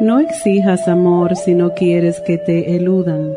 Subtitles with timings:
[0.00, 3.34] No exijas amor si no quieres que te eludan.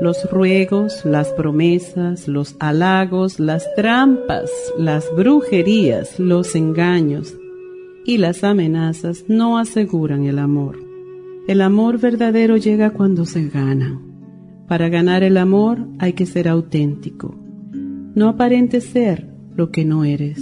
[0.00, 7.34] Los ruegos, las promesas, los halagos, las trampas, las brujerías, los engaños
[8.06, 10.78] y las amenazas no aseguran el amor.
[11.48, 14.00] El amor verdadero llega cuando se gana.
[14.68, 17.34] Para ganar el amor hay que ser auténtico.
[18.14, 20.40] No aparentes ser lo que no eres.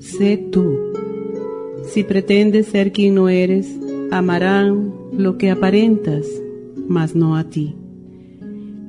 [0.00, 0.76] Sé tú.
[1.84, 6.26] Si pretendes ser quien no eres, amarán lo que aparentas,
[6.88, 7.74] mas no a ti.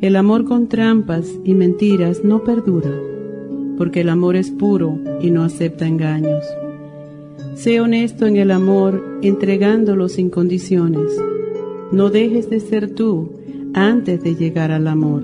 [0.02, 2.92] El amor con trampas y mentiras no perdura,
[3.78, 6.46] porque el amor es puro y no acepta engaños.
[7.56, 11.12] Sé honesto en el amor, entregándolo sin condiciones.
[11.92, 13.32] No dejes de ser tú
[13.74, 15.24] antes de llegar al amor.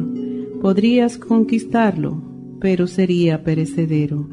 [0.62, 2.18] Podrías conquistarlo,
[2.60, 4.28] pero sería perecedero,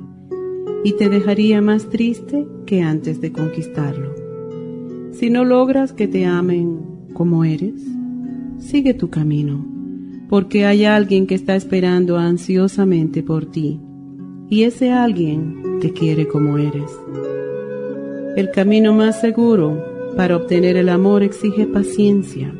[0.85, 4.20] y te dejaría más triste que antes de conquistarlo.
[5.13, 6.79] Si no logras que te amen
[7.13, 7.83] como eres,
[8.59, 9.65] sigue tu camino,
[10.29, 13.81] porque hay alguien que está esperando ansiosamente por ti,
[14.49, 16.91] y ese alguien te quiere como eres.
[18.37, 19.85] El camino más seguro
[20.17, 22.55] para obtener el amor exige paciencia,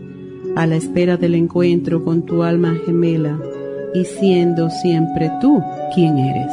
[0.57, 3.41] a la espera del encuentro con tu alma gemela
[3.95, 5.63] y siendo siempre tú
[5.95, 6.53] quien eres.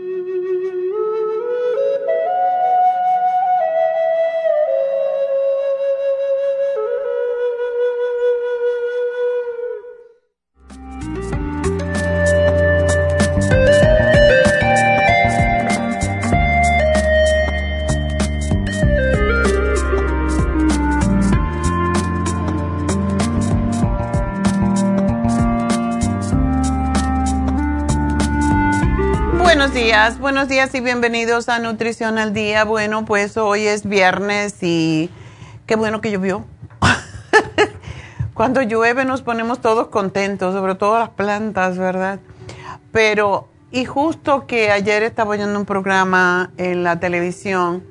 [30.01, 30.17] 818-841-1422.
[30.17, 32.65] buenos días y bienvenidos a Nutrición al Día.
[32.65, 35.11] Bueno, pues hoy es viernes y
[35.67, 36.43] qué bueno que llovió.
[38.33, 42.19] Cuando llueve nos ponemos todos contentos, sobre todo las plantas, ¿verdad?
[42.91, 47.83] Pero, y justo que ayer estaba oyendo un programa en la televisión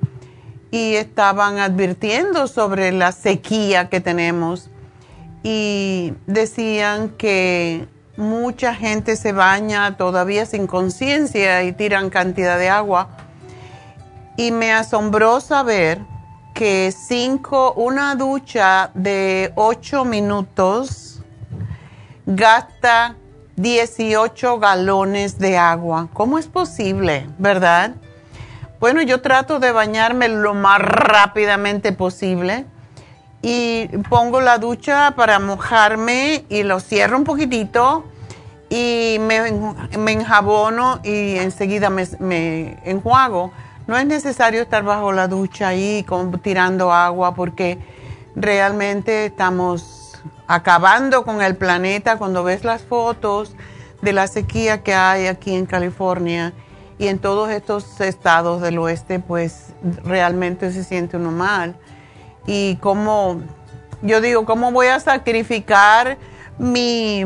[0.73, 4.69] y estaban advirtiendo sobre la sequía que tenemos
[5.45, 7.87] y decían que
[8.21, 13.09] mucha gente se baña todavía sin conciencia y tiran cantidad de agua.
[14.37, 15.99] Y me asombró saber
[16.55, 21.23] que cinco, una ducha de 8 minutos
[22.27, 23.17] gasta
[23.57, 26.09] 18 galones de agua.
[26.13, 27.95] ¿Cómo es posible, verdad?
[28.79, 32.67] Bueno, yo trato de bañarme lo más rápidamente posible
[33.43, 38.05] y pongo la ducha para mojarme y lo cierro un poquitito
[38.69, 43.53] y me, enjabono y enseguida me, enjuago.
[43.87, 46.07] No es necesario estar bajo la ducha ahí
[46.43, 47.79] tirando agua porque
[48.37, 53.57] realmente estamos acabando con el planeta cuando ves las fotos
[54.03, 56.53] de la sequía que hay aquí en California
[56.99, 59.73] y en todos estos estados del oeste, pues
[60.05, 61.75] realmente se siente uno mal.
[62.47, 63.43] Y como,
[64.03, 66.19] yo digo, ¿cómo voy a sacrificar
[66.59, 67.25] mi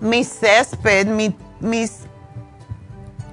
[0.00, 2.06] mi césped, mi, mis,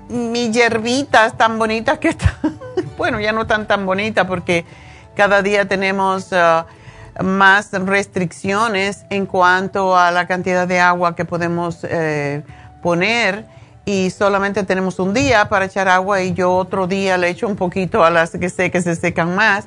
[0.07, 2.60] hierbitas tan bonitas que están,
[2.98, 4.66] bueno, ya no están tan bonitas porque
[5.16, 11.80] cada día tenemos uh, más restricciones en cuanto a la cantidad de agua que podemos
[11.83, 12.44] eh,
[12.83, 13.45] poner
[13.86, 17.56] y solamente tenemos un día para echar agua y yo otro día le echo un
[17.56, 19.66] poquito a las que sé que se secan más,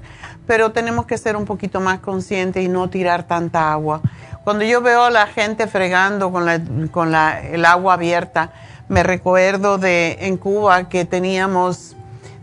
[0.48, 4.00] pero tenemos que ser un poquito más conscientes y no tirar tanta agua.
[4.44, 8.50] Cuando yo veo a la gente fregando con, con el agua abierta,
[8.88, 11.94] me recuerdo de en Cuba que teníamos,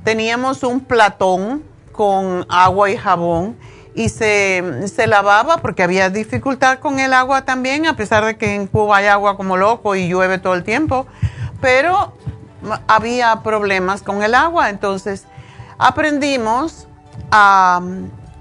[0.03, 3.57] teníamos un platón con agua y jabón
[3.95, 8.53] y se, se, lavaba porque había dificultad con el agua también, a pesar de que
[8.53, 11.07] en Cuba hay agua como loco y llueve todo el tiempo,
[11.59, 12.13] pero
[12.87, 15.25] había problemas con el agua, entonces
[15.79, 16.87] aprendimos
[17.31, 17.81] a,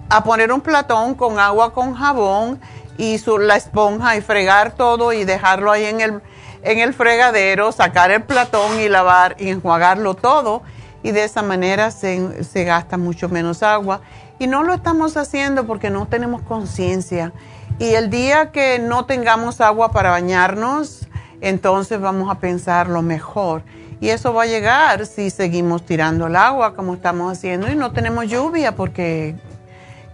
[0.08, 2.60] a poner un platón con agua con jabón
[2.96, 6.22] y su, la esponja y fregar todo y dejarlo ahí en el,
[6.62, 10.62] en el fregadero, sacar el platón y lavar y enjuagarlo todo.
[11.02, 14.00] Y de esa manera se, se gasta mucho menos agua.
[14.38, 17.32] Y no lo estamos haciendo porque no tenemos conciencia.
[17.78, 21.08] Y el día que no tengamos agua para bañarnos,
[21.40, 23.62] entonces vamos a pensar lo mejor.
[24.00, 27.92] Y eso va a llegar si seguimos tirando el agua como estamos haciendo y no
[27.92, 29.34] tenemos lluvia porque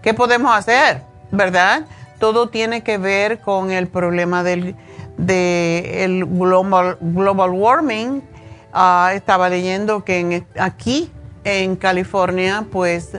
[0.02, 1.02] ¿qué podemos hacer?
[1.32, 1.86] ¿Verdad?
[2.20, 4.76] todo tiene que ver con el problema del
[5.16, 8.22] de el global, warming.
[8.72, 11.10] Ah, estaba leyendo que aquí
[11.42, 13.18] en California, pues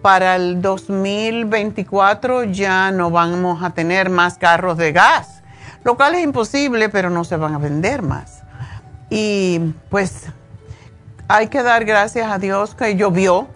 [0.00, 5.42] para el 2024 ya no vamos a tener más carros de gas,
[5.84, 8.42] lo cual es imposible, pero no se van a vender más.
[9.10, 10.26] Y pues
[11.28, 13.48] hay que dar gracias a Dios que llovió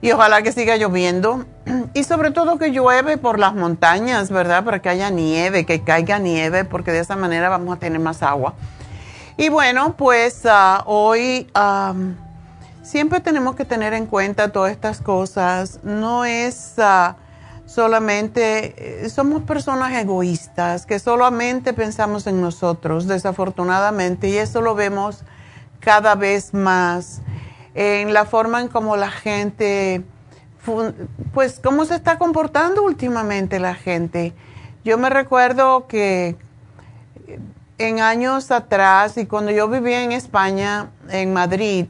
[0.00, 1.44] y ojalá que siga lloviendo
[1.94, 4.64] y sobre todo que llueve por las montañas, ¿verdad?
[4.64, 8.22] Para que haya nieve, que caiga nieve, porque de esa manera vamos a tener más
[8.22, 8.54] agua.
[9.36, 11.50] Y bueno, pues ah, hoy
[12.82, 15.80] siempre tenemos que tener en cuenta todas estas cosas.
[15.82, 17.16] No es ah,
[17.66, 25.24] solamente, eh, somos personas egoístas, que solamente pensamos en nosotros, desafortunadamente, y eso lo vemos
[25.80, 27.20] cada vez más
[27.74, 30.02] en la forma en cómo la gente
[31.32, 34.32] pues cómo se está comportando últimamente la gente.
[34.84, 36.36] Yo me recuerdo que
[37.78, 41.86] en años atrás y cuando yo vivía en España, en Madrid,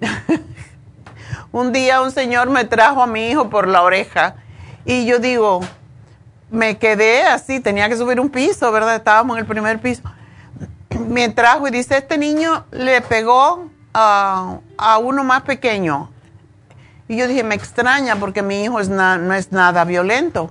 [1.52, 4.37] un día un señor me trajo a mi hijo por la oreja
[4.87, 5.61] y yo digo,
[6.50, 8.97] me quedé así, tenía que subir un piso, ¿verdad?
[8.97, 10.03] Estábamos en el primer piso.
[11.09, 16.11] Me trajo y dice, este niño le pegó a uno más pequeño
[17.09, 20.50] y yo dije, me extraña porque mi hijo es no es nada violento.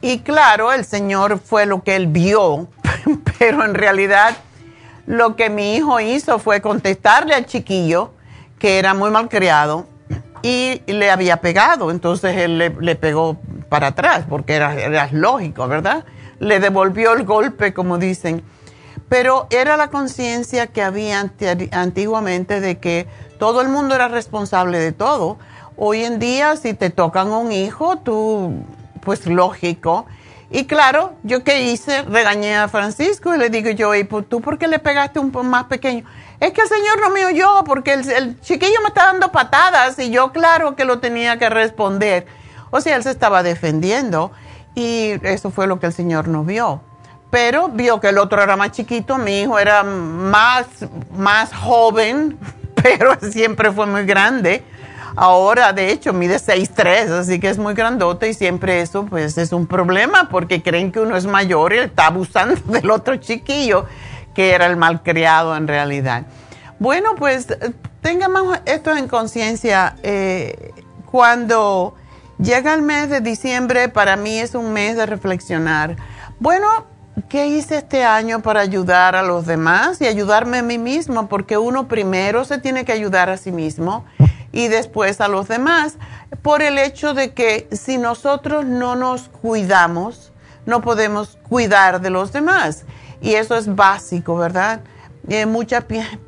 [0.00, 2.68] Y claro, el Señor fue lo que él vio,
[3.38, 4.36] pero en realidad
[5.06, 8.12] lo que mi hijo hizo fue contestarle al chiquillo,
[8.58, 9.86] que era muy mal criado,
[10.42, 11.90] y le había pegado.
[11.90, 13.36] Entonces él le, pegó
[13.74, 16.04] para atrás, porque era, lógico, ¿verdad?
[16.38, 18.44] Le devolvió el golpe, como dicen.
[19.08, 21.28] Pero era la conciencia que había
[21.72, 23.08] antiguamente de que
[23.40, 25.38] todo el mundo era responsable de todo
[25.76, 28.62] Hoy en día, si te tocan un hijo, tú,
[29.00, 30.06] pues lógico.
[30.52, 34.56] Y claro, yo qué hice, regañé a Francisco y le digo yo, ¿y tú por
[34.56, 36.04] qué le pegaste un más pequeño?
[36.38, 40.10] Es que el señor no me oyó porque el, chiquillo me está dando patadas y
[40.10, 42.43] yo claro que lo tenía que responder.
[42.76, 44.32] O sea, él se estaba defendiendo
[44.74, 46.80] y eso fue lo que el señor no vio.
[47.30, 50.66] Pero vio que el otro era más chiquito, mi hijo era más,
[51.16, 52.36] más joven,
[52.74, 54.64] pero siempre fue muy grande.
[55.14, 59.52] Ahora, de hecho, mide 6'3", así que es muy grandote y siempre eso pues es
[59.52, 63.86] un problema porque creen que uno es mayor y está abusando del otro chiquillo
[64.34, 66.26] que era el malcriado en realidad.
[66.80, 67.46] Bueno, pues
[68.00, 69.94] tengamos esto en conciencia.
[70.02, 70.72] Eh,
[71.08, 71.94] cuando
[72.38, 75.96] llega el mes de diciembre, para mí es un mes de reflexionar.
[76.40, 76.86] Bueno,
[77.28, 81.28] ¿qué hice este año para ayudar a los demás y ayudarme a mí mismo?
[81.28, 84.04] Porque uno primero se tiene que ayudar a sí mismo
[84.52, 85.96] y después a los demás,
[86.42, 90.32] por el hecho de que si nosotros no nos cuidamos,
[90.64, 92.84] no podemos cuidar de los demás.
[93.20, 94.80] Y eso es básico, ¿verdad?
[95.28, 95.84] Eh, mucha,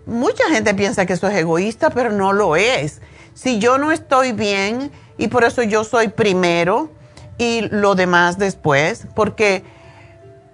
[0.07, 3.01] mucha gente piensa que eso es egoísta, pero no lo es.
[3.35, 6.91] Si yo no estoy bien, y por eso yo soy primero
[7.39, 9.65] y lo demás después, porque,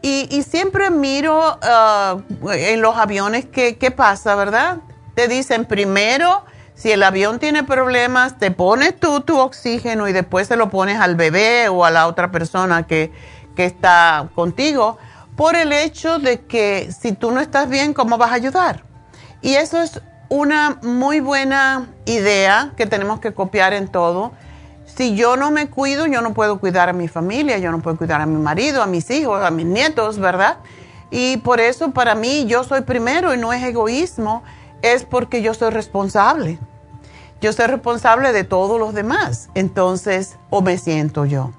[0.03, 2.19] y, siempre miro ah,
[2.53, 4.79] en los aviones qué, qué pasa, ¿verdad?
[5.15, 10.49] Te dicen primero, si el avión tiene problemas, te pones tú tu oxígeno y después
[10.49, 13.13] se lo pones al bebé o a la otra persona que,
[13.55, 14.99] que está contigo
[15.37, 18.85] por el hecho de que si tú no estás bien, ¿cómo vas a ayudar?
[19.41, 24.33] Y eso es una muy buena idea que tenemos que copiar en todo.
[24.95, 27.97] Si yo no me cuido, yo no puedo cuidar a mi familia, yo no puedo
[27.97, 30.59] cuidar a mi marido, a mis hijos, a mis nietos, ¿verdad?
[31.11, 34.43] Y por eso para mí yo soy primero y no es egoísmo,
[34.83, 36.59] es porque yo soy responsable.
[37.41, 41.51] Yo soy responsable de todos los demás, entonces, o me siento yo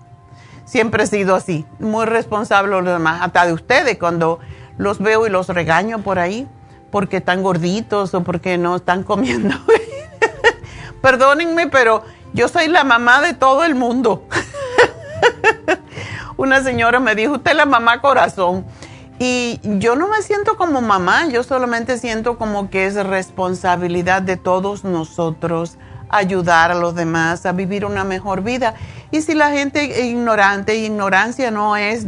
[0.73, 4.39] siempre he sido así, muy responsable de los demás, hasta de ustedes cuando
[4.77, 6.47] los veo y los regaño por ahí
[6.91, 9.55] porque están gorditos o porque no están comiendo.
[11.01, 14.27] Perdónenme, pero yo soy la mamá de todo el mundo.
[16.37, 18.65] Una señora me dijo, usted es la mamá corazón.
[19.19, 24.37] Y yo no me siento como mamá, yo solamente siento como que es responsabilidad de
[24.37, 25.77] todos nosotros
[26.09, 28.75] ayudar a los demás a vivir una mejor vida.
[29.11, 32.05] Y si la gente es ignorante, ignorancia no es,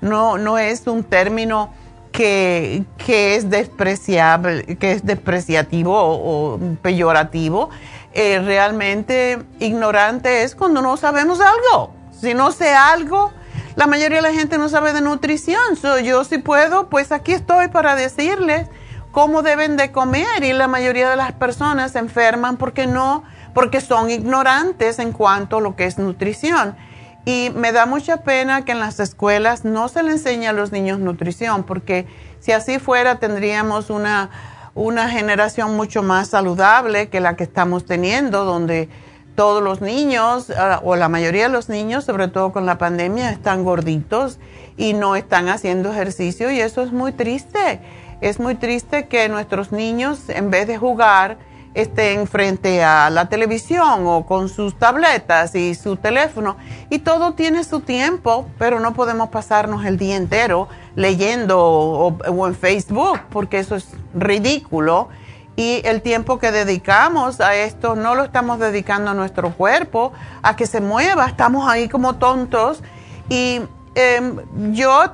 [0.00, 1.70] no, no es un término
[2.12, 7.70] que, es despreciable, que es despreciativo o, peyorativo.
[8.12, 11.94] Eh, realmente ignorante es cuando no sabemos algo.
[12.20, 13.32] Si no sé algo,
[13.76, 15.60] la mayoría de la gente no sabe de nutrición.
[16.04, 18.68] yo si puedo, pues aquí estoy para decirles
[19.12, 23.24] cómo deben de comer y la mayoría de las personas se enferman porque no,
[23.54, 26.76] porque son ignorantes en cuanto a lo que es nutrición.
[27.24, 30.72] Y me da mucha pena que en las escuelas no se le enseñe a los
[30.72, 32.06] niños nutrición, porque
[32.40, 34.30] si así fuera tendríamos una,
[34.74, 38.88] una generación mucho más saludable que la que estamos teniendo, donde
[39.34, 43.30] todos los niños, ah, o la mayoría de los niños, sobre todo con la pandemia,
[43.30, 44.38] están gorditos
[44.76, 47.80] y no están haciendo ejercicio y eso es muy triste.
[48.20, 51.38] Es muy triste que nuestros niños, en vez de jugar,
[51.74, 56.56] estén frente a la televisión o con sus tabletas y su teléfono.
[56.90, 62.54] Y todo tiene su tiempo, pero no podemos pasarnos el día entero leyendo o, en
[62.54, 65.08] Facebook, porque eso es ridículo.
[65.56, 70.12] Y el tiempo que dedicamos a esto no lo estamos dedicando a nuestro cuerpo,
[70.42, 72.82] a que se mueva, estamos ahí como tontos.
[73.28, 73.60] Y
[73.94, 74.36] em,
[74.72, 75.04] yo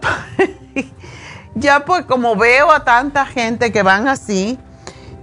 [1.54, 4.58] ya pues como veo a tanta gente que van así,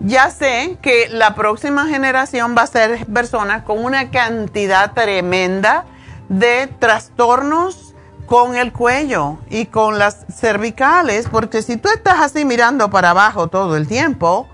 [0.04, 5.86] ya sé que la próxima generación va a ser personas con una cantidad tremenda
[6.28, 7.96] de trastornos
[8.26, 13.48] con el cuello y con las cervicales, porque si tú estás así mirando para abajo
[13.48, 14.48] todo el tiempo,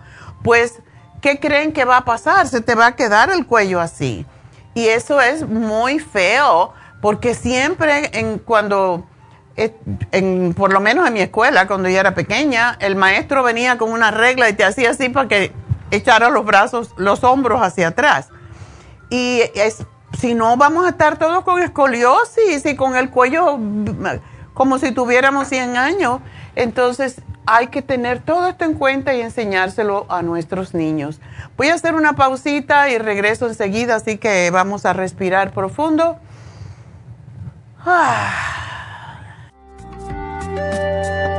[0.44, 0.80] pues,
[1.22, 2.48] ¿qué creen que va a pasar?
[2.48, 4.26] Se te va a quedar el cuello así.
[4.74, 9.06] Y eso es muy feo, porque siempre en, cuando
[10.12, 13.92] en, por lo menos en mi escuela, cuando yo era pequeña, el maestro venía con
[13.92, 15.52] una regla y te hacía así para que
[15.92, 18.30] echara los brazos, los hombros hacia atrás.
[19.10, 19.86] Y es,
[20.18, 23.60] si no, vamos a estar todos con escoliosis y con el cuello
[24.54, 26.22] como si tuviéramos 100 años.
[26.56, 31.20] Entonces, hay que tener todo esto en cuenta y enseñárselo a nuestros niños.
[31.58, 36.18] Voy a hacer una pausita y regreso enseguida, así que vamos a respirar profundo.
[37.86, 38.69] Ah.
[40.56, 41.39] じゃあ。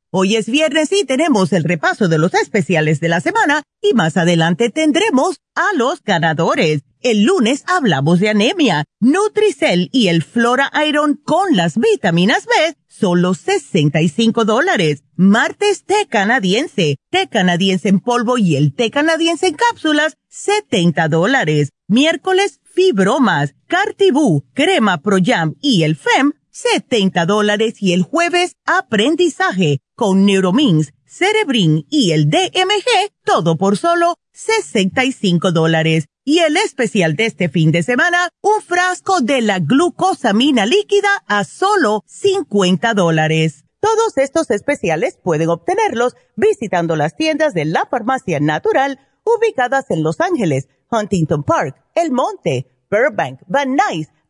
[0.13, 4.17] Hoy es viernes y tenemos el repaso de los especiales de la semana y más
[4.17, 6.81] adelante tendremos a los ganadores.
[6.99, 13.33] El lunes hablamos de anemia, Nutricel y el Flora Iron con las vitaminas B, solo
[13.33, 15.01] 65 dólares.
[15.15, 21.69] Martes té canadiense, té canadiense en polvo y el té canadiense en cápsulas, 70 dólares.
[21.87, 29.79] Miércoles fibromas, cartibú, crema Pro Jam y el FEM, 70 dólares y el jueves aprendizaje
[29.95, 36.07] con Neuromins, Cerebrin y el DMG, todo por solo 65 dólares.
[36.23, 41.43] Y el especial de este fin de semana, un frasco de la glucosamina líquida a
[41.43, 43.65] solo 50 dólares.
[43.79, 50.21] Todos estos especiales pueden obtenerlos visitando las tiendas de la farmacia natural ubicadas en Los
[50.21, 54.09] Ángeles, Huntington Park, El Monte, Burbank, Van Nuys,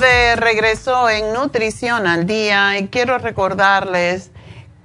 [0.00, 4.30] De regreso en Nutrición al Día y quiero recordarles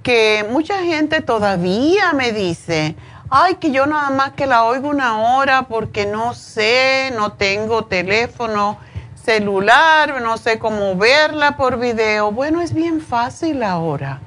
[0.02, 2.96] que mucha gente todavía me dice,
[3.30, 7.84] ay, que yo nada más que la oigo una hora porque no sé, no tengo
[7.84, 8.78] teléfono
[9.14, 12.32] celular, no sé cómo verla por video.
[12.32, 14.20] Bueno, es bien fácil ahora.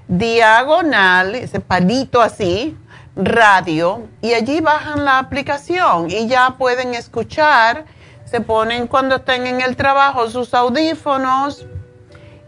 [0.08, 2.76] diagonal, ese palito así,
[3.16, 7.86] radio, y allí bajan la aplicación y ya pueden escuchar,
[8.24, 11.66] se ponen cuando estén en el trabajo sus audífonos,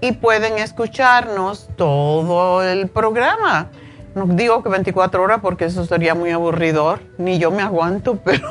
[0.01, 3.69] y pueden escucharnos todo el programa.
[4.15, 8.49] No digo que 24 horas porque eso sería muy aburridor, ni yo me aguanto, pero,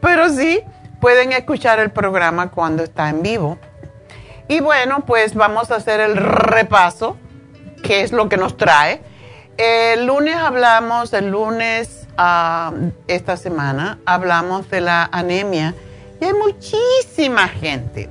[0.00, 0.60] pero sí,
[1.00, 3.58] pueden escuchar el programa cuando está en vivo.
[4.48, 7.16] Y bueno, pues vamos a hacer el repaso,
[7.82, 9.00] que es lo que nos trae.
[9.56, 15.74] El lunes hablamos, el lunes uh, esta semana, hablamos de la anemia
[16.20, 18.08] y hay muchísima gente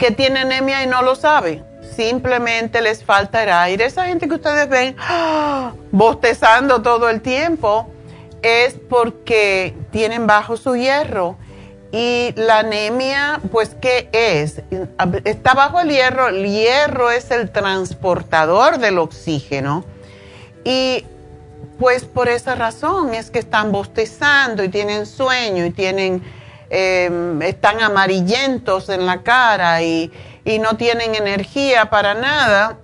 [0.00, 1.62] que tiene anemia y no lo sabe.
[1.94, 3.84] Simplemente les falta el aire.
[3.84, 5.74] Esa gente que ustedes ven ¡ah!
[5.92, 7.86] bostezando todo el tiempo
[8.40, 11.36] es porque tienen bajo su hierro.
[11.92, 14.62] Y la anemia, pues, ¿qué es?
[15.24, 16.28] Está bajo el hierro.
[16.28, 19.84] El hierro es el transportador del oxígeno.
[20.64, 21.04] Y
[21.78, 26.22] pues por esa razón es que están bostezando y tienen sueño y tienen
[26.72, 30.12] Em, están amarillentos en la cara y,
[30.60, 32.78] no tienen energía para nada.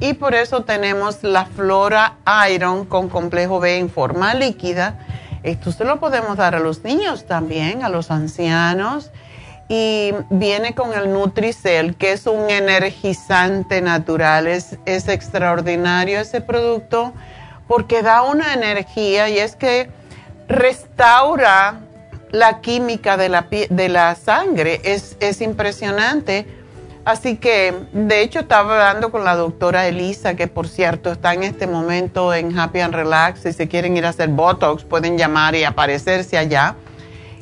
[0.00, 2.18] Y por eso tenemos la Flora
[2.50, 4.98] Iron con complejo B en forma líquida.
[5.42, 9.10] Esto se lo podemos dar a los niños también, a los ancianos.
[9.68, 14.46] Y viene con el Nutricel, que es un energizante natural.
[14.46, 17.14] Es, es extraordinario ese producto
[17.66, 19.90] porque da una energía y es que
[20.48, 21.85] restaura
[22.30, 26.46] la química de la, de la sangre es, es impresionante.
[27.04, 31.44] Así que, de hecho, estaba hablando con la doctora Elisa, que por cierto está en
[31.44, 33.40] este momento en Happy and Relax.
[33.40, 36.74] Si se quieren ir a hacer Botox, pueden llamar y aparecerse allá.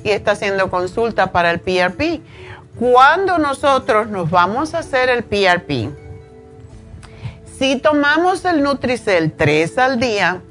[0.02, 2.20] Y está haciendo consulta para el PRP.
[2.78, 5.88] Cuando nosotros nos vamos a hacer el PRP,
[7.58, 10.42] si tomamos el Nutricel 3 al día,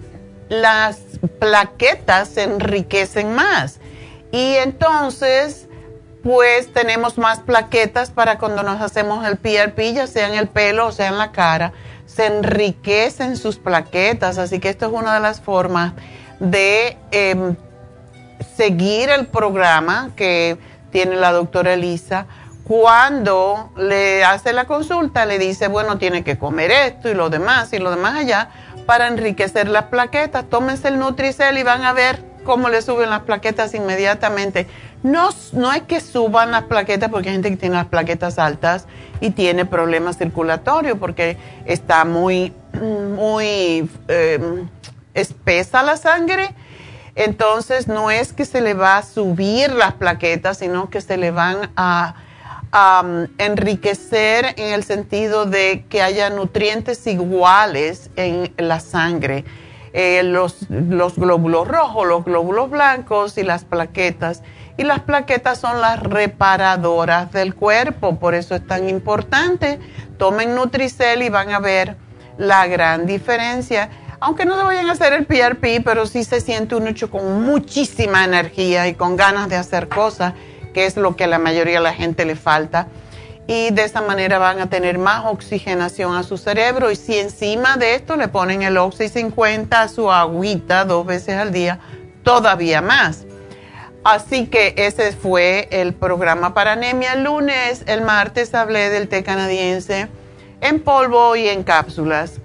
[0.50, 1.02] las
[1.38, 3.80] plaquetas se enriquecen más
[4.34, 5.68] y entonces,
[6.24, 10.88] pues tenemos más plaquetas para cuando nos hacemos el PRP, ya sea en el pelo
[10.88, 11.72] o sea en la cara,
[12.08, 14.40] se enriquecen sus plaquetas.
[14.40, 15.94] Así que esto es una de las formas
[16.40, 17.56] de em,
[18.58, 20.58] seguir el programa que
[20.90, 22.26] tiene la doctora Elisa.
[22.64, 27.72] Cuando le hace la consulta, le dice, bueno, tiene que comer esto y lo demás
[27.72, 28.50] y lo demás allá
[28.88, 30.46] para enriquecer las plaquetas.
[30.50, 34.68] Tómense el Nutricel y van a ver cómo le suben las plaquetas inmediatamente.
[35.02, 38.86] No, no es que suban las plaquetas porque hay gente que tiene las plaquetas altas
[39.20, 44.70] y tiene problemas circulatorios porque está muy, muy em,
[45.14, 46.54] espesa la sangre.
[47.16, 51.32] Entonces no es que se le va a subir las plaquetas, sino que se le
[51.32, 52.16] van a,
[53.38, 59.46] enriquecer en el sentido de que haya nutrientes iguales en la sangre.
[59.94, 64.42] Eh, los, los glóbulos rojos, los glóbulos blancos y las plaquetas
[64.78, 69.80] y las plaquetas son las reparadoras del cuerpo, por eso es tan importante.
[70.18, 71.96] Tomen Nutricel y van a ver
[72.38, 73.90] la gran diferencia.
[74.20, 77.44] Aunque no se vayan a hacer el PRP, pero sí se siente un hecho con
[77.44, 80.34] muchísima energía y con ganas de hacer cosas,
[80.74, 82.88] que es lo que a la mayoría de la gente le falta.
[83.48, 86.92] Y de esa manera van a tener más oxigenación a su cerebro.
[86.92, 91.36] Y si encima de esto le ponen el Oxy 50 a su agüita dos veces
[91.36, 91.80] al día,
[92.24, 93.26] todavía más.
[94.04, 97.14] Así que ese fue el programa para anemia.
[97.14, 100.08] El lunes, el martes hablé del té canadiense
[100.62, 102.40] en polvo y en cápsulas.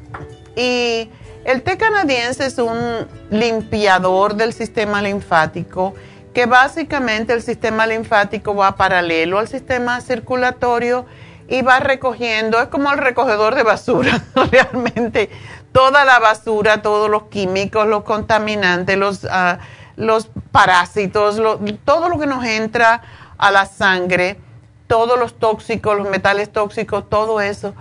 [0.56, 1.08] Y
[1.44, 5.94] el té canadiense es un limpiador del sistema linfático
[6.38, 11.04] que básicamente el sistema linfático va paralelo al sistema circulatorio
[11.48, 14.22] y va recogiendo, es como el recogedor de basura,
[14.52, 15.30] realmente.
[15.72, 19.26] Toda la basura, todos los químicos, los contaminantes, los...
[19.28, 19.58] Ah,
[19.96, 21.42] los parásitos,
[21.84, 23.02] todo lo que nos entra
[23.36, 24.38] a la sangre,
[24.86, 27.74] todos los tóxicos, los metales tóxicos, todo eso,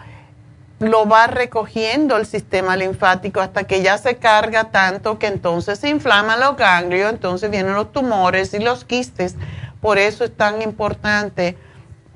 [0.79, 5.89] lo va recogiendo el sistema linfático hasta que ya se carga tanto que entonces se
[5.89, 9.35] inflaman los ganglios, entonces vienen los tumores y los quistes.
[9.81, 11.57] Por eso es tan importante,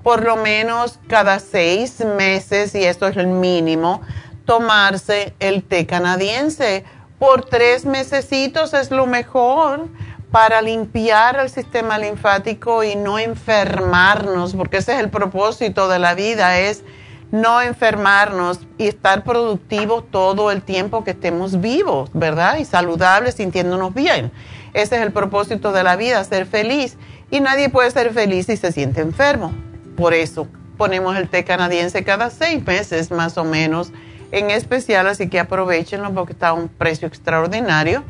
[0.04, 4.02] por lo menos cada seis meses, y esto es el mínimo,
[4.45, 6.84] tomarse el té canadiense
[7.21, 9.88] por tres mesecitos es lo mejor
[10.32, 16.15] para limpiar el sistema linfático y no enfermarnos, porque ese es el propósito de la
[16.15, 16.84] vida, es
[17.32, 22.58] no enfermarnos y estar productivos todo el tiempo que estemos vivos, ¿verdad?
[22.58, 24.32] Y saludables, sintiéndonos bien.
[24.74, 26.98] Ese es el propósito de la vida, ser feliz.
[27.30, 29.54] Y nadie puede ser feliz si se siente enfermo.
[29.96, 33.91] Por eso ponemos el té canadiense cada seis meses más o menos
[34.32, 38.04] en especial, así que aprovechenlo porque está a un precio extraordinario.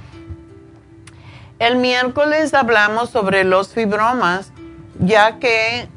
[1.60, 4.52] El miércoles hablamos sobre los fibromas,
[5.00, 5.88] ya que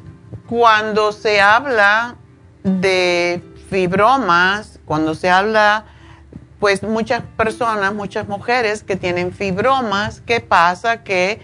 [0.46, 2.16] cuando se habla
[2.64, 5.84] de fibromas, cuando se habla,
[6.58, 11.04] pues muchas personas, muchas mujeres que tienen fibromas, ¿qué pasa?
[11.04, 11.40] Que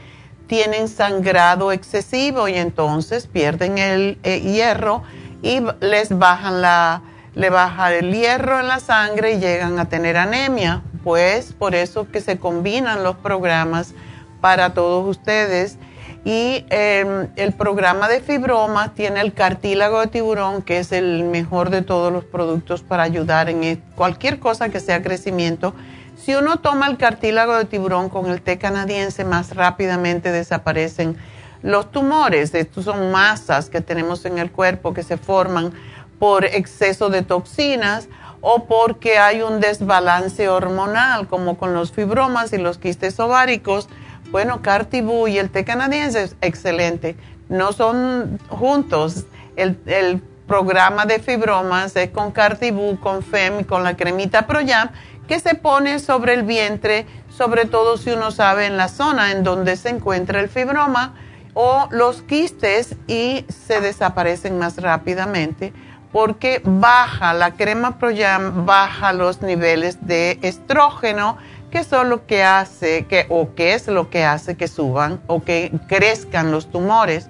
[0.47, 5.03] tienen sangrado excesivo y entonces pierden el eh, hierro
[5.43, 7.03] y les bajan la,
[7.35, 10.83] le baja el hierro en la sangre y llegan a tener anemia.
[11.05, 13.95] Pues por eso que se combinan los programas
[14.41, 15.79] para todos ustedes.
[16.25, 21.71] Y em, el programa de fibromas tiene el cartílago de tiburón, que es el mejor
[21.71, 25.75] de todos los productos para ayudar en e, cualquier cosa que sea crecimiento.
[26.17, 31.17] Si uno toma el cartílago de tiburón con el té canadiense, más rápidamente desaparecen
[31.63, 32.55] los tumores.
[32.55, 35.73] Estos son masas que tenemos en el cuerpo que se forman
[36.19, 38.09] por exceso de toxinas
[38.43, 43.89] o porque hay un desbalance hormonal, como con los fibromas y los quistes ováricos.
[44.31, 47.17] Bueno, Cartibú y el té canadiense es excelente.
[47.49, 49.25] No son juntos.
[49.57, 54.91] El, programa de fibromas es con Cartibú, con FEM y con la cremita Proyam,
[55.29, 59.45] que se pone sobre el vientre, sobre todo si uno sabe en la zona en
[59.45, 61.15] donde se encuentra el fibroma
[61.55, 65.73] o los quistes y se desaparecen más rápidamente
[66.13, 71.39] porque baja la crema Proyam, baja los niveles de estrógeno,
[71.71, 75.43] que son lo que hace que o qué es lo que hace que suban o
[75.43, 77.29] que crezcan los tumores.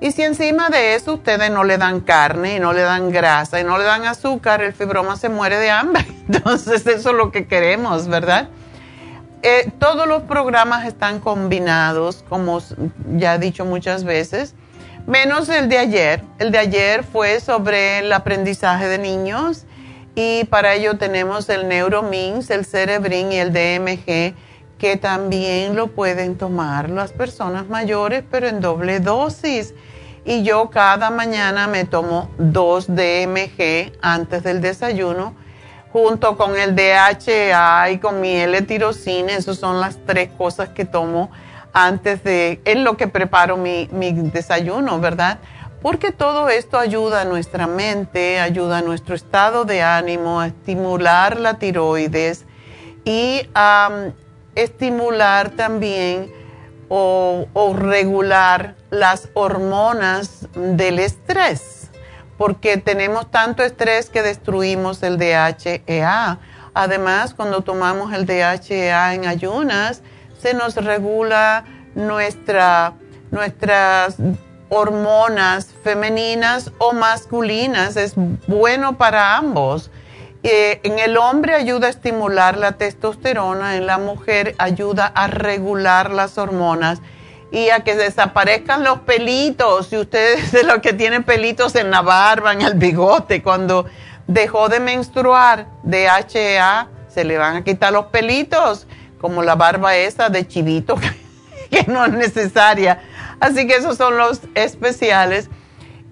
[0.00, 3.60] Y si encima de eso ustedes no le dan carne y no le dan grasa
[3.60, 6.04] y no le dan azúcar, el fibroma se muere de hambre.
[6.28, 8.48] Entonces eso es lo que queremos, ¿verdad?
[9.42, 12.60] Eh, todos los programas están combinados, como
[13.16, 14.54] ya he dicho muchas veces
[15.06, 16.22] menos el de ayer.
[16.38, 19.64] El de ayer fue sobre el aprendizaje de niños
[20.14, 24.34] y para ello tenemos el Neuromins, el Cerebrin y el DMG
[24.78, 29.74] que también lo pueden tomar las personas mayores pero en doble dosis.
[30.24, 35.34] Y yo cada mañana me tomo dos DMG antes del desayuno
[35.92, 39.32] junto con el DHA y con mi L-tirosina.
[39.34, 41.30] Esas son las tres cosas que tomo
[41.72, 45.38] antes de, en lo que preparo mi, mi desayuno, ¿verdad?
[45.82, 51.40] Porque todo esto ayuda a nuestra mente, ayuda a nuestro estado de ánimo, a estimular
[51.40, 52.44] la tiroides
[53.04, 54.12] y a
[54.54, 56.30] estimular también
[56.88, 61.90] o, regular las hormonas del estrés,
[62.36, 66.38] porque tenemos tanto estrés que destruimos el DHEA.
[66.74, 70.02] Además, cuando tomamos el DHEA en ayunas,
[70.38, 71.64] se nos regula
[71.94, 72.92] nuestra,
[73.30, 74.16] nuestras
[74.74, 77.96] hormonas femeninas o masculinas.
[77.96, 78.14] Es
[78.46, 79.90] bueno para ambos.
[80.42, 86.10] Eh, en el hombre ayuda a estimular la testosterona, en la mujer ayuda a regular
[86.10, 87.00] las hormonas
[87.52, 89.88] y a que desaparezcan los pelitos.
[89.88, 93.84] Si ustedes de los que tienen pelitos en la barba, en el bigote, cuando
[94.26, 98.86] dejó de menstruar de HA, se le van a quitar los pelitos,
[99.20, 100.96] como la barba esa de chivito,
[101.70, 103.02] que no es necesaria.
[103.42, 105.50] Así que esos son los especiales.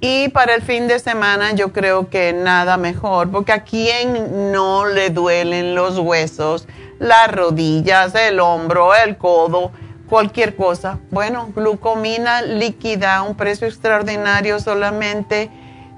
[0.00, 4.84] Y para el fin de semana yo creo que nada mejor, porque a quien no
[4.86, 6.66] le duelen los huesos,
[6.98, 9.70] las rodillas, el hombro, el codo,
[10.08, 10.98] cualquier cosa.
[11.12, 15.50] Bueno, glucomina líquida, un precio extraordinario, solamente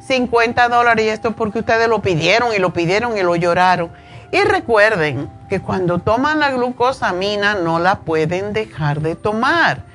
[0.06, 1.06] 50 dólares.
[1.06, 3.90] Y esto porque ustedes lo pidieron y lo pidieron y lo lloraron.
[4.32, 9.91] Y recuerden que cuando toman la glucosamina no la pueden dejar de tomar.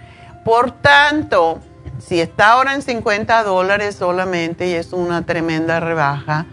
[0.48, 1.60] Por tanto,
[2.00, 6.46] si está ahora en 50 dólares solamente y es una tremenda rebaja,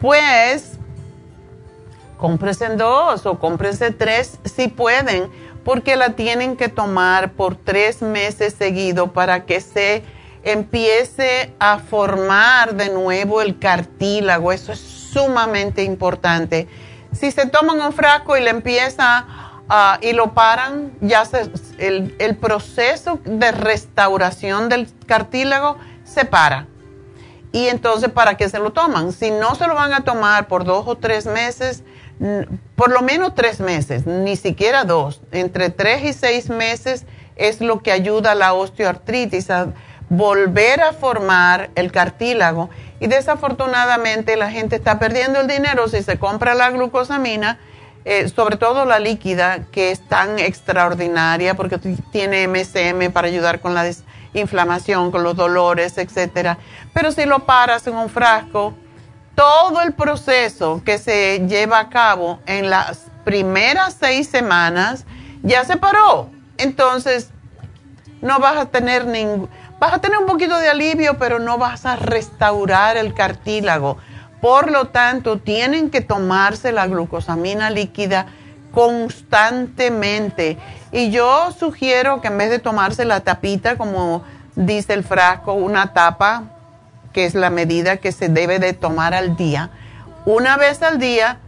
[0.00, 0.78] pues
[2.16, 5.28] cómprese dos o cómprese tres si pueden,
[5.62, 10.02] porque la tienen que tomar por tres meses seguidos para que se
[10.42, 14.52] empiece a formar de nuevo el cartílago.
[14.52, 16.66] Eso es sumamente importante.
[17.12, 19.26] Si se toman un frasco y le empieza
[19.68, 26.66] Ah, y lo paran, ya se, el, el, proceso de restauración del cartílago se para.
[27.50, 29.12] Y entonces, ¿para qué se lo toman?
[29.12, 31.82] Si no se lo van a tomar por dos o tres meses,
[32.76, 37.80] por lo menos tres meses, ni siquiera dos, entre tres y seis meses es lo
[37.80, 39.72] que ayuda a la osteoartritis a
[40.08, 42.70] volver a formar el cartílago.
[43.00, 47.58] Y desafortunadamente la gente está perdiendo el dinero si se compra la glucosamina
[48.04, 51.78] eh, sobre todo la líquida, que es tan extraordinaria porque
[52.12, 56.58] tiene MSM para ayudar con la desinflamación, con los dolores, etc.
[56.92, 58.74] Pero si lo paras en un frasco,
[59.34, 65.06] todo el proceso que se lleva a cabo en las primeras seis semanas
[65.42, 66.30] ya se paró.
[66.58, 67.30] Entonces,
[68.20, 69.48] no vas a tener ningún...
[69.80, 73.98] Vas a tener un poquito de alivio, pero no vas a restaurar el cartílago
[74.44, 78.26] por lo tanto, tienen que tomarse la glucosamina líquida
[78.72, 80.58] constantemente.
[80.92, 84.22] Y yo sugiero que en vez de tomarse la tapita, como
[84.54, 86.42] dice el frasco, una tapa,
[87.14, 89.70] que es la medida que se debe de tomar al día,
[90.26, 91.38] una vez al día,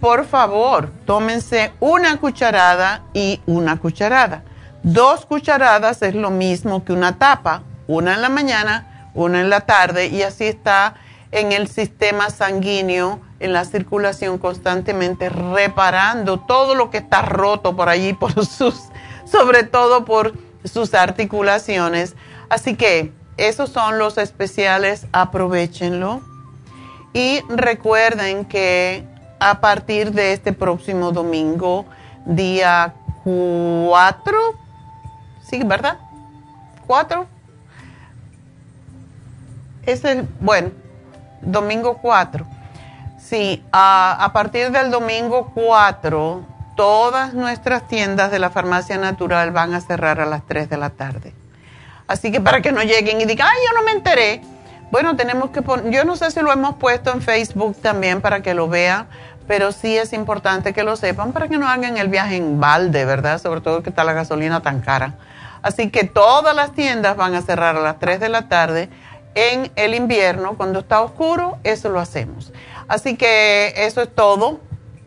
[0.00, 4.44] por favor, tómense una cucharada y una cucharada.
[4.84, 9.62] Dos cucharadas es lo mismo que una tapa, una en la mañana, una en la
[9.62, 10.94] tarde, y así está
[11.32, 17.88] en el sistema sanguíneo, en la circulación constantemente, reparando todo lo que está roto por
[17.88, 18.74] allí, por sus,
[19.30, 20.34] sobre todo por
[20.64, 22.14] sus articulaciones.
[22.48, 26.22] Así que esos son los especiales, aprovechenlo.
[27.12, 29.04] Y recuerden que
[29.38, 31.86] a partir de este próximo domingo,
[32.24, 34.38] día 4,
[35.42, 35.98] sí, ¿verdad?
[36.86, 37.26] 4.
[39.84, 40.70] Es el, bueno,
[41.46, 42.44] domingo 4.
[43.18, 46.44] Sí, a, partir del domingo 4,
[46.76, 50.90] todas nuestras tiendas de la farmacia natural van a cerrar a las 3 de la
[50.90, 51.34] tarde.
[52.06, 54.42] Así que para que no lleguen y digan, ay, yo no me enteré.
[54.92, 58.42] Bueno, tenemos que poner, yo no sé si lo hemos puesto en Facebook también para
[58.42, 59.08] que lo vean,
[59.48, 63.04] pero sí es importante que lo sepan para que no hagan el viaje en balde,
[63.04, 63.40] ¿verdad?
[63.40, 65.14] Sobre todo que está la gasolina tan cara.
[65.62, 68.88] Así que todas las tiendas van a cerrar a las 3 de la tarde
[69.36, 72.52] en el invierno, cuando está oscuro, eso lo hacemos.
[72.88, 74.60] Así que eso es todo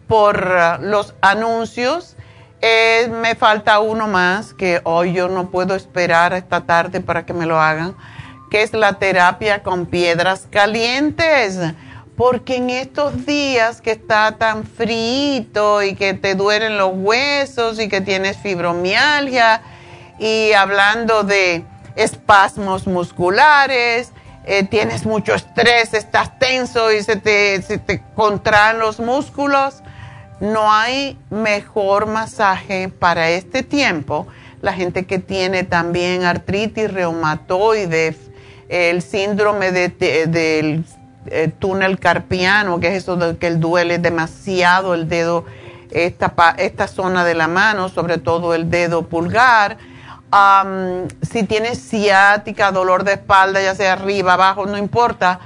[0.08, 2.16] por uh, los anuncios.
[2.62, 7.34] Eh, me falta uno más que hoy yo no puedo esperar esta tarde para que
[7.34, 7.96] me lo hagan,
[8.52, 11.60] que es la terapia con piedras calientes.
[12.16, 17.90] Porque en estos días que está tan frío y que te duelen los huesos y
[17.90, 19.62] que tienes fibromialgia
[20.20, 21.64] y hablando de
[21.96, 24.12] espasmos musculares,
[24.52, 29.84] eh, tienes mucho estrés, estás tenso y se te, contraen los músculos,
[30.40, 34.26] no hay mejor masaje para este tiempo.
[34.64, 38.16] La gente que tiene también artritis reumatoide,
[38.70, 40.84] el síndrome del
[41.28, 45.46] eh, túnel carpiano, que es eso de que el duele demasiado el dedo,
[45.92, 49.78] esta, esta zona de la mano, sobre todo el dedo pulgar
[50.32, 55.40] si tienes ciática, dolor de espalda, ya sea arriba, abajo, no importa,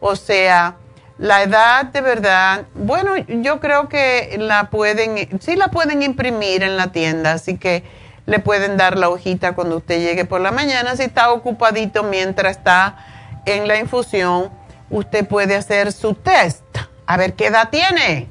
[0.00, 0.76] O sea,
[1.20, 6.78] la edad de verdad, bueno, yo creo que la pueden, sí la pueden imprimir en
[6.78, 7.84] la tienda, así que
[8.24, 10.96] le pueden dar la hojita cuando usted llegue por la mañana.
[10.96, 12.96] Si está ocupadito mientras está
[13.44, 14.50] en la infusión,
[14.88, 16.64] usted puede hacer su test,
[17.04, 18.26] a ver qué edad tiene.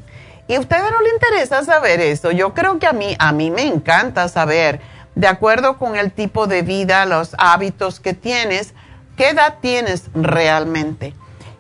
[0.48, 2.32] Y a ustedes no le interesa saber eso.
[2.32, 4.82] Yo creo que a mí, a mí me encanta saber,
[5.14, 8.74] de acuerdo con el tipo de vida, los hábitos que tienes,
[9.16, 11.14] qué edad tienes realmente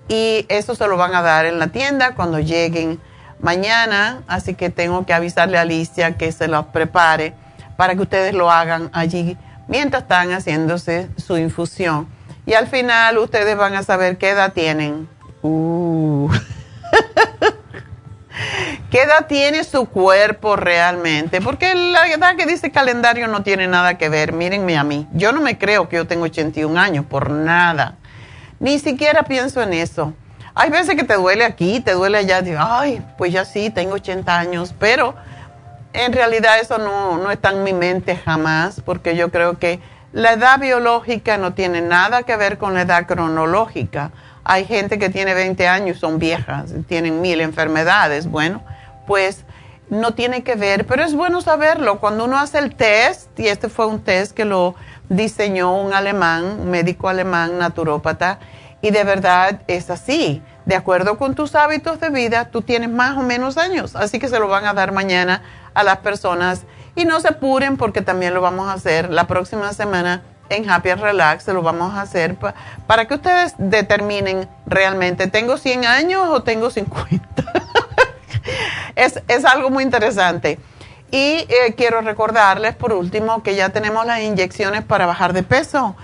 [0.09, 2.99] y eso se lo van a dar en la tienda cuando lleguen
[3.39, 7.33] mañana, así que tengo que avisarle a Alicia que se los prepare
[7.77, 12.07] para que ustedes lo hagan allí mientras están haciéndose su infusión.
[12.45, 15.07] Y al final ustedes van a saber qué edad tienen.
[15.43, 16.29] Uh.
[18.89, 21.41] ¿Qué edad tiene su cuerpo realmente?
[21.41, 24.33] Porque la edad que dice calendario no tiene nada que ver.
[24.33, 25.07] Mírenme a mí.
[25.13, 27.98] Yo no me creo que yo tengo 81 años, por nada.
[28.59, 30.13] Ni siquiera pienso en eso.
[30.53, 33.93] Hay veces que te duele aquí, te duele allá, digo, ay, pues ya sí, tengo
[33.93, 35.15] 80 años, pero
[35.93, 39.79] en realidad eso no, no está en mi mente jamás, porque yo creo que
[40.11, 44.11] la edad biológica no tiene nada que ver con la edad cronológica.
[44.43, 48.27] Hay gente que tiene 20 años, son viejas, tienen mil enfermedades.
[48.27, 48.63] Bueno,
[49.05, 49.45] pues
[49.89, 51.99] no tiene que ver, pero es bueno saberlo.
[51.99, 54.75] Cuando uno hace el test, y este fue un test que lo
[55.09, 58.39] diseñó un alemán, un médico alemán, naturópata,
[58.81, 60.41] y de verdad es así.
[60.65, 64.27] De acuerdo con tus hábitos de vida, tú tienes más o menos años, así que
[64.27, 65.41] se lo van a dar mañana
[65.73, 66.63] a las personas.
[66.95, 70.93] Y no se apuren porque también lo vamos a hacer la próxima semana en Happy
[70.93, 72.35] Relax, se lo vamos a hacer
[72.87, 77.21] para que ustedes determinen realmente, ¿tengo 100 años o tengo 50?
[78.95, 80.59] es, es algo muy interesante.
[81.11, 85.95] Y eh, quiero recordarles por último que ya tenemos las inyecciones para bajar de peso.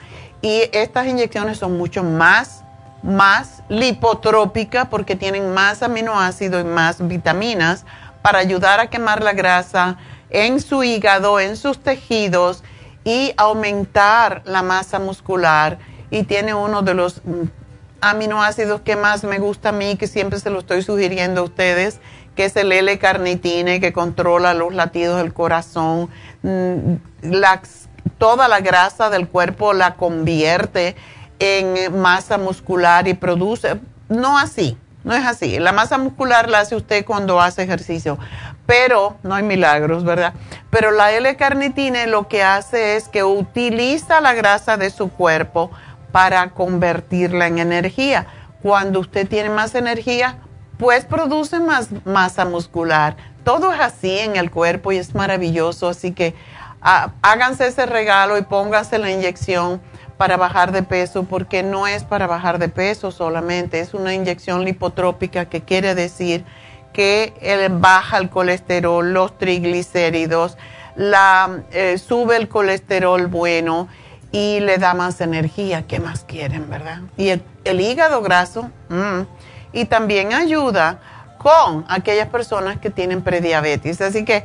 [0.42, 2.64] Y estas inyecciones son mucho más,
[3.04, 7.86] más lipotrópicas porque tienen más aminoácidos y más vitaminas
[8.22, 9.98] para ayudar a quemar la grasa
[10.32, 12.64] en su hígado, en sus tejidos
[13.04, 15.78] y aumentar la masa muscular.
[16.10, 17.44] Y tiene uno de los mm,
[18.02, 22.00] aminoácidos que más me gusta a mí, que siempre se lo estoy sugiriendo a ustedes,
[22.36, 26.10] que es el L-carnitine, que controla los latidos del corazón,
[26.44, 26.96] mm,
[28.18, 30.96] toda la grasa del cuerpo la convierte
[31.40, 33.80] en masa muscular y produce,
[34.10, 35.60] no así, no es así.
[35.60, 38.18] La masa muscular la hace usted cuando hace ejercicio,
[38.66, 40.34] pero no hay milagros, ¿verdad?
[40.70, 45.72] Pero la L-carnitine lo que hace es que utiliza la grasa de su cuerpo
[46.12, 48.28] para convertirla en energía.
[48.62, 50.38] Cuando usted tiene más energía,
[50.78, 53.16] pues produce más masa muscular.
[53.44, 56.34] Todo es así en el cuerpo y es maravilloso, así que
[56.82, 59.82] ah, háganse ese regalo y pónganse la inyección
[60.18, 64.64] para bajar de peso, porque no es para bajar de peso solamente, es una inyección
[64.64, 66.46] lipotrópica que quiere decir
[66.94, 70.58] que baja el colesterol, los triglicéridos,
[70.96, 73.90] la, eh, sube el colesterol bueno
[74.32, 75.86] y le da más energía.
[75.88, 77.02] ¿Qué más quieren, verdad?
[77.18, 79.22] Y el, hígado graso, mm,
[79.76, 81.00] y también ayuda
[81.38, 84.02] con aquellas personas que tienen prediabetes.
[84.02, 84.44] Así que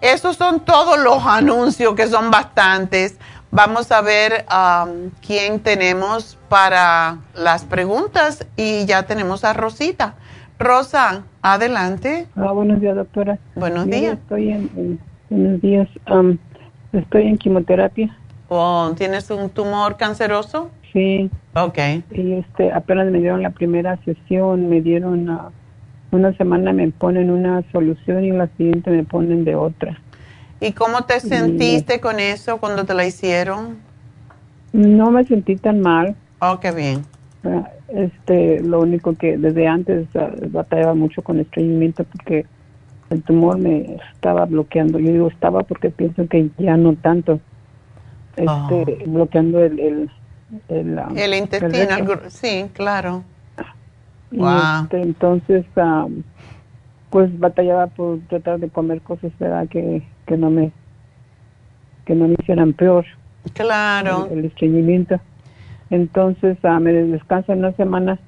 [0.00, 3.18] esos son todos los anuncios, que son bastantes.
[3.50, 10.14] Vamos a ver um, quién tenemos para las preguntas y ya tenemos a Rosita.
[10.58, 12.26] Rosa, adelante.
[12.36, 13.38] Ah, buenos días, doctora.
[13.54, 14.18] Buenos días.
[14.18, 15.00] Estoy en,
[15.30, 15.88] buenos días.
[16.10, 16.38] Um,
[16.92, 18.16] estoy en quimioterapia.
[18.48, 20.70] Oh, ¿Tienes un tumor canceroso?
[20.96, 21.30] Sí.
[21.54, 21.78] Ok.
[22.12, 25.50] Y este, apenas me dieron la primera sesión, me dieron uh,
[26.10, 30.00] una semana me ponen una solución y la siguiente me ponen de otra.
[30.58, 33.76] ¿Y cómo te sentiste con eso cuando te la hicieron?
[34.72, 36.16] No me sentí tan mal.
[36.38, 37.02] Oh, qué bien.
[37.44, 42.46] Ah, este, lo único que desde antes ah, batallaba mucho con estreñimiento porque
[43.10, 44.98] el tumor me estaba bloqueando.
[44.98, 47.38] Yo digo estaba porque pienso que ya no tanto.
[48.34, 49.10] Este, oh.
[49.10, 50.10] bloqueando el el,
[50.68, 53.24] el, ah, intestino, sí, claro.
[54.30, 54.84] wow.
[54.84, 55.64] Este, entonces,
[57.10, 59.68] pues batallaba por tratar de comer cosas, ¿verdad?
[59.68, 60.72] Que que no me
[62.04, 63.04] que no me hicieran peor.
[63.54, 64.28] Claro.
[64.30, 65.20] El, estreñimiento.
[65.90, 68.18] Entonces uh, me descanso una semana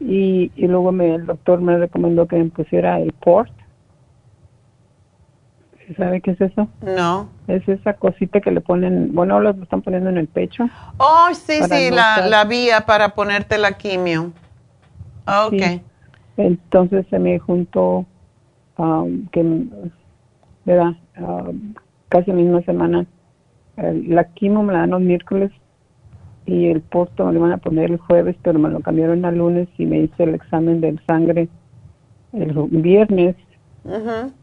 [0.00, 3.52] y, y luego me, el doctor me recomendó que me pusiera el port.
[5.96, 6.68] ¿Sabe qué es eso?
[6.82, 7.28] No.
[7.48, 10.68] Es esa cosita que le ponen, bueno, lo están poniendo en el pecho.
[10.98, 14.32] Oh, sí, sí, la, la, vía para ponerte la quimio.
[15.26, 15.82] Ok.
[16.36, 18.06] Entonces se me juntó
[18.78, 19.66] um, que
[20.64, 20.92] ¿verdad?
[21.18, 21.52] Uh,
[22.08, 23.06] casi la misma semana.
[23.76, 25.50] la quimo me la dan los miércoles
[26.46, 29.38] y el posto me lo van a poner el jueves, pero me lo cambiaron al
[29.38, 31.48] lunes y me hice el examen de sangre
[32.32, 33.36] el viernes.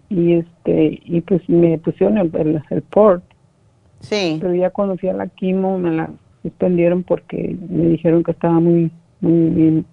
[0.10, 3.24] Y este y pues me pusieron el, el, port.
[4.00, 4.38] Sí.
[4.42, 6.10] Pero ya cuando fui a la quimo me la
[6.42, 8.92] suspendieron porque me dijeron que estaba muy,
[9.22, 9.86] muy bien.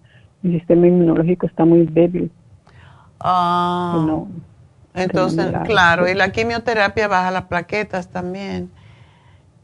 [0.42, 2.30] Mi sistema inmunológico está muy débil.
[3.20, 4.04] Ah.
[4.06, 4.28] No,
[4.96, 8.70] entonces, claro, y la quimioterapia baja las plaquetas también.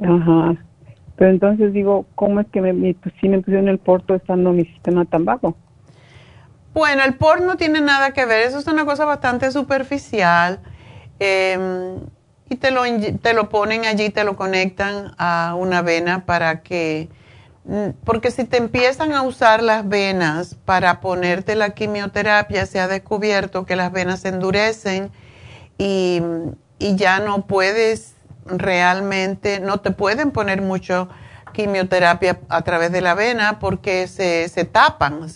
[0.01, 0.57] Ajá.
[1.17, 4.65] Pero entonces digo, ¿cómo es que me, pues, si me pusieron el porto estando mi
[4.67, 5.57] sistema tan bajo?
[6.75, 10.61] Bueno, el por no tiene nada que ver, eso es una cosa bastante superficial.
[11.19, 12.01] Em,
[12.49, 12.83] y te lo,
[13.21, 17.09] te lo ponen allí, te lo conectan a una vena para que,
[17.65, 22.89] mm, porque si te empiezan a usar las venas para ponerte la quimioterapia, se ha
[22.89, 25.11] descubierto que las venas se endurecen
[25.79, 26.23] y,
[26.79, 28.15] ya no puedes
[28.47, 31.09] realmente, no te pueden poner mucho
[31.53, 35.29] quimioterapia a través de la vena porque se, se tapan,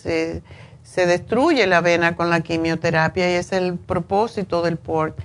[0.97, 5.17] se, destruye la vena con la quimioterapia y es el propósito del port.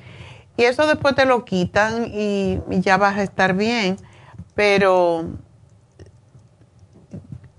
[0.57, 3.97] Y eso después te lo quitan y, ya vas a estar bien,
[4.55, 5.25] pero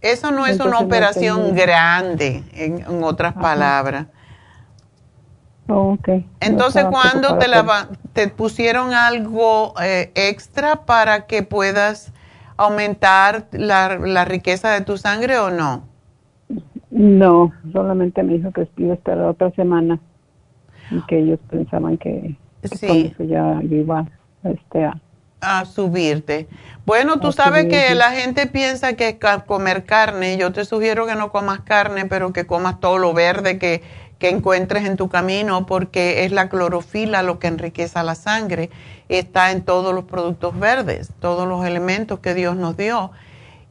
[0.01, 4.07] eso no es una operación grande, en, otras palabras.
[5.67, 6.29] Oh, okay.
[6.39, 12.11] Entonces, ¿cuándo te, la, te pusieron algo eh, extra para que puedas
[12.57, 15.92] aumentar la, la, riqueza de tu sangre o no?
[16.93, 19.99] No, solamente me dijo que iba a la otra semana
[20.91, 23.13] y que ellos pensaban que, sí.
[23.19, 24.05] ya iba
[24.43, 25.01] este, a,
[25.41, 26.47] a subirte.
[26.85, 31.31] Bueno, tú sabes que la gente piensa que comer carne, yo te sugiero que no
[31.31, 33.81] comas carne, pero que comas todo lo verde que
[34.23, 38.69] que encuentres en tu camino porque es la clorofila lo que enriquece la sangre.
[39.09, 43.11] Está en todos los productos verdes, todos los elementos que Dios nos dio.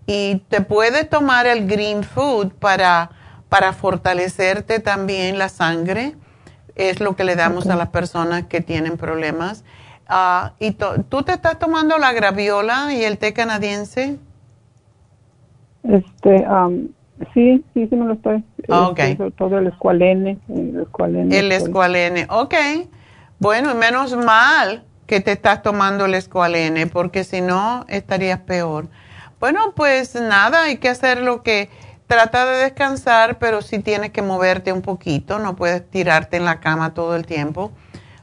[0.06, 3.10] Y te puedes tomar el green food para,
[3.48, 6.14] para fortalecerte también la sangre.
[6.74, 9.64] Es lo que le damos a las personas que tienen problemas.
[10.08, 14.18] Ah, ¿Y tú te estás tomando la graviola y el té canadiense?
[15.84, 16.88] Este, um,
[17.34, 18.44] Sí, sí, sí me lo estoy.
[18.68, 18.92] Ah.
[18.96, 20.38] Este, todo el escualene.
[20.48, 21.38] El escualene.
[21.38, 22.54] El escualene, ok.
[23.38, 28.88] Bueno, menos mal que te estás tomando el escualene, porque si no estarías peor.
[29.42, 31.68] Bueno, pues nada, hay que hacer lo que
[32.06, 36.60] trata de descansar, pero sí tienes que moverte un poquito, no puedes tirarte en la
[36.60, 37.72] cama todo el tiempo,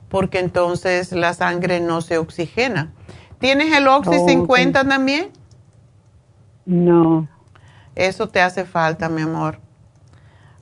[0.07, 2.93] porque entonces la sangre no se oxigena.
[3.37, 5.31] ¿Tienes el Oxy 50 también?
[6.65, 7.27] No.
[7.95, 9.59] Eso te hace falta, mi amor.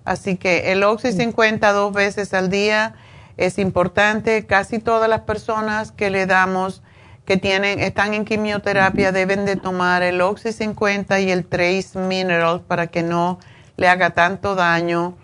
[0.05, 2.95] Así que el Oxy 50 dos veces al día
[3.37, 4.47] es importante.
[4.47, 6.81] Casi todas las personas que le damos
[7.27, 12.61] que tienen, están en quimioterapia deben de tomar el Oxy 50 y el Trace Mineral
[12.61, 13.37] para que no
[13.75, 15.17] le haga tanto daño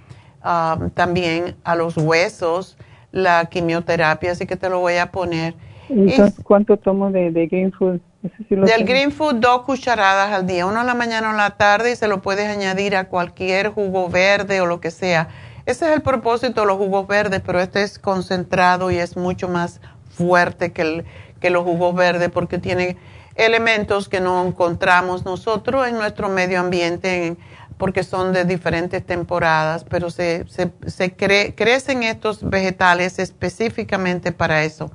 [0.44, 2.78] um, también a los huesos
[3.14, 5.56] la quimioterapia, así que te lo voy a poner.
[5.88, 8.02] Entonces, ¿cuánto tomo de, Green Food?
[8.50, 11.94] del Green Food, dos cucharadas al día, uno en la mañana o en la tarde
[11.94, 15.30] y se lo puedes añadir a cualquier jugo verde o lo que sea.
[15.66, 19.48] Ese es el propósito de los jugos verdes, pero este es concentrado y es mucho
[19.48, 19.80] más
[20.10, 21.06] fuerte que el,
[21.44, 22.96] que los jugos verdes porque tiene
[23.36, 27.36] elementos que no encontramos nosotros en nuestro medio ambiente
[27.78, 34.90] porque son de diferentes temporadas, pero se, se, crecen estos vegetales específicamente para eso.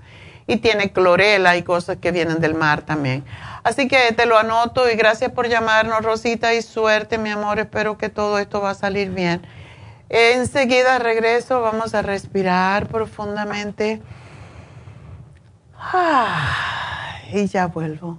[0.46, 3.24] Y tiene clorela y cosas que vienen del mar también.
[3.62, 7.58] Así que te lo anoto y gracias por llamarnos, Rosita, y suerte, mi amor.
[7.58, 9.42] Espero que todo esto va a salir bien.
[10.08, 14.00] Enseguida regreso, vamos a respirar profundamente.
[15.80, 18.18] Ah, y ya vuelvo.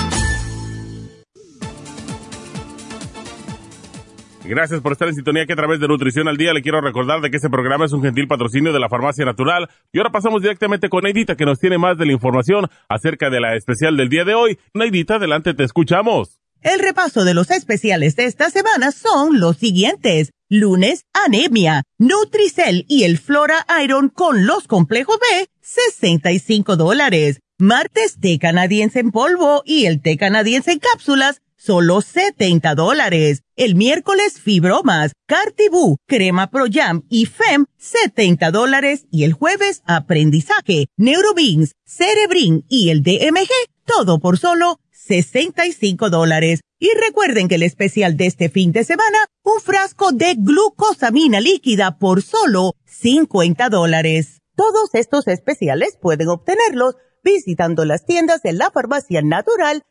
[4.51, 7.21] Gracias por estar en sintonía que a través de Nutrición al Día le quiero recordar
[7.21, 9.69] de que este programa es un gentil patrocinio de la Farmacia Natural.
[9.93, 13.39] Y ahora pasamos directamente con Neidita que nos tiene más de la información acerca de
[13.39, 14.59] la especial del día de hoy.
[14.73, 16.41] Neidita, adelante, te escuchamos.
[16.59, 20.31] El repaso de los especiales de esta semana son los siguientes.
[20.49, 27.39] Lunes, anemia, Nutricel y el Flora Iron con los complejos B, 65 dólares.
[27.57, 33.43] Martes, té canadiense en polvo y el té canadiense en cápsulas, solo 70 dólares.
[33.55, 39.05] El miércoles fibromas, cartibú, crema pro jam y fem, 70 dólares.
[39.11, 43.49] Y el jueves aprendizaje, neurobeans, cerebrin y el DMG,
[43.85, 46.61] todo por solo 65 dólares.
[46.79, 51.99] Y recuerden que el especial de este fin de semana, un frasco de glucosamina líquida
[51.99, 54.39] por solo 50 dólares.
[54.55, 59.83] Todos estos especiales pueden obtenerlos visitando las tiendas de la farmacia natural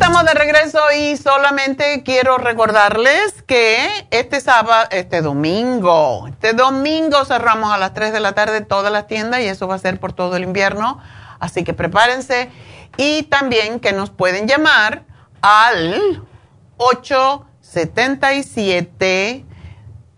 [0.00, 7.70] Estamos de regreso y solamente quiero recordarles que este sábado, este domingo, este domingo cerramos
[7.70, 10.14] a las 3 de la tarde todas las tiendas y eso va a ser por
[10.14, 11.02] todo el invierno.
[11.38, 12.48] Así que prepárense
[12.96, 15.02] y también que nos pueden llamar
[15.42, 16.24] al
[16.78, 19.44] 877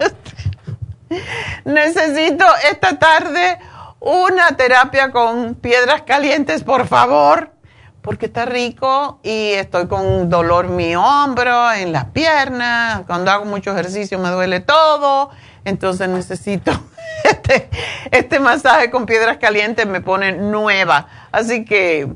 [1.65, 3.59] necesito esta tarde
[3.99, 7.58] una terapia con piedras calientes, por favor
[8.01, 13.45] porque está rico y estoy con dolor en mi hombro, en las piernas, cuando hago
[13.45, 15.31] mucho ejercicio me duele todo,
[15.65, 16.71] entonces necesito
[17.23, 17.69] este,
[18.11, 21.07] este masaje con piedras calientes, me pone nueva.
[21.31, 22.07] Así que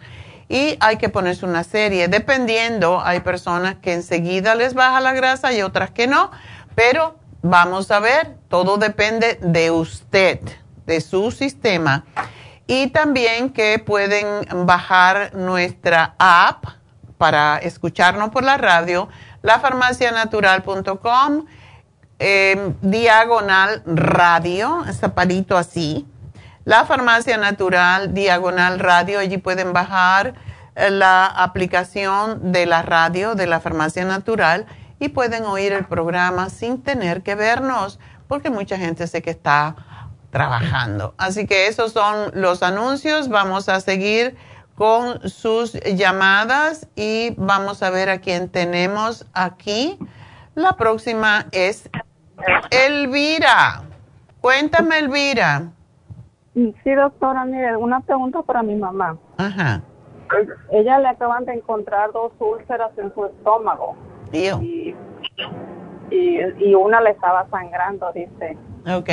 [0.49, 5.53] Y hay que ponerse una serie, dependiendo, hay personas que enseguida les baja la grasa
[5.53, 6.33] y otras que no,
[6.75, 10.41] pero vamos a ver, todo depende de usted,
[10.87, 12.05] de su sistema.
[12.67, 14.27] Y también que pueden
[14.67, 16.80] bajar nuestra app
[17.21, 19.11] para escucharnos por la radio,
[19.43, 21.45] lafarmacianatural.com,
[22.19, 26.09] eh, diagonal radio, zapalito así.
[26.65, 30.33] La Farmacia Natural, diagonal radio, allí pueden bajar
[30.75, 34.65] eh, la aplicación de la radio de la Farmacia Natural
[34.99, 39.77] y pueden oír el programa sin tener que vernos, porque mucha gente sé que está
[40.31, 41.13] trabajando.
[41.19, 43.29] Así que esos son los anuncios.
[43.29, 44.39] Vamos a seguir
[44.81, 49.99] con sus llamadas y vamos a ver a quién tenemos aquí.
[50.55, 51.91] La próxima es
[52.71, 53.83] Elvira.
[54.41, 55.65] Cuéntame, Elvira.
[56.55, 59.19] Sí, doctora, mire, una pregunta para mi mamá.
[59.37, 59.83] Ajá.
[60.73, 63.97] Ella le acaban de encontrar dos úlceras en su estómago.
[64.33, 64.95] Y,
[66.11, 68.57] y, una le estaba sangrando, dice.
[68.87, 69.11] Ok.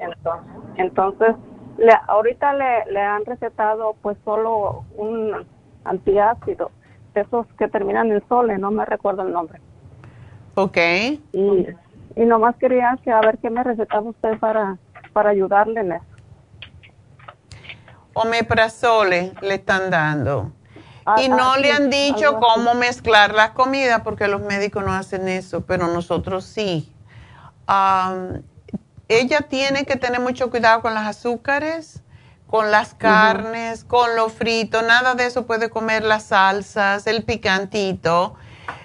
[0.00, 1.36] Entonces, entonces
[1.78, 5.46] le, ahorita le, le han recetado pues solo un
[5.84, 6.70] antiácido,
[7.14, 9.60] esos que terminan en sole, no me recuerdo el nombre.
[10.54, 10.76] Ok.
[11.32, 11.66] Y,
[12.16, 14.78] y nomás quería que a ver qué me recetaba usted para,
[15.12, 16.04] para ayudarle en eso.
[18.14, 20.52] Omeprazole le están dando.
[21.06, 24.92] Ah, y no ah, le han dicho cómo mezclar las comidas porque los médicos no
[24.92, 26.94] hacen eso, pero nosotros sí
[29.08, 32.02] ella tiene que tener mucho cuidado con las azúcares,
[32.46, 38.34] con las carnes, con lo frito, nada de eso puede comer las salsas, el picantito,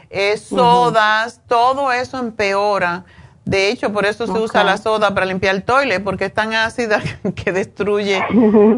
[0.09, 3.05] eh, sodas, todo eso empeora.
[3.49, 6.53] De hecho, por eso se usa la soda para limpiar el toile, porque es tan
[6.53, 7.01] ácida
[7.35, 8.23] que destruye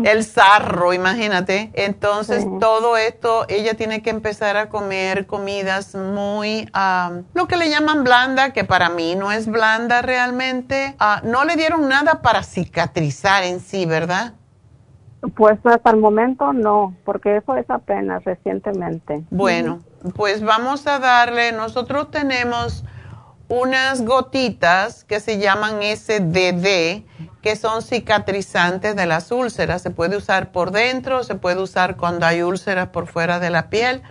[0.05, 1.71] el sarro, imagínate.
[1.73, 6.69] Entonces, todo esto, ella tiene que empezar a comer comidas muy,
[7.33, 10.95] lo que le llaman blanda, que para mí no es blanda realmente.
[10.99, 14.35] Ah, no le dieron nada para cicatrizar en sí, ¿verdad?
[15.35, 19.21] Pues hasta el momento no, porque eso es apenas recientemente.
[19.31, 19.81] Bueno,
[20.15, 22.85] pues vamos a darle, nosotros tenemos
[23.51, 27.03] unas gotitas que se llaman SDD,
[27.41, 29.81] que son cicatrizantes de las úlceras.
[29.81, 33.69] Se puede usar por dentro, se puede usar cuando hay úlceras por fuera de la
[33.69, 34.03] piel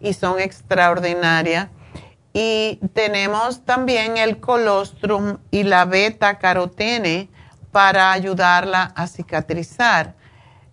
[0.00, 1.68] y son extraordinarias.
[2.32, 7.28] Y tenemos también el colostrum y la beta carotene
[7.72, 10.14] para ayudarla a cicatrizar.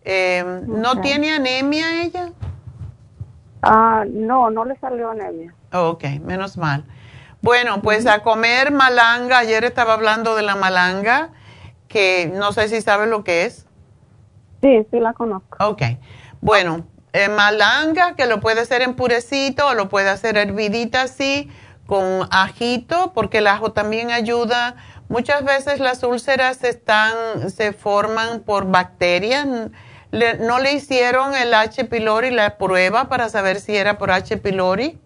[0.06, 2.32] Em, ¿No tiene anemia ella?
[3.62, 5.54] Ah, no, no le salió anemia.
[5.74, 6.86] ok, menos mal.
[7.44, 9.40] Bueno, pues a comer malanga.
[9.40, 11.32] Ayer estaba hablando de la malanga,
[11.90, 13.66] que no sé si sabes lo que es.
[14.62, 15.58] Sí, sí la conozco.
[15.60, 15.82] Ok.
[16.40, 21.52] Bueno, eh, malanga, que lo puede hacer en purecito o lo puede hacer hervidita así,
[21.86, 24.78] con ajito, porque el ajo también ayuda.
[25.10, 29.46] Muchas veces las úlceras están, se forman por bacterias.
[30.40, 31.84] ¿No le hicieron el H.
[31.84, 34.38] pylori la prueba para saber si era por H.
[34.38, 35.03] pylori?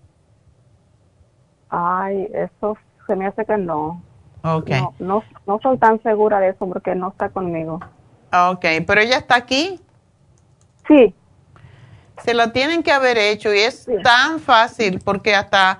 [1.69, 4.01] Ay, eso se me hace que no.
[4.43, 4.69] Ok.
[4.99, 7.79] No, no, soy tan segura de eso porque no está conmigo.
[8.31, 9.79] Ok, pero ella está aquí.
[10.87, 11.13] Sí.
[12.23, 15.79] Se la tienen que haber hecho y es tan fácil porque hasta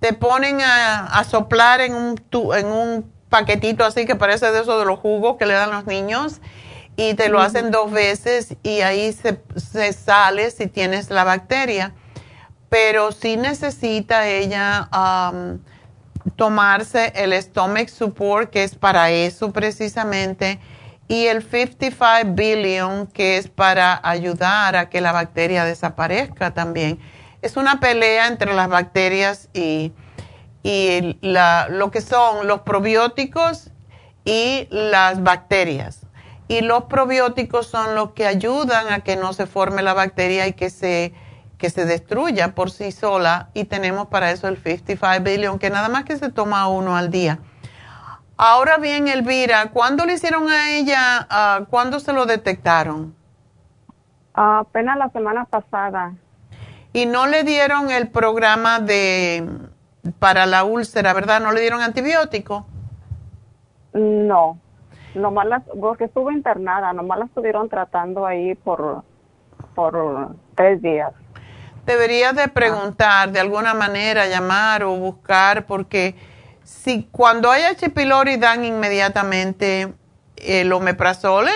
[0.00, 2.20] te ponen a, soplar en un,
[2.56, 5.86] en un paquetito así que parece de eso de los jugos que le dan los
[5.86, 6.40] niños
[6.96, 11.94] y te lo hacen dos veces y ahí se, se, sale si tienes la bacteria.
[12.68, 14.88] Pero sí necesita ella
[16.36, 20.60] tomarse el stomach support, que es para eso precisamente,
[21.08, 26.98] y el 55 billion, que es para ayudar a que la bacteria desaparezca también.
[27.40, 29.92] Es una pelea entre las bacterias y,
[30.62, 33.70] y la, lo que son los probióticos
[34.24, 36.00] y las bacterias.
[36.48, 40.52] Y los probióticos son los que ayudan a que no se forme la bacteria y
[40.52, 41.14] que se,
[41.58, 43.50] que se destruya por sí sola.
[43.52, 47.10] Y tenemos para eso el 55 billion, que nada más que se toma uno al
[47.10, 47.40] día.
[48.36, 51.26] Ahora bien, Elvira, ¿cuándo le hicieron a ella,
[51.60, 53.18] uh, cuándo se lo detectaron?
[54.38, 56.14] apenas la semana pasada.
[56.92, 59.46] Y no le dieron el programa de
[60.18, 61.40] para la úlcera, ¿verdad?
[61.40, 62.66] ¿No le dieron antibiótico?
[63.92, 64.58] No,
[65.14, 69.02] nomás las, porque estuvo internada, nomás la estuvieron tratando ahí por,
[69.74, 71.12] por tres días.
[71.88, 76.16] Deberías de preguntar de alguna manera, llamar o buscar, porque
[76.62, 77.88] si cuando hay H.
[77.88, 79.94] pylori dan inmediatamente
[80.36, 81.50] el omeprazole,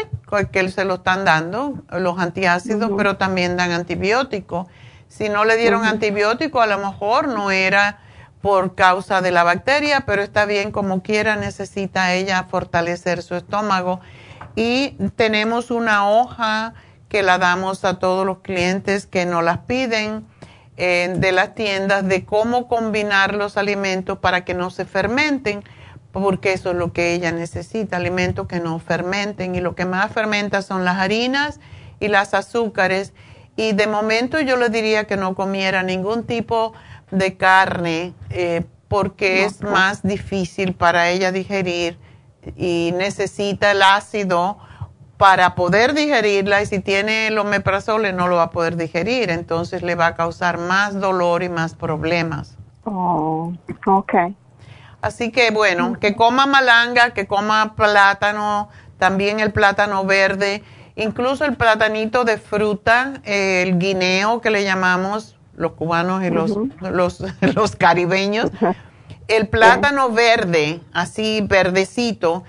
[0.51, 4.71] que se lo están dando, los antiácidos, pero también dan antibiótico.
[5.07, 7.99] Si no le dieron antibiótico, a lo mejor no era
[8.41, 14.01] por causa de la bacteria, pero está bien como quiera, necesita ella fortalecer su estómago.
[14.57, 16.73] Y tenemos una hoja
[17.13, 20.25] que la damos a todos los clientes que nos las piden
[20.79, 25.63] eh, de las tiendas de cómo combinar los alimentos para que no se fermenten,
[26.11, 29.55] porque eso es lo que ella necesita, alimentos que no fermenten.
[29.55, 31.61] Y lo que más fermenta son las harinas
[32.01, 33.13] y las azúcares.
[33.57, 36.73] Y de momento yo le diría que no comiera ningún tipo
[37.11, 41.99] de carne eh, porque es más difícil para ella digerir
[42.57, 44.57] y necesita el ácido
[45.23, 49.85] para poder digerirla y si tiene el omeprazole no lo va a poder digerir, entonces
[49.85, 52.59] le va a causar más dolor y más problemas.
[52.83, 53.53] Oh,
[53.87, 54.15] ok.
[55.01, 58.69] Así que bueno, que coma malanga, que coma plátano,
[58.99, 60.65] también el plátano verde,
[60.97, 66.59] incluso el platanito de fruta, el guineo que le llamamos, los cubanos y los,
[67.55, 68.51] los, caribeños.
[69.29, 72.43] El plátano verde, así verdecito,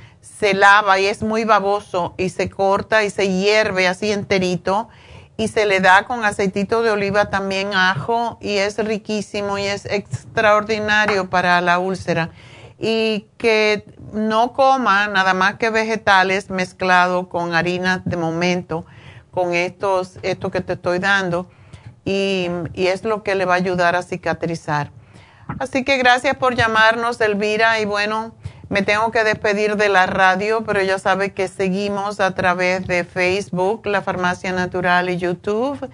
[0.43, 4.89] se lava y es muy baboso y se corta y se hierve así enterito
[5.37, 9.85] y se le da con aceitito de oliva también ajo y es riquísimo y es
[9.85, 12.31] extraordinario para la úlcera.
[12.77, 18.85] Y que no coma nada más que vegetales mezclados con harina de momento,
[19.31, 21.49] con estos, esto que te estoy dando
[22.03, 24.91] y, es lo que le va a ayudar a cicatrizar.
[25.59, 28.35] Así que gracias por llamarnos, Elvira, y bueno,
[28.69, 33.03] me tengo que despedir de la radio, pero ya sabe que seguimos a través de
[33.03, 35.89] Facebook, La Farmacia Natural y YouTube.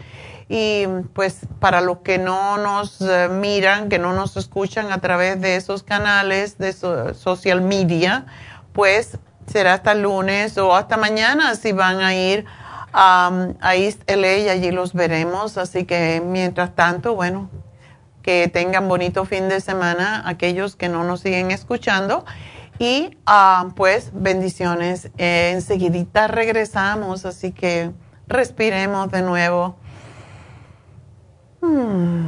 [0.48, 5.40] Y pues para los que no nos eh, miran, que no nos escuchan a través
[5.42, 8.26] de esos canales de social media,
[8.74, 12.46] pues será hasta el lunes o hasta mañana si van a ir
[12.92, 15.58] a East LA y allí los veremos.
[15.58, 17.50] Así que mientras tanto, bueno,
[18.22, 22.26] que tengan bonito fin de semana aquellos que no nos siguen escuchando.
[22.80, 23.18] Y
[23.76, 25.12] pues bendiciones.
[25.18, 27.92] enseguidita regresamos, así que
[28.28, 29.76] respiremos de nuevo.
[31.62, 32.28] Hmm.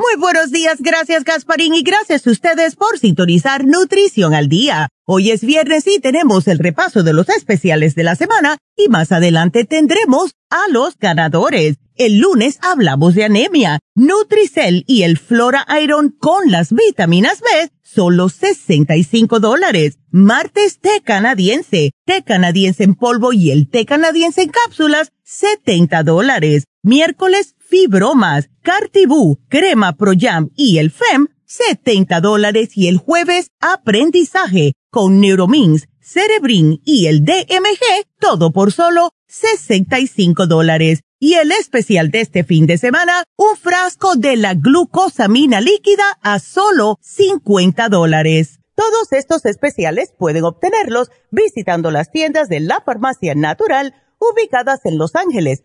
[0.00, 4.90] Muy buenos días, gracias Gasparín y gracias a ustedes por sintonizar Nutrición al Día.
[5.04, 9.10] Hoy es viernes y tenemos el repaso de los especiales de la semana y más
[9.10, 11.78] adelante tendremos a los ganadores.
[11.96, 18.28] El lunes hablamos de anemia, Nutricel y el Flora Iron con las vitaminas B, solo
[18.28, 19.98] 65 dólares.
[20.12, 26.66] Martes té canadiense, té canadiense en polvo y el té canadiense en cápsulas, 70 dólares.
[26.84, 34.72] Miércoles fibromas, cartibú, crema Pro Jam y el FEM, 70 dólares y el jueves aprendizaje
[34.90, 41.00] con Neuromins, Cerebrin y el DMG, todo por solo 65 dólares.
[41.20, 46.38] Y el especial de este fin de semana, un frasco de la glucosamina líquida a
[46.38, 48.60] solo 50 dólares.
[48.76, 55.16] Todos estos especiales pueden obtenerlos visitando las tiendas de la farmacia natural ubicadas en Los
[55.16, 55.64] Ángeles,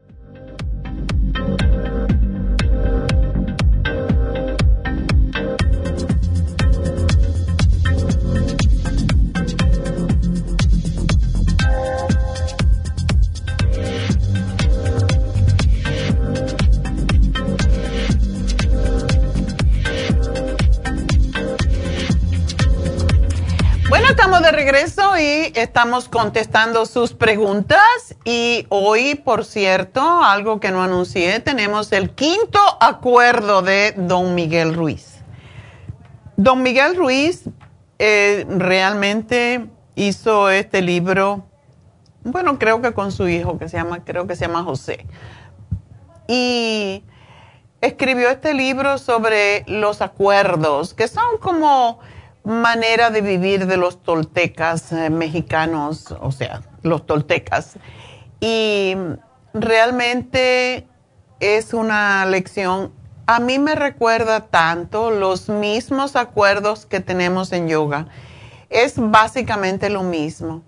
[24.51, 28.15] De regreso y estamos contestando sus preguntas.
[28.25, 34.73] Y hoy, por cierto, algo que no anuncié, tenemos el quinto acuerdo de don Miguel
[34.73, 35.19] Ruiz.
[36.35, 37.43] Don Miguel Ruiz
[37.99, 41.45] eh, realmente hizo este libro,
[42.23, 45.05] bueno, creo que con su hijo, que se llama, creo que se llama José.
[46.27, 47.03] Y
[47.79, 51.99] escribió este libro sobre los acuerdos, que son como
[52.43, 57.75] manera de vivir de los toltecas eh, mexicanos, o sea, los toltecas.
[58.39, 58.95] Y
[59.53, 60.87] realmente
[61.39, 62.91] es una lección,
[63.27, 68.07] a mí me recuerda tanto los mismos acuerdos que tenemos en yoga.
[68.69, 70.63] Es básicamente lo mismo.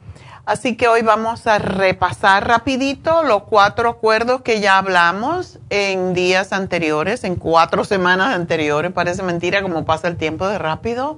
[0.45, 6.51] Así que hoy vamos a repasar rapidito los cuatro acuerdos que ya hablamos en días
[6.51, 8.91] anteriores, en cuatro semanas anteriores.
[8.91, 11.17] Parece mentira como pasa el tiempo de rápido.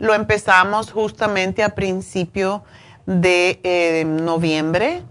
[0.00, 2.64] Lo empezamos justamente a principio
[3.04, 5.02] de eh, noviembre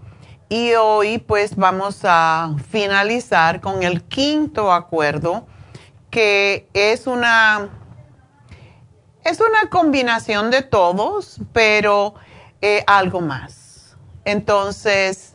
[0.48, 5.46] y hoy pues vamos a finalizar con el quinto acuerdo
[6.10, 7.70] que es una
[9.24, 12.14] es una combinación de todos, pero
[12.60, 13.96] eh, algo más.
[14.24, 15.34] Entonces,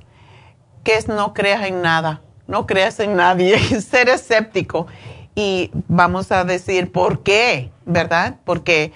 [0.83, 4.87] que es no creas en nada, no creas en nadie, ser escéptico.
[5.33, 8.37] Y vamos a decir por qué, ¿verdad?
[8.43, 8.91] Porque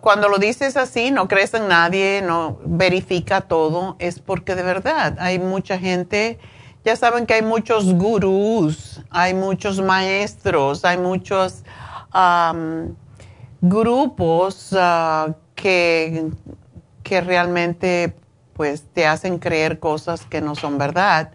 [0.00, 5.16] cuando lo dices así, no crees en nadie, no verifica todo, es porque de verdad
[5.18, 6.38] hay mucha gente,
[6.84, 11.64] ya saben que hay muchos gurús, hay muchos maestros, hay muchos
[13.60, 16.30] grupos ah, que,
[17.02, 18.14] que realmente
[18.52, 21.32] pues te hacen creer cosas que no son verdad.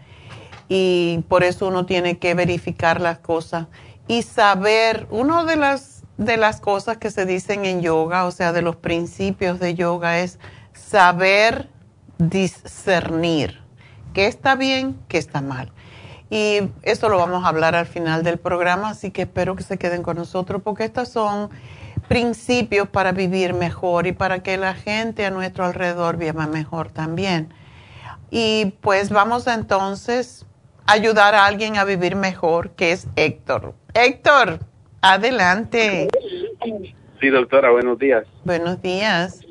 [0.70, 3.68] Y por eso uno tiene que verificar las cosas
[4.08, 5.91] y saber, uno de las
[6.26, 10.20] de las cosas que se dicen en yoga, o sea, de los principios de yoga,
[10.20, 10.38] es
[10.74, 11.68] saber
[12.20, 13.60] discernir
[14.14, 15.72] qué está bien, qué está mal.
[16.30, 19.80] Y eso lo vamos a hablar al final del programa, así que espero que se
[19.80, 21.50] queden con nosotros porque estos son
[22.08, 27.52] principios para vivir mejor y para que la gente a nuestro alrededor viva mejor también.
[28.30, 30.46] Y pues vamos entonces
[30.86, 33.74] a ayudar a alguien a vivir mejor, que es Héctor.
[33.96, 34.60] Héctor,
[35.02, 36.08] adelante.
[37.20, 38.26] Sí, doctora, buenos días.
[38.44, 39.42] Buenos días.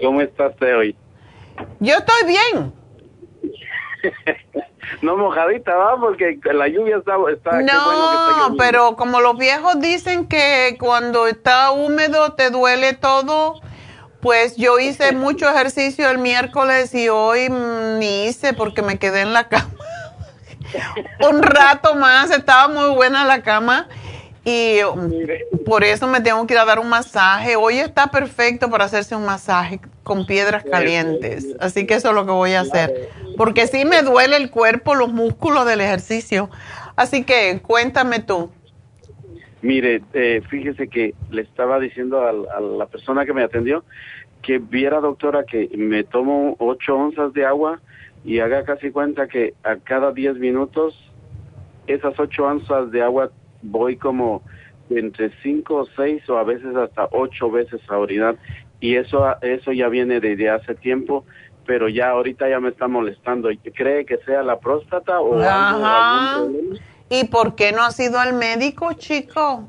[0.00, 0.96] ¿Cómo está usted hoy?
[1.80, 2.72] Yo estoy bien.
[5.02, 7.14] no mojadita, va, porque la lluvia está...
[7.32, 13.60] está no, pero como los viejos dicen que cuando está húmedo te duele todo,
[14.20, 19.32] pues yo hice mucho ejercicio el miércoles y hoy ni hice porque me quedé en
[19.32, 19.70] la cama.
[21.30, 23.88] Un rato más, estaba muy buena la cama
[24.44, 24.80] y
[25.64, 27.54] por eso me tengo que ir a dar un masaje.
[27.54, 31.54] Hoy está perfecto para hacerse un masaje con piedras calientes.
[31.60, 33.08] Así que eso es lo que voy a hacer.
[33.36, 36.50] Porque sí me duele el cuerpo, los músculos del ejercicio.
[36.96, 38.50] Así que cuéntame tú.
[39.62, 43.84] Mire, eh, fíjese que le estaba diciendo a, la persona que me atendió
[44.42, 47.80] que viera, doctora, que me tomo ocho onzas de agua
[48.24, 50.98] y haga casi cuenta que a cada diez minutos
[51.86, 53.30] esas ocho onzas de agua
[53.62, 54.42] voy como
[54.90, 58.36] entre cinco o seis o a veces hasta ocho veces a orinar
[58.80, 61.24] y eso eso ya viene desde hace tiempo
[61.64, 63.48] pero ya ahorita ya me está molestando.
[63.74, 66.42] Cree que sea la próstata o Ajá.
[67.08, 69.68] y por qué no has ido al médico chico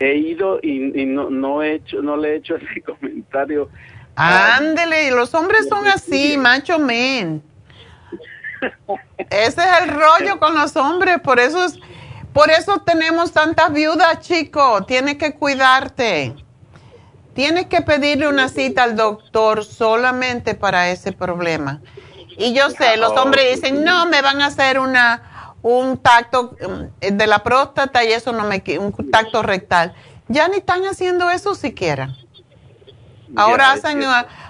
[0.00, 3.68] he ido y, no no he hecho no le he hecho ese comentario.
[4.16, 7.42] Ándele los hombres son así macho men.
[9.30, 11.78] Ese es el rollo con los hombres por eso es
[12.32, 14.84] por eso tenemos tantas viudas, chico.
[14.84, 16.34] Tienes que cuidarte.
[17.34, 21.80] Tienes que pedirle una cita al doctor solamente para ese problema.
[22.36, 27.16] Y yo sé, los hombres dicen, no, me van a hacer una, un tacto mm,
[27.16, 29.94] de la próstata y eso no me, un tacto rectal.
[30.28, 32.14] Ya ni están haciendo eso siquiera.
[33.36, 34.02] Ahora hacen,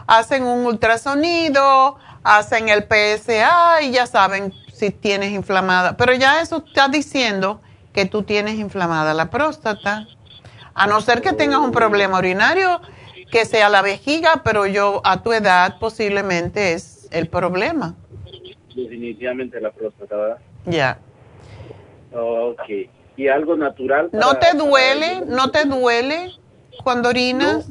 [0.06, 5.96] hacen un ultrasonido, hacen el PSA y ya saben si tienes inflamada.
[5.96, 7.60] Pero ya eso está diciendo
[8.00, 10.06] que tú tienes inflamada la próstata.
[10.72, 12.80] A no ser que tengas un problema urinario,
[13.30, 17.94] que sea la vejiga, pero yo a tu edad posiblemente es el problema.
[18.74, 20.38] Definitivamente la próstata, ¿verdad?
[20.64, 20.98] Ya.
[22.14, 22.88] Ok.
[23.18, 24.08] ¿Y algo natural?
[24.12, 25.20] ¿No te duele?
[25.26, 26.30] ¿No te duele
[26.82, 27.70] cuando orinas?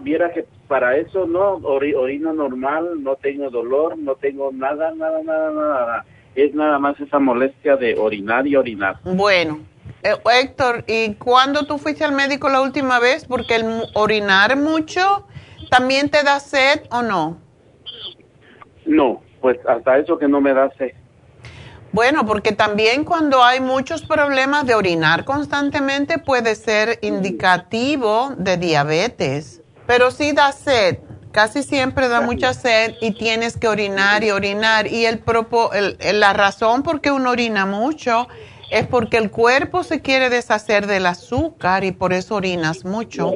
[0.00, 5.50] viera, que para eso no, orino normal, no tengo dolor, no tengo nada, nada, nada,
[5.52, 6.04] nada
[6.34, 8.98] es nada más esa molestia de orinar y orinar.
[9.04, 9.60] Bueno,
[10.02, 13.24] eh, Héctor, ¿y cuándo tú fuiste al médico la última vez?
[13.26, 15.26] Porque el orinar mucho
[15.70, 17.38] también te da sed o no?
[18.84, 20.92] No, pues hasta eso que no me da sed.
[21.92, 29.62] Bueno, porque también cuando hay muchos problemas de orinar constantemente puede ser indicativo de diabetes,
[29.86, 30.98] pero sí da sed.
[31.32, 34.86] Casi siempre da mucha sed y tienes que orinar y orinar.
[34.86, 35.22] Y el,
[36.20, 38.28] la razón por qué uno orina mucho
[38.70, 43.32] es porque el cuerpo se quiere deshacer del azúcar y por eso orinas mucho.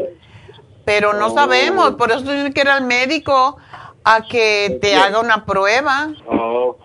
[0.85, 3.57] Pero no sabemos, por eso tienes que ir al médico
[4.05, 6.11] a que te haga una prueba.
[6.27, 6.85] Ok,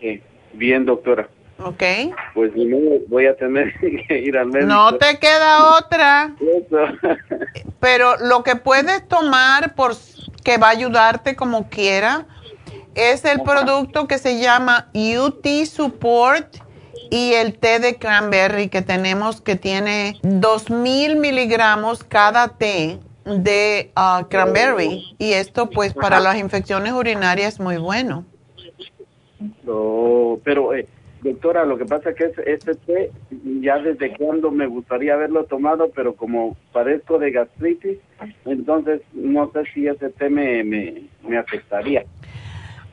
[0.53, 1.30] bien doctora.
[1.64, 1.84] Ok.
[2.34, 3.74] Pues no, voy a tener
[4.07, 4.68] que ir al médico.
[4.68, 6.36] No te queda otra.
[7.80, 9.93] Pero lo que puedes tomar por
[10.44, 12.26] que va a ayudarte como quiera.
[12.96, 16.58] Es el producto que se llama UT Support
[17.10, 24.26] y el té de cranberry que tenemos que tiene 2000 miligramos cada té de ah,
[24.30, 28.26] cranberry y esto pues para las infecciones urinarias es muy bueno.
[29.64, 30.88] No, pero eh,
[31.22, 33.11] Doctora, lo que pasa es que este té
[33.61, 37.99] ya desde cuando me gustaría haberlo tomado, pero como padezco de gastritis,
[38.45, 42.05] entonces no sé si ese té me, me, afectaría.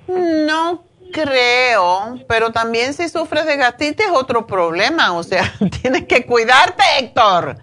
[0.07, 5.51] No creo, pero también si sufres de gastritis es otro problema, o sea,
[5.83, 7.57] tienes que cuidarte, Héctor.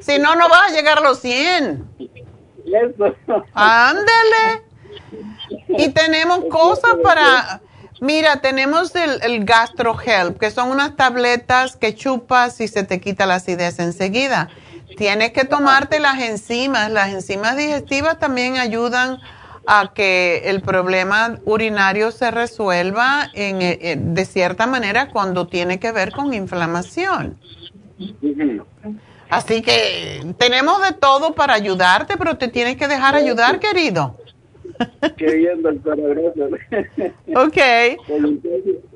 [0.00, 1.84] Si no, no vas a llegar a los 100.
[2.64, 3.14] Eso.
[3.52, 4.62] Ándele.
[5.68, 7.60] Y tenemos cosas para
[8.00, 13.00] Mira, tenemos el, el Gastro Help, que son unas tabletas que chupas y se te
[13.00, 14.48] quita la acidez enseguida.
[14.96, 16.90] Tienes que tomarte las enzimas.
[16.90, 19.18] Las enzimas digestivas también ayudan
[19.66, 25.92] a que el problema urinario se resuelva en, eh, de cierta manera cuando tiene que
[25.92, 27.38] ver con inflamación.
[29.28, 34.16] Así que tenemos de todo para ayudarte, pero te tienes que dejar ayudar, querido.
[35.16, 36.50] Qué bien, doctora, gracias.
[37.34, 37.56] Ok.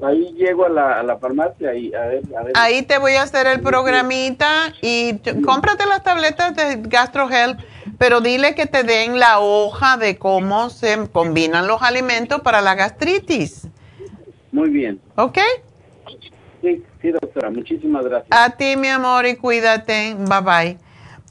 [0.02, 2.52] ahí llego a la, a la farmacia y a ver, a ver.
[2.56, 7.60] Ahí te voy a hacer el programita y cómprate las tabletas de GastroHealth,
[7.98, 12.74] pero dile que te den la hoja de cómo se combinan los alimentos para la
[12.74, 13.68] gastritis.
[14.50, 15.00] Muy bien.
[15.16, 15.38] ¿Ok?
[16.60, 18.28] Sí, sí, doctora, muchísimas gracias.
[18.30, 20.14] A ti, mi amor, y cuídate.
[20.14, 20.78] Bye bye.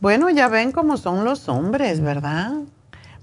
[0.02, 2.54] Bueno, ya ven cómo son los hombres, ¿verdad?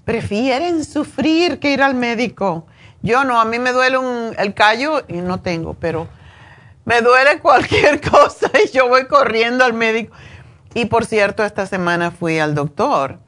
[0.09, 2.65] Prefieren sufrir que ir al médico.
[3.03, 6.07] Yo no, a mí me duele un, el callo y no tengo, pero
[6.83, 10.15] me duele cualquier cosa y yo voy corriendo al médico.
[10.73, 13.19] Y por cierto, esta semana fui al doctor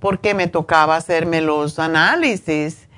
[0.00, 2.88] porque me tocaba hacerme los análisis,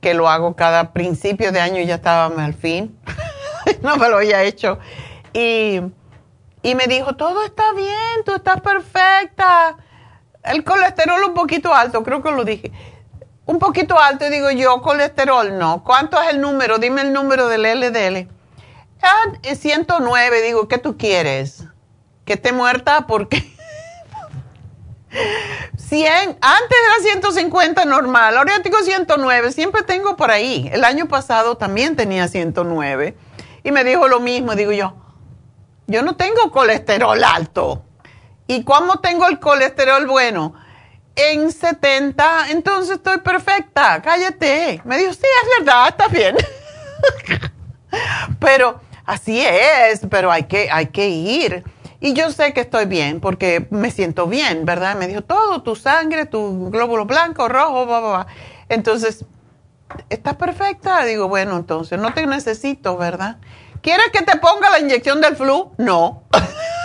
[0.00, 2.96] que lo hago cada principio de año ya estaba al fin.
[3.82, 4.78] no me lo había hecho.
[5.32, 5.80] Y,
[6.62, 9.76] y me dijo, todo está bien, tú estás perfecta.
[10.42, 12.72] El colesterol un poquito alto, creo que lo dije.
[13.46, 15.82] Un poquito alto, digo yo, colesterol no.
[15.84, 16.78] ¿Cuánto es el número?
[16.78, 18.28] Dime el número del LDL.
[19.02, 21.64] Ah, 109, digo, ¿qué tú quieres?
[22.24, 23.06] ¿Que esté muerta?
[23.06, 23.38] Porque
[25.76, 30.68] 100, antes era 150 normal, ahora tengo 109, siempre tengo por ahí.
[30.72, 33.16] El año pasado también tenía 109
[33.64, 34.94] y me dijo lo mismo, digo yo,
[35.86, 37.84] yo no tengo colesterol alto.
[38.50, 40.54] ¿Y cómo tengo el colesterol bueno?
[41.14, 44.80] En 70, entonces estoy perfecta, cállate.
[44.84, 46.34] Me dijo, sí, es verdad, está bien.
[48.40, 51.62] pero así es, pero hay que, hay que ir.
[52.00, 54.96] Y yo sé que estoy bien porque me siento bien, ¿verdad?
[54.96, 58.26] Me dijo todo, tu sangre, tu glóbulo blanco, rojo, bla, bla, bla.
[58.70, 59.26] Entonces,
[60.08, 61.04] ¿estás perfecta?
[61.04, 63.36] Digo, bueno, entonces no te necesito, ¿verdad?
[63.82, 65.72] ¿Quieres que te ponga la inyección del flu?
[65.76, 66.22] No.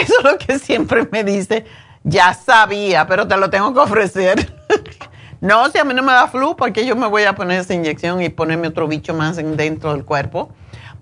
[0.02, 1.64] Eso es lo que siempre me dice.
[2.02, 4.52] Ya sabía, pero te lo tengo que ofrecer.
[5.40, 7.74] no, si a mí no me da flu, porque yo me voy a poner esa
[7.74, 10.50] inyección y ponerme otro bicho más dentro del cuerpo?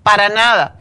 [0.03, 0.75] Para nada.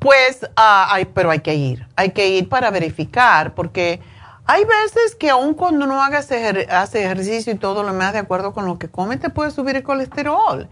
[0.00, 4.00] Pues, uh, pero hay que ir, hay que ir para verificar, porque
[4.46, 6.28] hay veces que aun cuando no hagas
[6.70, 9.76] hace ejercicio y todo lo más de acuerdo con lo que come, te puede subir
[9.76, 10.68] el colesterol.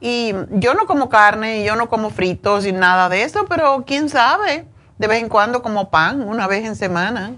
[0.00, 3.84] Y yo no como carne, y yo no como fritos y nada de eso, pero
[3.86, 4.66] quién sabe,
[5.02, 7.32] de vez en cuando como pan, una vez en semana,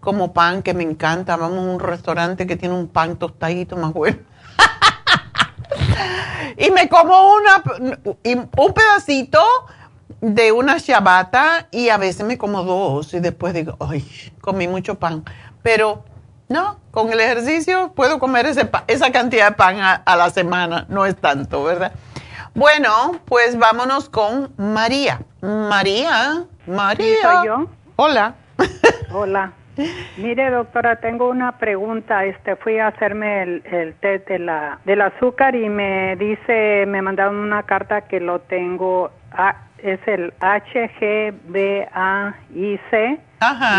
[0.00, 1.36] como pan que me encanta.
[1.36, 4.18] Vamos a un restaurante que tiene un pan tostadito más bueno.
[6.58, 7.62] y me como una,
[8.22, 9.42] un pedacito
[10.20, 14.06] de una ciabatta y a veces me como dos y después digo, ay,
[14.42, 15.24] comí mucho pan.
[15.62, 16.04] Pero
[16.50, 21.06] no, con el ejercicio puedo comer ese esa cantidad de pan a, la semana, no
[21.06, 21.92] es tanto, ¿verdad?
[22.54, 25.22] Bueno, pues vámonos con María.
[25.40, 27.16] María, María.
[27.22, 27.66] ¿Soy yo?
[27.96, 28.34] Hola.
[29.12, 29.52] Hola.
[30.16, 32.24] Mire, doctora, tengo una pregunta.
[32.24, 37.02] Este, fui a hacerme el, el test de la, del azúcar y me dice, me
[37.02, 39.10] mandaron una carta que lo tengo
[39.78, 41.32] es el HGBAIC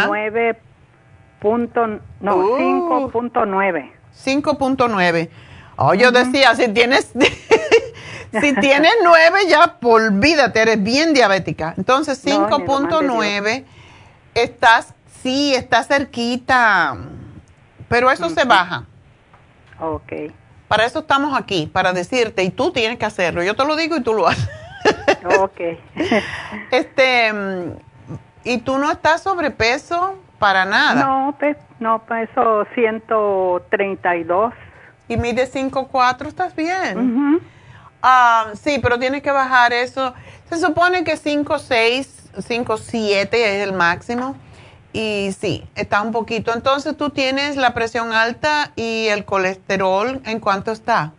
[0.05, 0.57] 9.
[1.41, 3.91] no, 5.9.
[4.25, 5.29] 5.9.
[5.77, 7.11] Oh, yo decía, si tienes
[8.32, 11.73] si tienes 9 ya olvídate, eres bien diabética.
[11.78, 13.65] Entonces 5.9
[14.34, 16.97] estás sí, está cerquita.
[17.89, 18.86] Pero eso se baja.
[19.80, 20.13] Ok.
[20.67, 23.41] Para eso estamos aquí, para decirte, y tú tienes que hacerlo.
[23.43, 24.49] Yo te lo digo y tú lo haces.
[25.39, 25.59] ok.
[26.71, 27.32] este,
[28.43, 31.05] ¿y tú no estás sobrepeso para nada?
[31.05, 31.38] No,
[31.80, 34.53] no peso 132.
[35.07, 36.28] ¿Y mide 5'4"?
[36.28, 37.41] ¿Estás bien?
[38.01, 40.13] Ah, sí, pero tienes que bajar eso.
[40.49, 44.35] Se supone que 5'6", 5'7", es el máximo.
[44.93, 46.53] Y sí, está un poquito.
[46.53, 51.11] Entonces, ¿tú tienes la presión alta y el colesterol en cuánto está?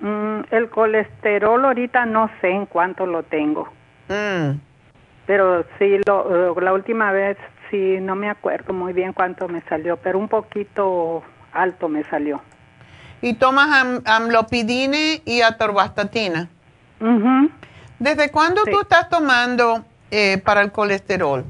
[0.00, 3.68] Mm, el colesterol ahorita no sé en cuánto lo tengo.
[4.08, 4.58] Mm.
[5.26, 7.36] Pero sí, lo, la última vez
[7.70, 12.40] sí, no me acuerdo muy bien cuánto me salió, pero un poquito alto me salió.
[13.20, 13.68] ¿Y tomas
[14.04, 16.48] amlopidine y atorvastatina?
[17.98, 21.44] ¿Desde cuándo tú estás tomando eh, para el colesterol?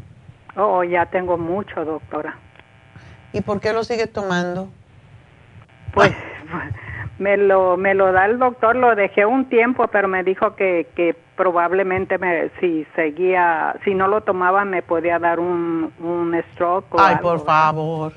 [0.56, 2.36] Oh, ya tengo mucho, doctora.
[3.32, 4.68] ¿Y por qué lo sigues tomando?
[5.92, 6.12] Pues...
[7.18, 10.86] Me lo, me lo da el doctor, lo dejé un tiempo, pero me dijo que,
[10.94, 16.86] que probablemente me, si seguía, si no lo tomaba me podía dar un, un stroke.
[16.96, 18.12] Ay, por favor.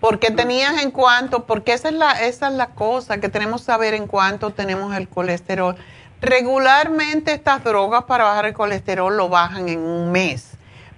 [0.00, 3.66] Porque tenías en cuanto, porque esa es la, esa es la cosa que tenemos que
[3.66, 5.76] saber en cuánto tenemos el colesterol.
[6.20, 10.50] Regularmente estas drogas para bajar el colesterol lo bajan en un mes,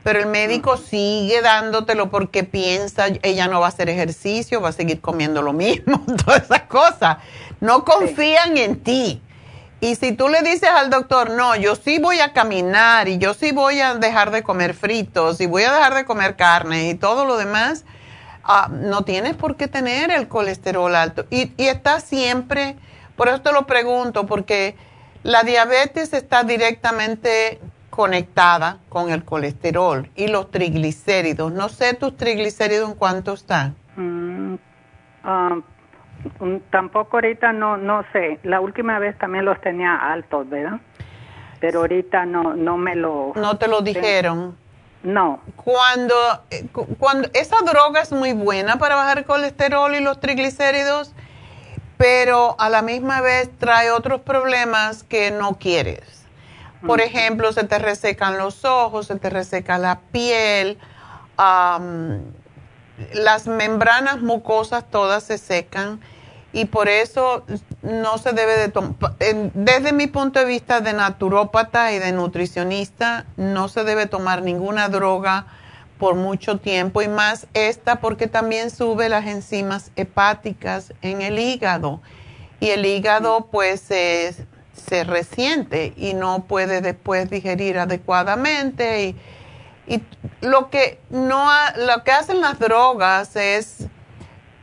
[0.02, 4.72] pero el médico sigue dándotelo porque piensa, ella no va a hacer ejercicio, va a
[4.72, 7.18] seguir comiendo lo mismo, todas esas cosas.
[7.60, 9.22] No confían en ti.
[9.82, 13.32] Y si tú le dices al doctor, no, yo sí voy a caminar y yo
[13.32, 16.94] sí voy a dejar de comer fritos y voy a dejar de comer carne y
[16.94, 17.84] todo lo demás,
[18.44, 21.26] ah, no tienes por qué tener el colesterol alto.
[21.30, 22.76] Y, y está siempre,
[23.16, 24.76] por eso te lo pregunto, porque
[25.22, 27.60] la diabetes está directamente
[27.90, 31.52] conectada con el colesterol y los triglicéridos.
[31.52, 33.76] No sé tus triglicéridos en cuánto están.
[33.96, 34.54] Mm,
[35.24, 35.58] ah,
[36.40, 38.38] mm, tampoco ahorita no no sé.
[38.44, 40.80] La última vez también los tenía altos, ¿verdad?
[41.60, 44.56] Pero ahorita no no me lo No te lo dijeron.
[45.02, 45.40] No.
[45.56, 46.14] Cuando
[46.50, 46.66] eh,
[46.98, 51.12] cuando esa droga es muy buena para bajar el colesterol y los triglicéridos,
[51.96, 56.20] pero a la misma vez trae otros problemas que no quieres.
[56.86, 60.78] Por ejemplo, se te resecan los ojos, se te reseca la piel,
[63.12, 66.00] las membranas mucosas todas se secan
[66.52, 67.44] y por eso
[67.82, 69.16] no se debe de tomar,
[69.54, 74.88] desde mi punto de vista de naturópata y de nutricionista, no se debe tomar ninguna
[74.88, 75.46] droga
[75.98, 82.00] por mucho tiempo y más esta porque también sube las enzimas hepáticas en el hígado
[82.58, 84.38] y el hígado pues es
[84.74, 89.16] se resiente y no puede después digerir adecuadamente y,
[90.40, 93.88] lo que no lo que hacen las drogas es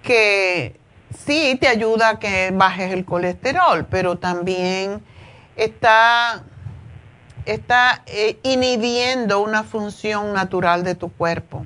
[0.02, 0.80] que
[1.26, 5.02] sí te ayuda a que bajes el colesterol, pero también
[5.56, 6.44] está
[7.48, 11.66] está eh, inhibiendo una función natural de tu cuerpo.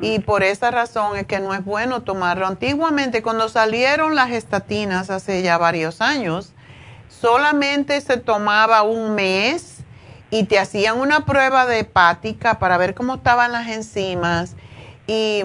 [0.00, 2.46] Y por esa razón es que no es bueno tomarlo.
[2.46, 6.52] Antiguamente, cuando salieron las estatinas hace ya varios años,
[7.08, 9.78] solamente se tomaba un mes
[10.30, 14.54] y te hacían una prueba de hepática para ver cómo estaban las enzimas
[15.08, 15.42] y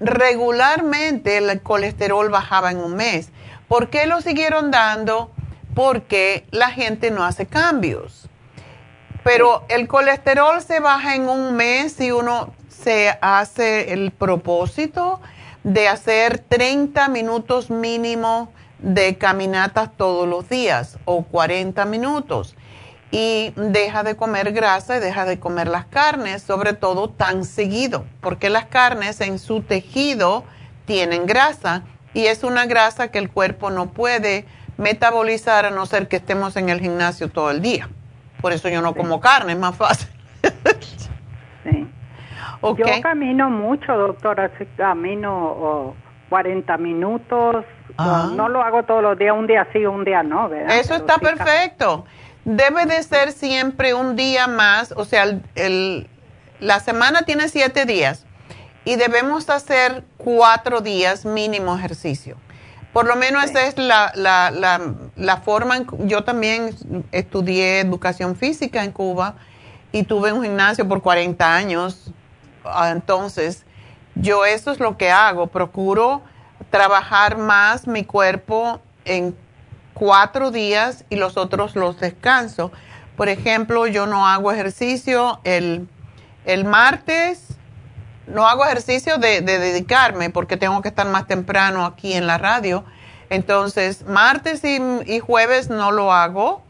[0.00, 3.30] regularmente el colesterol bajaba en un mes.
[3.68, 5.30] ¿Por qué lo siguieron dando?
[5.74, 8.28] Porque la gente no hace cambios.
[9.22, 15.20] Pero el colesterol se baja en un mes si uno se hace el propósito
[15.62, 22.54] de hacer 30 minutos mínimo de caminatas todos los días o 40 minutos
[23.10, 28.04] y deja de comer grasa y deja de comer las carnes, sobre todo tan seguido,
[28.20, 30.44] porque las carnes en su tejido
[30.84, 31.82] tienen grasa
[32.12, 36.56] y es una grasa que el cuerpo no puede metabolizar a no ser que estemos
[36.56, 37.88] en el gimnasio todo el día.
[38.40, 40.08] Por eso yo no como carne, es más fácil.
[41.64, 41.88] sí.
[42.62, 45.94] Yo camino mucho, doctora, camino
[46.30, 47.66] 40 minutos
[47.98, 50.76] no, lo hago todos los días, un día sí, un día no, ¿verdad?
[50.76, 52.04] Eso está perfecto.
[52.44, 56.08] Debe de ser siempre un día más, o sea, el,
[56.60, 58.24] la semana tiene siete días
[58.84, 62.36] y debemos hacer cuatro días mínimo ejercicio.
[62.92, 65.84] Por lo menos esa es la, la, la, la forma.
[66.00, 66.76] yo también
[67.10, 69.34] estudié educación física en Cuba
[69.90, 72.12] y tuve un gimnasio por 40 años.
[72.64, 73.64] Ah, entonces,
[74.14, 75.48] yo eso es lo que hago.
[75.48, 76.22] Procuro
[76.70, 79.36] trabajar más mi cuerpo en
[79.94, 82.72] cuatro días y los otros los descanso.
[83.16, 85.88] Por ejemplo, yo no hago ejercicio el,
[86.66, 87.46] martes,
[88.26, 92.84] no hago ejercicio de, dedicarme porque tengo que estar más temprano aquí en la radio.
[93.30, 96.62] Entonces, martes y, jueves no lo hago,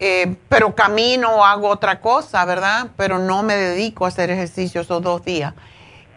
[0.00, 2.88] eh, pero camino o hago otra cosa, ¿verdad?
[2.96, 5.54] Pero no me dedico a hacer ejercicio esos dos días.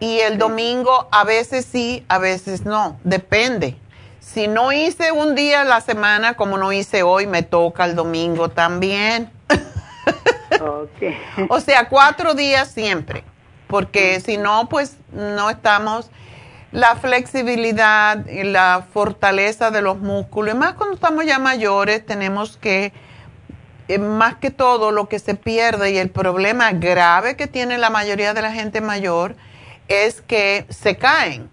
[0.00, 3.76] Y el domingo a veces sí, a veces no, depende.
[4.32, 7.96] Si no hice un día a la semana como no hice hoy, me toca el
[7.96, 9.28] domingo también.
[11.48, 13.24] o sea, cuatro días siempre,
[13.66, 16.10] porque si no, pues no estamos
[16.70, 20.54] la flexibilidad y la fortaleza de los músculos.
[20.54, 22.92] Y más cuando estamos ya mayores, tenemos que,
[23.88, 27.90] eh, más que todo, lo que se pierde y el problema grave que tiene la
[27.90, 29.34] mayoría de la gente mayor
[29.88, 31.50] es que se caen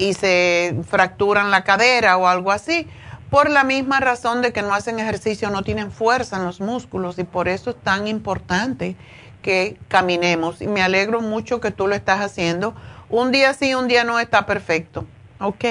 [0.00, 2.88] y se fracturan la cadera o algo así,
[3.28, 7.18] por la misma razón de que no hacen ejercicio, no tienen fuerza en los músculos
[7.18, 8.96] y por eso es tan importante
[9.42, 10.62] que caminemos.
[10.62, 12.74] Y me alegro mucho que tú lo estás haciendo.
[13.10, 15.04] Un día sí, un día no está perfecto,
[15.38, 15.64] ¿ok?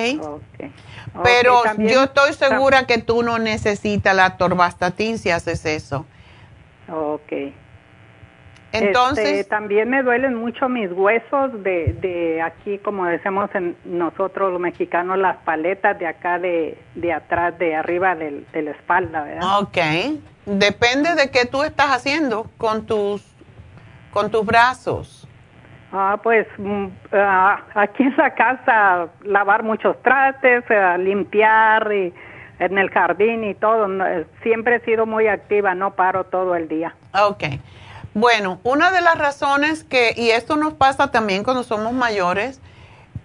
[1.23, 6.05] Pero yo estoy segura que tú no necesitas la torvastatin si haces eso.
[6.87, 7.33] Ok.
[8.71, 9.27] Entonces.
[9.27, 14.61] Este, también me duelen mucho mis huesos de, de aquí, como decimos en nosotros los
[14.61, 19.59] mexicanos, las paletas de acá de, de atrás, de arriba de la espalda, ¿verdad?
[19.59, 19.77] Ok.
[20.45, 23.29] Depende de qué tú estás haciendo con tus
[24.11, 25.27] con tus brazos?
[25.91, 26.47] Ah, pues
[27.13, 32.13] ah, aquí en la casa lavar muchos trastes, eh, limpiar y
[32.59, 33.87] en el jardín y todo.
[34.05, 36.95] Eh, siempre he sido muy activa, no paro todo el día.
[37.13, 37.43] Ok.
[38.19, 42.59] Bueno, una de las razones que, y esto nos pasa también cuando somos mayores,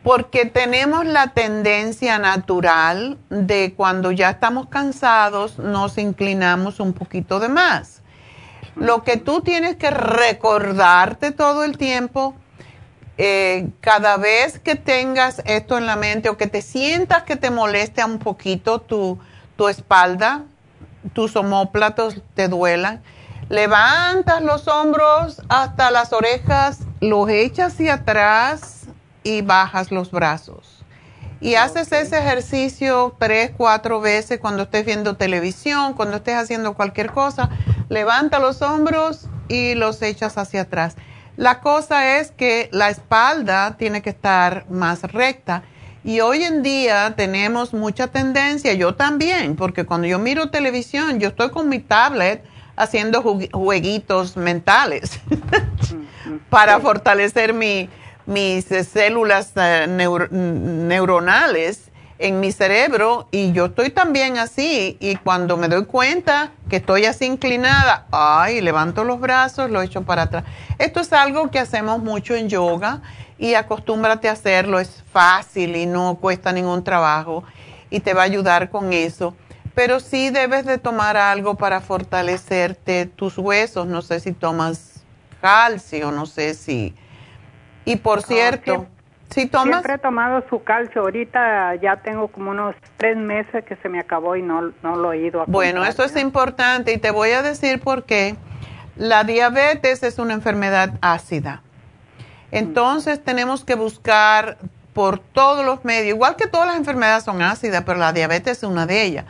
[0.04, 7.48] porque tenemos la tendencia natural de cuando ya estamos cansados, nos inclinamos un poquito de
[7.48, 8.02] más.
[8.76, 12.36] Lo que tú tienes que recordarte todo el tiempo,
[13.18, 17.50] eh, cada vez que tengas esto en la mente o que te sientas que te
[17.50, 19.18] moleste un poquito tu,
[19.56, 20.44] tu espalda,
[21.14, 23.02] tus omóplatos te duelan,
[23.48, 28.86] levantas los hombros hasta las orejas, los echas hacia atrás
[29.22, 30.84] y bajas los brazos.
[31.40, 37.10] Y haces ese ejercicio tres, cuatro veces cuando estés viendo televisión, cuando estés haciendo cualquier
[37.10, 37.50] cosa.
[37.90, 40.96] Levanta los hombros y los echas hacia atrás.
[41.36, 45.64] La cosa es que la espalda tiene que estar más recta.
[46.02, 51.28] Y hoy en día tenemos mucha tendencia, yo también, porque cuando yo miro televisión, yo
[51.28, 52.44] estoy con mi tablet
[52.76, 53.22] haciendo
[53.52, 55.20] jueguitos mentales
[56.50, 57.88] para fortalecer mi,
[58.26, 59.86] mis células eh,
[60.30, 66.76] neuronales en mi cerebro y yo estoy también así y cuando me doy cuenta que
[66.76, 70.44] estoy así inclinada, ay, levanto los brazos, lo echo para atrás.
[70.78, 73.02] Esto es algo que hacemos mucho en yoga
[73.36, 77.44] y acostúmbrate a hacerlo, es fácil y no cuesta ningún trabajo
[77.90, 79.34] y te va a ayudar con eso.
[79.74, 85.04] Pero sí debes de tomar algo para fortalecerte tus huesos, no sé si tomas
[85.40, 86.94] calcio, no sé si
[87.84, 88.86] y por cierto,
[89.30, 89.68] si tomas...
[89.68, 91.02] Siempre he tomado su calcio.
[91.02, 95.12] Ahorita ya tengo como unos tres meses que se me acabó y no, no lo
[95.12, 98.36] he ido a Bueno, esto es importante y te voy a decir por qué.
[98.96, 101.62] La diabetes es una enfermedad ácida.
[102.52, 104.58] Entonces tenemos que buscar
[104.92, 108.62] por todos los medios, igual que todas las enfermedades son ácidas, pero la diabetes es
[108.62, 109.24] una de ellas.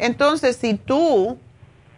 [0.00, 1.38] Entonces, si tú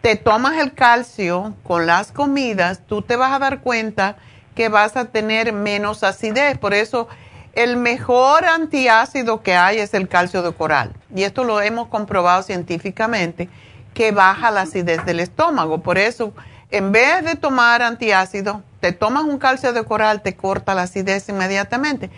[0.01, 4.17] te tomas el calcio con las comidas, tú te vas a dar cuenta
[4.55, 6.57] que vas a tener menos acidez.
[6.57, 7.07] Por eso
[7.53, 10.93] el mejor antiácido que hay es el calcio de coral.
[11.15, 13.47] Y esto lo hemos comprobado científicamente,
[13.93, 15.77] que baja la acidez del estómago.
[15.81, 16.33] Por eso,
[16.71, 21.29] en vez de tomar antiácido, te tomas un calcio de coral, te corta la acidez
[21.29, 22.09] inmediatamente.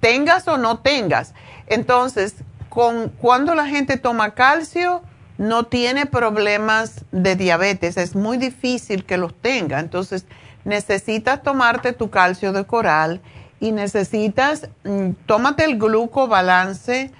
[0.00, 1.34] Tengas o no tengas.
[1.66, 2.36] Entonces,
[2.70, 5.02] con, cuando la gente toma calcio,
[5.38, 7.96] no tiene problemas de diabetes.
[7.96, 9.80] Es muy difícil que los tenga.
[9.80, 10.26] Entonces,
[10.64, 13.20] necesitas tomarte tu calcio de coral
[13.60, 17.10] y necesitas, mm, tómate el glucobalance,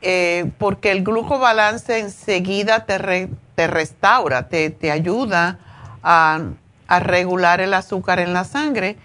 [0.00, 5.58] eh, porque el glucobalance enseguida te, te restaura, te, te ayuda
[6.02, 6.40] a,
[6.86, 8.96] a, regular el azúcar en la sangre.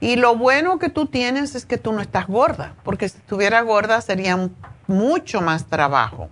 [0.00, 3.60] Y lo bueno que tú tienes es que tú no estás gorda, porque si estuviera
[3.60, 4.48] gorda sería
[4.86, 6.30] mucho más trabajo.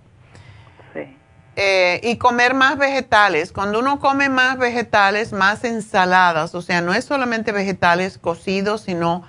[1.55, 3.51] Eh, y comer más vegetales.
[3.51, 9.23] Cuando uno come más vegetales, más ensaladas, o sea, no es solamente vegetales cocidos, sino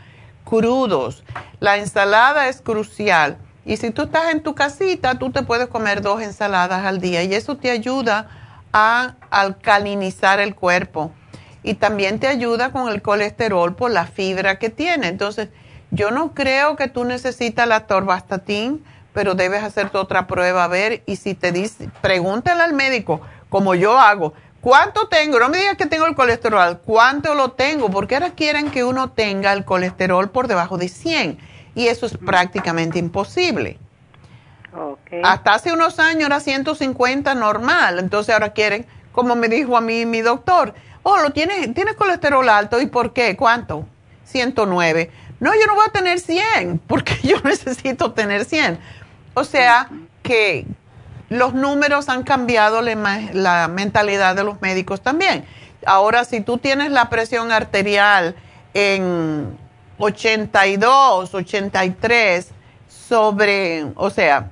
[0.44, 1.24] crudos.
[1.58, 3.38] La ensalada es crucial.
[3.64, 7.22] Y si tú estás en tu casita, tú te puedes comer dos ensaladas al día
[7.22, 8.28] y eso te ayuda
[8.72, 11.12] a alcalinizar el cuerpo.
[11.62, 15.08] Y también te ayuda con el colesterol por la fibra que tiene.
[15.08, 15.48] Entonces,
[15.90, 18.82] yo no creo que tú necesitas la torvastatin
[19.12, 23.74] pero debes hacerte otra prueba a ver y si te dice, pregúntale al médico, como
[23.74, 25.38] yo hago, ¿cuánto tengo?
[25.38, 27.90] No me digas que tengo el colesterol, ¿cuánto lo tengo?
[27.90, 31.38] Porque ahora quieren que uno tenga el colesterol por debajo de 100
[31.74, 33.78] y eso es prácticamente imposible.
[35.24, 40.06] Hasta hace unos años era 150 normal, entonces ahora quieren, como me dijo a mí
[40.06, 43.36] mi doctor, oh, lo tienes, tienes colesterol alto, ¿y por qué?
[43.36, 43.86] ¿Cuánto?
[44.24, 45.10] 109.
[45.40, 48.78] No, yo no voy a tener 100 porque yo necesito tener 100
[49.34, 49.88] o sea
[50.22, 50.66] que
[51.30, 55.44] los números han cambiado la, mentalidad de los médicos también.
[55.86, 58.34] Ahora, si tú tienes la presión arterial
[58.74, 59.56] en
[59.98, 62.48] 82, 83
[62.88, 64.50] sobre, o sea,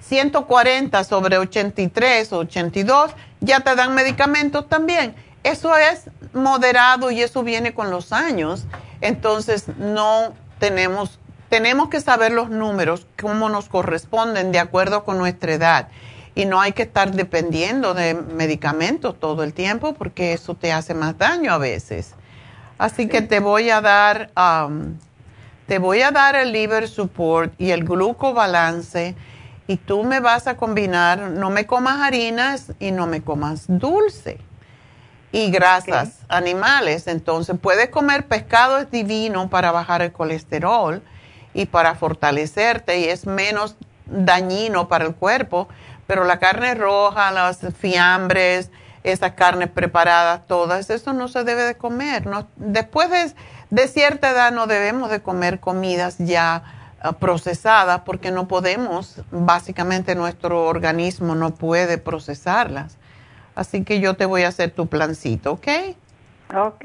[0.00, 5.14] 140 sobre 83, 82, ya te dan medicamentos también.
[5.44, 8.64] Eso es moderado y eso viene con los años.
[9.00, 11.20] Entonces, no tenemos
[11.50, 15.88] tenemos que saber los números, cómo nos corresponden de acuerdo con nuestra edad.
[16.36, 20.94] Y no hay que estar dependiendo de medicamentos todo el tiempo porque eso te hace
[20.94, 22.14] más daño a veces.
[22.78, 24.96] Así que te voy a dar, um,
[25.66, 29.16] te voy a dar el liver support y el glucobalance
[29.66, 34.38] y tú me vas a combinar, no me comas harinas y no me comas dulce.
[35.32, 37.06] y grasas animales.
[37.06, 41.02] Entonces, puedes comer pescado, es divino para bajar el colesterol
[41.54, 45.68] y para fortalecerte y es menos dañino para el cuerpo,
[46.06, 48.70] pero la carne roja, las fiambres,
[49.02, 52.26] esas carnes preparadas, todas, eso no se debe de comer.
[52.26, 53.08] No, después
[53.70, 56.62] de, cierta edad no debemos de comer comidas ya
[57.00, 62.98] ah, procesadas porque no podemos, básicamente nuestro organismo no puede procesarlas.
[63.54, 65.68] Así que yo te voy a hacer tu plancito, ¿ok?
[66.54, 66.84] Ok,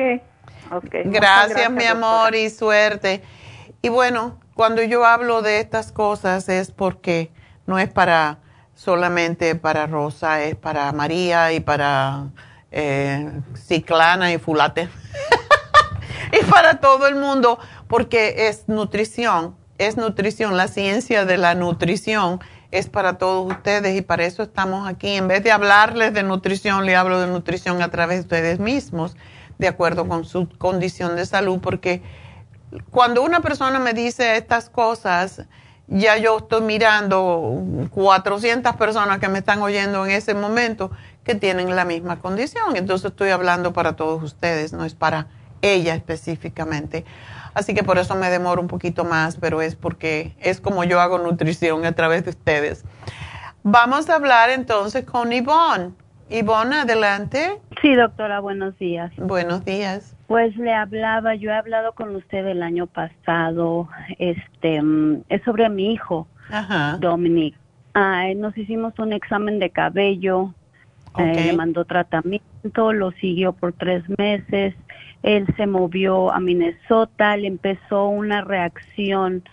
[0.72, 0.96] ok.
[1.06, 3.24] Gracias, mi amor, y suerte.
[3.82, 7.30] Y bueno, cuando yo hablo de estas cosas es porque
[7.68, 8.40] no es para
[8.74, 12.30] solamente para Rosa, es para María y para
[12.72, 14.90] eh, Ciclana y Fulate.
[16.42, 22.40] y para todo el mundo, porque es nutrición, es nutrición, la ciencia de la nutrición
[22.72, 25.12] es para todos ustedes y para eso estamos aquí.
[25.12, 29.18] En vez de hablarles de nutrición, le hablo de nutrición a través de ustedes mismos,
[29.58, 32.02] de acuerdo con su condición de salud, porque
[32.90, 35.46] cuando una persona me dice estas cosas,
[35.88, 40.92] ya yo estoy mirando 400 personas que me están oyendo en ese momento
[41.24, 42.76] que tienen la misma condición.
[42.76, 45.28] Entonces estoy hablando para todos ustedes, no es para
[45.62, 47.06] ella específicamente.
[47.54, 51.00] Así que por eso me demoro un poquito más, pero es porque es como yo
[51.00, 52.84] hago nutrición a través de ustedes.
[53.64, 55.94] Vamos a hablar entonces con Ivonne.
[56.30, 57.62] Ivonne, adelante.
[57.82, 59.12] Sí, doctora, buenos días.
[59.18, 60.15] Buenos días.
[60.28, 63.88] Pues le hablaba, yo he hablado con usted el año pasado,
[64.18, 66.28] este, mm, es sobre mi hijo,
[67.00, 67.56] Dominic.
[68.36, 70.54] nos hicimos un examen de cabello,
[71.18, 74.76] eh, le mandó tratamiento, lo siguió por tres meses,
[75.24, 79.44] él se movió a Minnesota, le empezó una reacción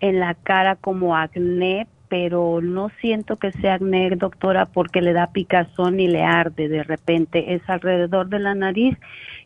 [0.00, 5.32] en la cara como acné, pero no siento que sea acné, doctora, porque le da
[5.32, 7.54] picazón y le arde de repente.
[7.54, 8.96] Es alrededor de la nariz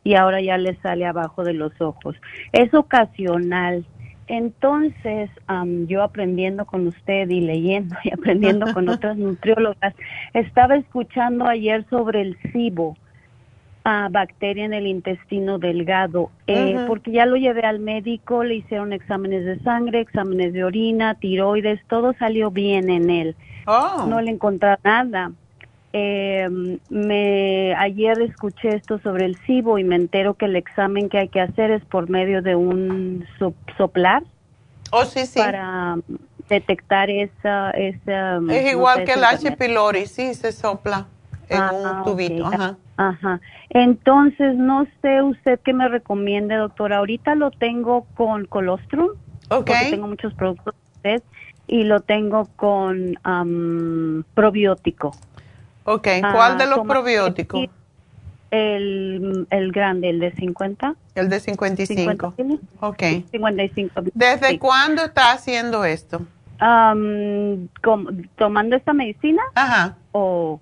[0.04, 2.16] y ahora ya le sale abajo de los ojos.
[2.52, 3.84] Es ocasional.
[4.26, 5.28] Entonces,
[5.88, 9.94] yo aprendiendo con usted y leyendo y aprendiendo con otras nutriólogas,
[10.34, 12.96] estaba escuchando ayer sobre el SIBO
[14.10, 19.44] bacteria en el intestino delgado, eh, porque ya lo llevé al médico, le hicieron exámenes
[19.44, 23.36] de sangre, exámenes de orina, tiroides, todo salió bien en él.
[23.66, 24.06] Oh.
[24.08, 25.32] No le encontré nada.
[25.92, 31.18] Eh, me ayer escuché esto sobre el SIBO y me entero que el examen que
[31.18, 33.26] hay que hacer es por medio de un
[33.76, 34.22] soplar.
[34.92, 35.38] Oh, sí, sí.
[35.38, 35.98] Para
[36.48, 37.70] detectar esa...
[37.70, 39.52] esa es igual que el H.
[39.52, 41.06] pylori, sí, se sopla
[41.48, 42.46] en un ah, tubito.
[42.46, 42.76] Ajá.
[42.96, 43.40] Ajá.
[43.70, 46.98] Entonces, no sé usted qué me recomiende, doctora.
[46.98, 49.10] Ahorita lo tengo con colostrum.
[49.48, 49.66] Ok.
[49.66, 51.22] Porque tengo muchos productos de usted
[51.66, 53.18] y lo tengo con
[54.34, 55.12] probiótico.
[55.94, 56.08] Ok.
[56.32, 57.68] ¿Cuál de los probióticos?
[58.50, 60.94] El, el grande, el de 50.
[61.14, 62.34] El de 55.
[62.36, 63.02] 50 ok.
[63.30, 64.02] 55.
[64.14, 66.22] ¿Desde cuándo está haciendo esto?
[68.36, 69.42] ¿Tomando esta medicina?
[69.54, 69.96] Ajá.
[70.12, 70.60] O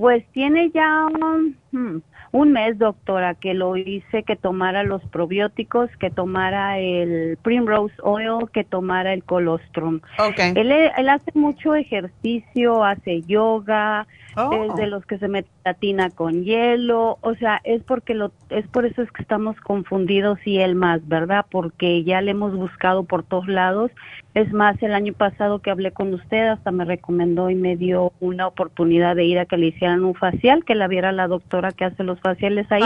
[0.00, 2.02] pues tiene ya un,
[2.32, 8.48] un, mes, doctora, que lo hice que tomara los probióticos, que tomara el Primrose Oil,
[8.52, 10.00] que tomara el colostrum.
[10.18, 10.52] Okay.
[10.56, 14.86] Él, él hace mucho ejercicio, hace yoga, es de oh.
[14.86, 15.48] los que se mete
[15.78, 20.38] tina con hielo, o sea, es porque lo es por eso es que estamos confundidos
[20.44, 21.46] y él más, ¿verdad?
[21.50, 23.90] Porque ya le hemos buscado por todos lados.
[24.34, 28.12] Es más, el año pasado que hablé con usted hasta me recomendó y me dio
[28.20, 31.72] una oportunidad de ir a que le hicieran un facial, que la viera la doctora
[31.72, 32.82] que hace los faciales ahí,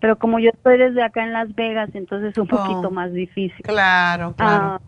[0.00, 2.90] pero como yo estoy desde acá en Las Vegas, entonces es un poquito oh.
[2.90, 3.62] más difícil.
[3.62, 4.64] Claro, claro.
[4.64, 4.80] Ah,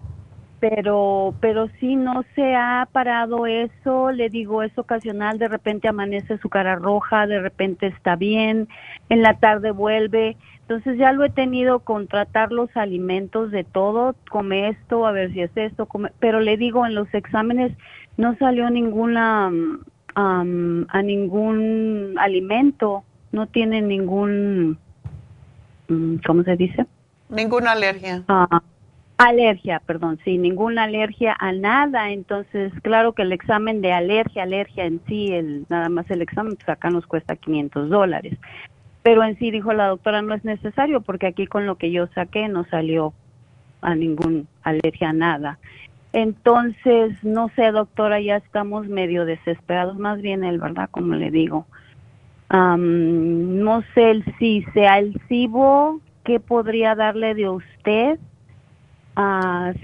[0.60, 6.38] pero pero si no se ha parado eso, le digo, es ocasional, de repente amanece
[6.38, 8.68] su cara roja, de repente está bien,
[9.08, 14.16] en la tarde vuelve, entonces ya lo he tenido con tratar los alimentos de todo,
[14.30, 17.72] come esto, a ver si es esto, come, pero le digo, en los exámenes
[18.16, 19.50] no salió ninguna
[20.14, 24.78] a ningún alimento, no tiene ningún,
[25.88, 26.86] mm, ¿cómo se dice?
[27.28, 28.22] Ninguna alergia.
[28.28, 28.62] Ah,
[29.18, 32.12] Alergia, perdón, sí, ninguna alergia a nada.
[32.12, 36.54] Entonces, claro que el examen de alergia, alergia en sí, el, nada más el examen,
[36.54, 38.38] pues acá nos cuesta 500 dólares.
[39.02, 42.06] Pero en sí, dijo la doctora, no es necesario porque aquí con lo que yo
[42.14, 43.12] saqué no salió
[43.82, 45.58] a ningún alergia a nada.
[46.12, 50.90] Entonces, no sé, doctora, ya estamos medio desesperados, más bien él, ¿verdad?
[50.92, 51.66] Como le digo.
[52.50, 58.18] No sé si sea el CIBO, ¿qué podría darle de usted?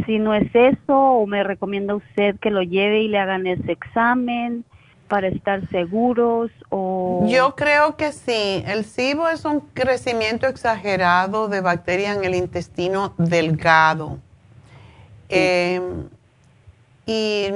[0.06, 3.72] si no es eso, o me recomienda usted que lo lleve y le hagan ese
[3.72, 4.64] examen.
[5.08, 11.60] para estar seguros o yo creo que sí el SIBO es un crecimiento exagerado de
[11.60, 14.18] bacterias en el intestino delgado
[15.28, 16.08] em,
[17.06, 17.48] y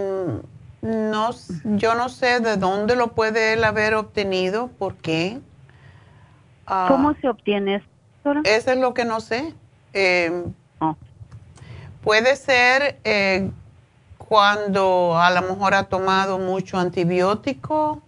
[0.89, 1.31] no
[1.65, 5.41] yo no sé de dónde lo puede él haber obtenido por qué
[6.67, 9.55] cómo se obtiene eso eso es lo que no sé
[9.93, 10.97] em, oh.
[12.03, 13.51] puede ser eh,
[14.29, 18.03] cuando a lo mejor ha tomado mucho antibiótico?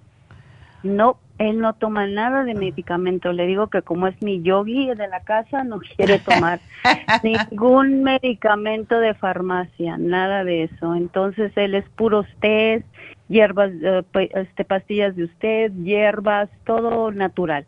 [0.83, 3.33] No, él no toma nada de medicamento.
[3.33, 6.61] Le digo que como es mi yogi de la casa, no quiere tomar
[7.25, 10.95] ningún medicamento de farmacia, nada de eso.
[10.95, 12.87] Entonces él es puros test,
[13.29, 14.03] hierbas, eh,
[14.35, 17.67] este, pastillas de usted, hierbas, todo natural.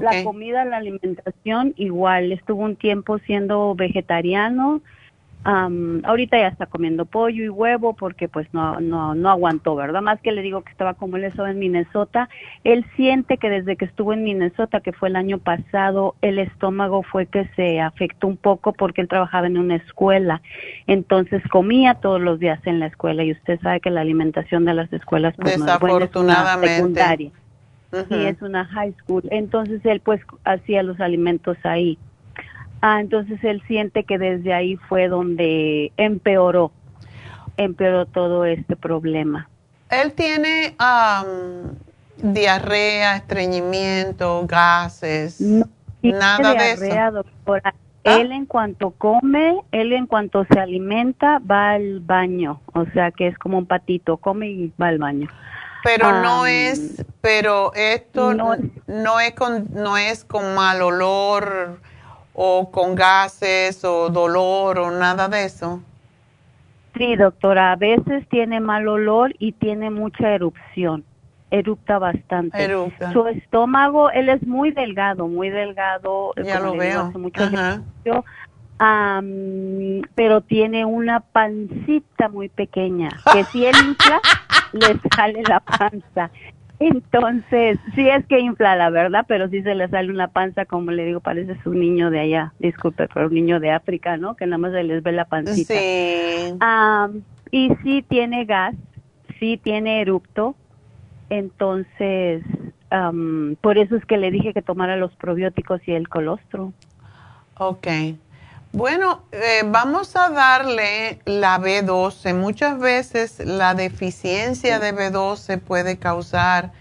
[0.00, 2.32] La comida, la alimentación, igual.
[2.32, 4.80] Estuvo un tiempo siendo vegetariano
[5.44, 10.02] ahorita ya está comiendo pollo y huevo porque pues no, no, no aguantó, ¿verdad?
[10.02, 12.28] Más que le digo que estaba como él estaba en Minnesota,
[12.64, 17.02] él siente que desde que estuvo en Minnesota, que fue el año pasado, el estómago
[17.02, 20.42] fue que se afectó un poco porque él trabajaba en una escuela,
[20.86, 24.74] entonces comía todos los días en la escuela y usted sabe que la alimentación de
[24.74, 27.30] las escuelas pues no es buena, es una secundaria.
[28.08, 29.22] Sí, es una high school.
[29.30, 31.98] Entonces él pues hacía los alimentos ahí.
[32.84, 36.72] Ah, entonces él siente que desde ahí fue donde empeoró,
[37.56, 39.48] empeoró todo este problema.
[39.88, 40.74] Él tiene
[42.16, 45.40] diarrea, estreñimiento, gases,
[46.02, 47.12] nada de eso.
[47.12, 47.72] Doctora.
[48.04, 48.18] ¿Ah?
[48.18, 53.28] Él en cuanto come, él en cuanto se alimenta, va al baño, o sea que
[53.28, 55.28] es como un patito, come y va al baño.
[55.84, 58.56] Pero no es, pero esto no,
[58.88, 61.80] no, es con, no es con mal olor
[62.34, 65.80] o con gases o dolor o nada de eso?
[66.96, 71.04] Sí, doctora, a veces tiene mal olor y tiene mucha erupción.
[71.50, 72.66] Erupta bastante.
[73.12, 76.32] Su estómago, él es muy delgado, muy delgado.
[76.42, 77.12] Ya lo veo.
[77.14, 77.42] mucho
[80.14, 84.20] pero tiene una pancita muy pequeña, que si él infla,
[84.72, 86.30] le sale la panza.
[86.84, 90.90] Entonces, sí es que infla, la verdad, pero sí se le sale una panza, como
[90.90, 94.34] le digo, parece un niño de allá, disculpe, pero un niño de África, ¿no?
[94.34, 95.74] Que nada más se les ve la pancita.
[95.74, 96.58] Sí.
[97.52, 98.74] y sí tiene gas,
[99.38, 100.56] sí tiene erupto,
[101.30, 102.42] entonces,
[103.60, 106.72] por eso es que le dije que tomara los probióticos y el colostro.
[107.58, 107.86] Ok.
[108.74, 112.32] Bueno, eh, vamos a darle la B12.
[112.34, 116.72] Muchas veces la deficiencia de B12 puede causar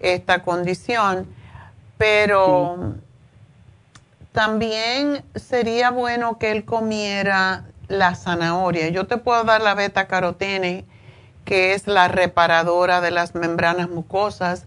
[0.00, 1.26] esta condición,
[1.96, 2.96] pero
[4.32, 8.90] también sería bueno que él comiera la zanahoria.
[8.90, 10.84] Yo te puedo dar la beta carotene,
[11.46, 14.66] que es la reparadora de las membranas mucosas,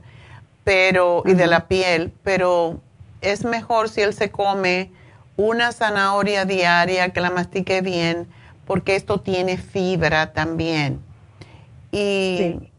[0.63, 2.81] pero y de la piel, pero
[3.21, 4.89] es mejor si él se come
[5.37, 8.27] una zanahoria diaria, que la mastique bien,
[8.65, 10.99] porque esto tiene fibra también.
[11.91, 12.69] Y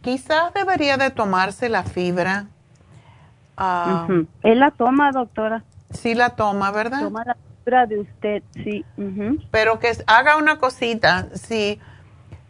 [0.00, 2.46] quizás debería de tomarse la fibra.
[3.56, 4.06] Ah,
[4.42, 5.64] Él la toma, doctora.
[5.90, 7.00] Sí la toma, ¿verdad?
[7.00, 8.84] Toma la fibra de usted, sí.
[9.50, 11.78] Pero que haga una cosita, si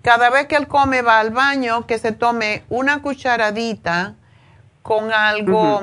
[0.03, 4.15] cada vez que él come va al baño, que se tome una cucharadita
[4.83, 5.83] con algo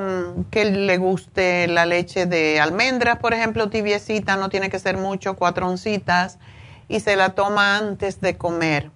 [0.49, 5.35] que le guste la leche de almendras, por ejemplo, tibiecita, no tiene que ser mucho,
[5.35, 6.39] cuatro oncitas,
[6.87, 8.89] y se la toma antes de comer.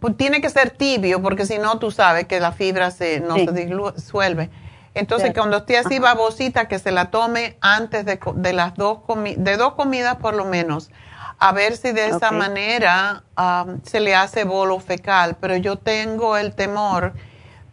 [0.00, 3.36] pues tiene que ser tibio, porque si no, tú sabes que la fibra se, no
[3.36, 4.48] se disuelve.
[4.94, 8.98] Entonces, cuando esté así babosita, que se la tome antes de, de las dos,
[9.36, 10.90] de dos comidas por lo menos.
[11.38, 15.36] A ver si de esa manera ah, se le hace bolo fecal.
[15.40, 17.14] Pero yo tengo el temor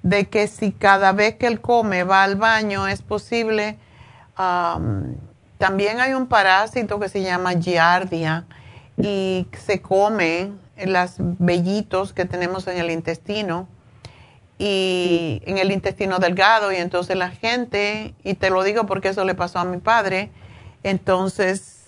[0.07, 3.77] de que si cada vez que él come va al baño es posible,
[5.57, 8.45] también hay un parásito que se llama giardia
[8.97, 10.51] y se come
[10.85, 13.67] los vellitos que tenemos en el intestino
[14.57, 19.25] y en el intestino delgado y entonces la gente, y te lo digo porque eso
[19.25, 20.31] le pasó a mi padre,
[20.84, 21.88] entonces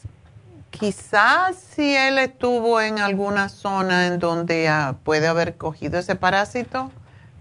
[0.72, 6.92] quizás si él estuvo en alguna zona en donde ah, puede haber cogido ese parásito,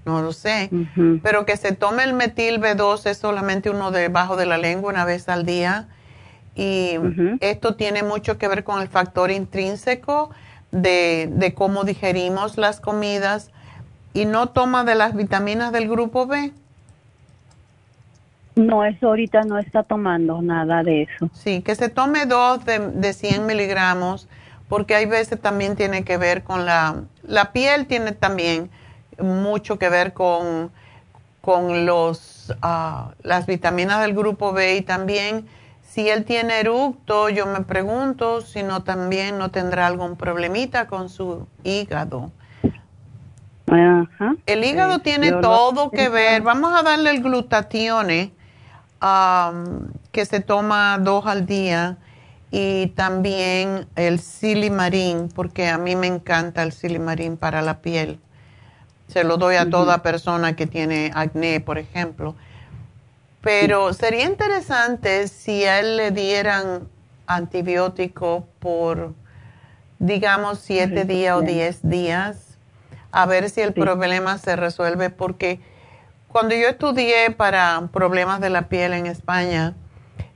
[0.09, 0.71] no lo sé,
[1.23, 5.29] pero que se tome el metil B12 solamente uno debajo de la lengua una vez
[5.29, 5.89] al día.
[6.57, 6.97] Y
[7.41, 10.31] esto tiene mucho que ver con el factor intrínseco
[10.73, 13.53] de, de, cómo digerimos las comidas
[14.13, 16.53] y no toma de las vitaminas del grupo B.
[18.57, 21.31] No, eso ahorita no está tomando nada de eso.
[21.33, 24.27] Sí, que se tome dos de, de 100 miligramos
[24.69, 28.71] porque hay veces también tiene que ver con la, la piel, tiene también
[29.19, 30.71] mucho que ver con,
[31.41, 35.47] con los, ah, las vitaminas del grupo B y también
[35.83, 41.09] si él tiene eructo, yo me pregunto si no también no tendrá algún problemita con
[41.09, 42.31] su hígado.
[44.47, 46.43] El hígado tiene todo que ver.
[46.43, 48.33] Vamos a darle el glutatione,
[50.13, 51.97] que se toma dos al día,
[52.51, 58.21] y también el silimarín, porque a mí me encanta el silimarín para la piel.
[59.09, 62.35] Se lo doy a toda persona que tiene acné, por ejemplo.
[63.41, 66.89] Pero sería interesante si a él le dieran
[67.27, 69.15] antibiótico por,
[69.99, 72.59] digamos, siete días o diez días,
[73.11, 75.61] a ver si el problema se resuelve, porque
[76.29, 79.75] cuando yo estudié para problemas de la piel en España,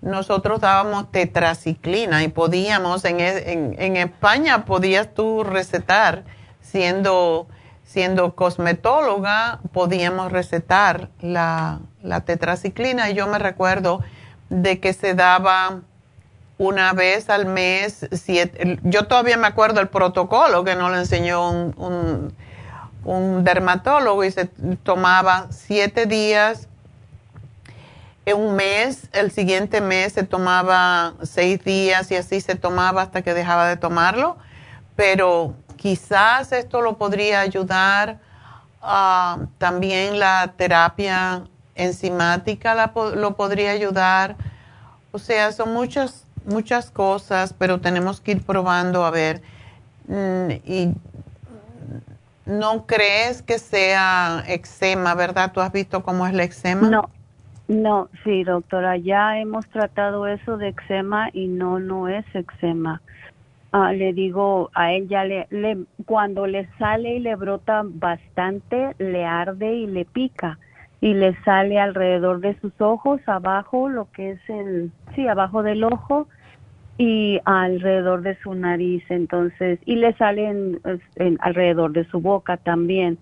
[0.01, 6.24] nosotros dábamos tetraciclina y podíamos, en, en, en España podías tú recetar
[6.61, 7.47] siendo
[7.93, 11.81] siendo cosmetóloga, podíamos recetar la,
[12.24, 13.10] tetraciclina.
[13.10, 14.02] Y yo me recuerdo
[14.48, 15.81] de que se daba
[16.56, 18.09] una vez al mes,
[18.82, 22.35] yo todavía me acuerdo el protocolo que nos lo enseñó un,
[23.05, 24.47] un, dermatólogo y se
[24.82, 26.69] tomaba siete días
[28.24, 33.20] en un mes, el siguiente mes se tomaba seis días y así se tomaba hasta
[33.23, 34.39] que dejaba de tomarlo,
[34.97, 38.21] pero quizás esto lo podría ayudar.
[38.81, 41.43] Ah, también la terapia
[41.75, 44.37] enzimática lo podría ayudar.
[45.11, 49.43] O sea, son muchas, muchas cosas, pero tenemos que ir probando a ver.
[50.07, 50.95] Mm, y
[52.47, 55.51] no crees que sea eczema, ¿verdad?
[55.53, 56.89] ¿Tú has visto cómo es el eczema?
[56.89, 57.11] No,
[57.67, 63.03] no, sí, doctora, ya hemos tratado eso de eczema y no, no es eczema.
[63.73, 68.94] Ah, le digo a él ya le, le, cuando le sale y le brota bastante,
[68.99, 70.59] le arde y le pica
[71.03, 75.82] y le sale alrededor de sus ojos, abajo, lo que es el, sí, abajo del
[75.82, 76.28] ojo
[76.97, 83.19] y alrededor de su nariz, entonces, y le sale en, alrededor de su boca también.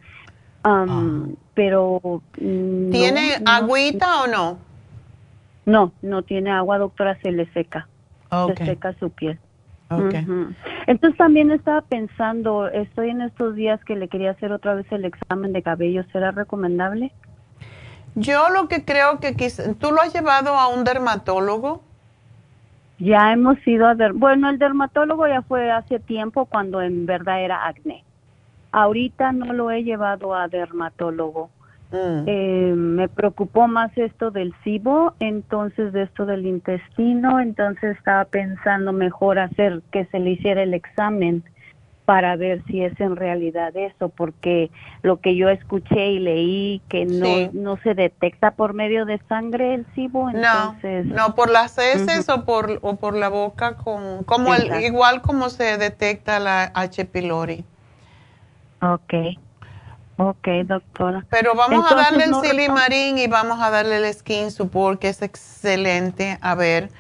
[0.63, 1.25] Ah.
[1.55, 2.23] Pero...
[2.35, 4.59] ¿Tiene agüita o no?
[5.65, 7.89] No, no tiene agua, doctora, se le seca.
[8.31, 9.39] Se seca su piel.
[9.93, 10.25] Okay.
[10.87, 15.05] Entonces también estaba pensando, estoy en estos días que le quería hacer otra vez el
[15.05, 17.13] examen de cabello, ¿será recomendable?
[18.15, 19.35] Yo lo que creo que
[19.81, 21.83] ¿tú lo has llevado a un dermatólogo?
[23.01, 27.67] Ya hemos ido a, bueno, el dermatólogo ya fue hace tiempo cuando en verdad era
[27.67, 28.05] acné.
[28.73, 31.51] Ahorita no lo he llevado a dermatólogo.
[31.93, 32.25] Mm.
[32.27, 38.93] Eh, me preocupó más esto del SIBO, entonces de esto del intestino, entonces estaba pensando
[38.93, 41.43] mejor hacer que se le hiciera el examen
[42.05, 44.71] para ver si es en realidad eso, porque
[45.03, 49.75] lo que yo escuché y leí que no, no se detecta por medio de sangre
[49.75, 51.07] el SIBO, entonces...
[51.07, 55.23] No, no por las heces o, por, o por la boca, con, como el, igual
[55.23, 57.05] como se detecta la H.
[57.05, 57.65] pylori.
[58.83, 59.39] Okay.
[60.23, 61.25] Ok, doctora.
[61.31, 65.23] Pero vamos a darle el silimarín y vamos a darle el skin support, que es
[65.23, 66.37] excelente.
[66.43, 66.91] A ver,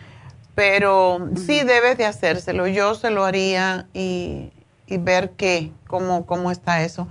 [0.55, 2.66] pero sí debes de hacérselo.
[2.66, 4.51] Yo se lo haría y,
[4.88, 7.09] ver qué, cómo, cómo está eso.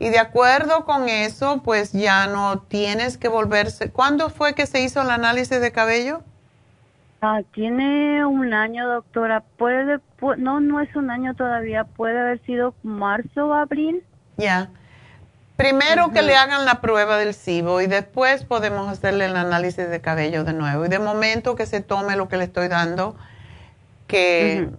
[0.00, 3.88] Y de acuerdo con eso, pues ya no tienes que volverse.
[3.88, 6.22] ¿Cuándo fue que se hizo el análisis de cabello?
[7.20, 9.44] Ah, tiene un año, doctora.
[9.58, 10.00] Puede,
[10.38, 11.84] no, no es un año todavía.
[11.84, 14.02] Puede haber sido marzo o abril.
[14.38, 14.68] Ya.
[15.62, 20.00] Primero que le hagan la prueba del SIBO y después podemos hacerle el análisis de
[20.00, 20.86] cabello de nuevo.
[20.86, 23.14] Y de momento que se tome lo que le estoy dando,
[24.08, 24.70] que,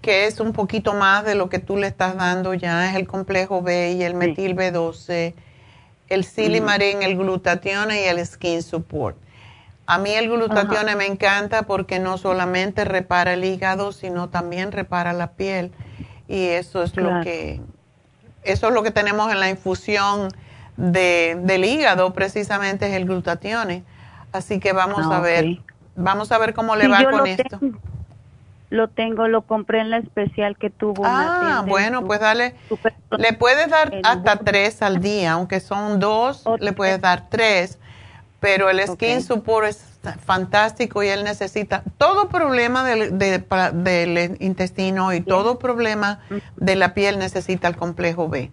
[0.00, 3.08] que es un poquito más de lo que tú le estás dando ya, es el
[3.08, 5.34] complejo B y el metil B12,
[6.08, 9.16] el silimarín, el glutatión y el skin support.
[9.86, 15.12] A mí el glutatión me encanta porque no solamente repara el hígado, sino también repara
[15.12, 15.72] la piel.
[16.28, 17.60] Y eso es lo que
[18.52, 20.28] eso es lo que tenemos en la infusión
[20.76, 23.84] de, del hígado, precisamente es el glutatión.
[24.32, 25.58] Así que vamos ah, a ver,
[25.96, 27.58] vamos a ver cómo le va con esto.
[28.70, 31.02] lo tengo, lo compré en la especial que tuvo.
[31.04, 32.54] Ah, bueno, pues dale,
[33.10, 37.78] le puedes dar hasta tres al día, aunque son dos, le puedes dar tres,
[38.40, 45.20] pero el Skin Support es fantástico y él necesita todo problema del, del intestino y
[45.20, 46.20] todo problema
[46.56, 48.50] de la piel necesita el complejo B.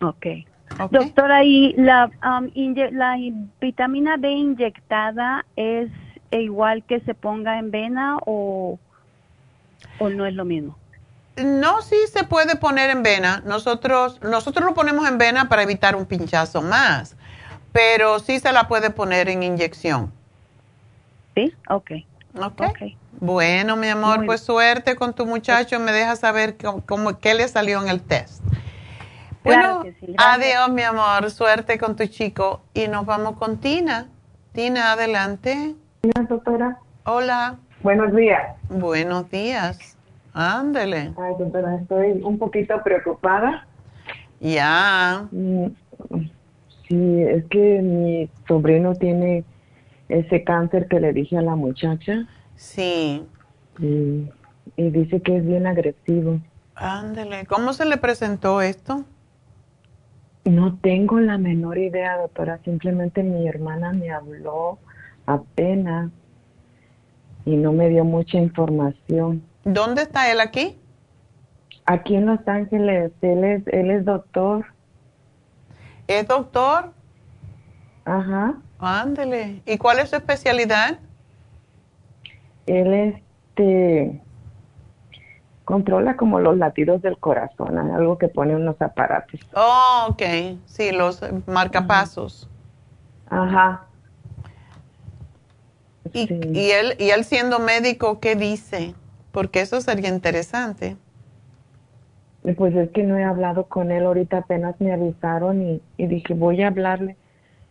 [0.00, 0.26] Ok.
[0.90, 2.50] Doctora, ¿y la, um,
[2.92, 3.16] la
[3.60, 5.90] vitamina B inyectada es
[6.30, 8.78] igual que se ponga en vena o,
[9.98, 10.76] o no es lo mismo?
[11.36, 13.42] No, sí se puede poner en vena.
[13.44, 17.14] Nosotros, nosotros lo ponemos en vena para evitar un pinchazo más,
[17.76, 20.10] pero sí se la puede poner en inyección.
[21.34, 21.90] Sí, ok.
[22.34, 22.78] Ok.
[23.20, 25.78] Bueno, mi amor, pues suerte con tu muchacho.
[25.78, 28.42] Me deja saber cómo, qué le salió en el test.
[29.44, 29.84] Bueno,
[30.16, 31.30] adiós, mi amor.
[31.30, 32.62] Suerte con tu chico.
[32.72, 34.08] Y nos vamos con Tina.
[34.52, 35.74] Tina, adelante.
[36.02, 36.78] Hola, doctora.
[37.04, 37.56] Hola.
[37.82, 38.56] Buenos días.
[38.70, 39.98] Buenos días.
[40.32, 41.12] Ándele.
[41.18, 43.66] Ay, doctora, estoy un poquito preocupada.
[44.40, 45.26] Ya.
[45.30, 45.66] Mm,
[46.88, 49.44] sí, es que mi sobrino tiene
[50.08, 52.26] ese cáncer que le dije a la muchacha.
[52.54, 53.26] Sí.
[53.78, 54.30] Y,
[54.76, 56.40] dice que es bien agresivo.
[56.74, 57.46] Ándele.
[57.46, 59.04] ¿Cómo se le presentó esto?
[60.44, 62.60] No tengo la menor idea, doctora.
[62.64, 64.78] Simplemente mi hermana me habló
[65.26, 66.10] apenas
[67.44, 69.42] y no me dio mucha información.
[69.64, 70.76] ¿Dónde está él aquí?
[71.84, 73.12] Aquí en Los Ángeles.
[73.22, 74.66] Él es, él es doctor.
[76.06, 76.92] ¿Es doctor?
[78.04, 78.54] Ajá.
[78.78, 79.62] Ándele.
[79.66, 80.98] ¿Y cuál es su especialidad?
[82.66, 84.22] Él este
[85.64, 89.40] controla como los latidos del corazón, algo que pone unos aparatos.
[89.54, 90.22] Oh, ok.
[90.66, 92.48] Sí, los marcapasos.
[93.28, 93.86] Ajá.
[96.12, 98.94] Y, y, él, y él siendo médico, ¿qué dice?
[99.32, 100.96] Porque eso sería interesante.
[102.54, 106.32] Pues es que no he hablado con él, ahorita apenas me avisaron y, y dije,
[106.34, 107.16] voy a hablarle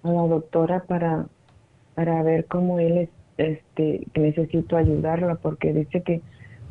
[0.04, 1.28] a la doctora para,
[1.96, 6.22] para ver cómo él es, este, necesito ayudarlo porque dice que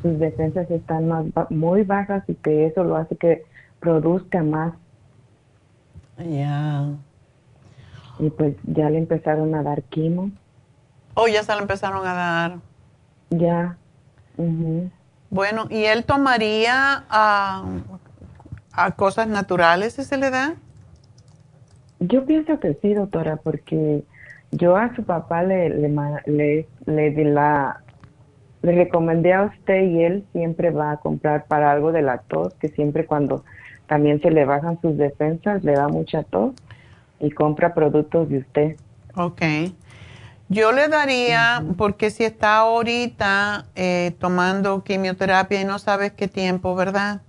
[0.03, 3.43] sus defensas están más muy bajas y que eso lo hace que
[3.81, 4.75] produzca más.
[6.19, 6.91] Ya.
[8.19, 10.31] Y pues ya le empezaron a dar quimo.
[11.15, 12.59] Oh, ya se le empezaron a dar.
[13.31, 13.79] Ya.
[15.31, 17.65] Bueno, ¿y él tomaría a,
[18.73, 20.55] a cosas naturales si se le da?
[22.01, 24.03] Yo pienso que sí, doctora, porque
[24.53, 25.89] yo a su papá le, le,
[26.27, 27.81] le, le la,
[28.63, 32.55] le recomendé a usted y él siempre va a comprar para algo de la tos,
[32.55, 33.45] que siempre cuando
[33.87, 36.55] también se le bajan sus defensas, le da mucha tos
[37.21, 38.77] y compra productos de usted.
[39.17, 39.43] Ok.
[40.49, 46.75] Yo le daría, porque si está ahorita eh, tomando quimioterapia y no sabes qué tiempo,
[46.75, 47.23] ¿verdad?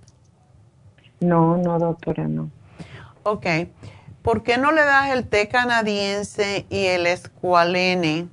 [1.20, 2.50] No, no, doctora, no.
[3.22, 3.46] Ok.
[4.26, 8.26] ¿por qué no le das el té canadiense y el escualene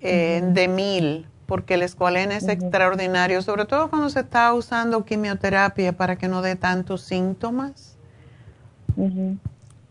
[0.00, 1.28] eh, de mil?
[1.46, 6.42] Porque el escualene es extraordinario, sobre todo cuando se está usando quimioterapia para que no
[6.42, 7.96] dé tantos síntomas.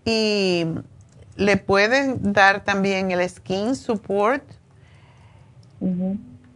[0.04, 0.66] Y
[1.38, 4.44] le pueden dar también el skin support.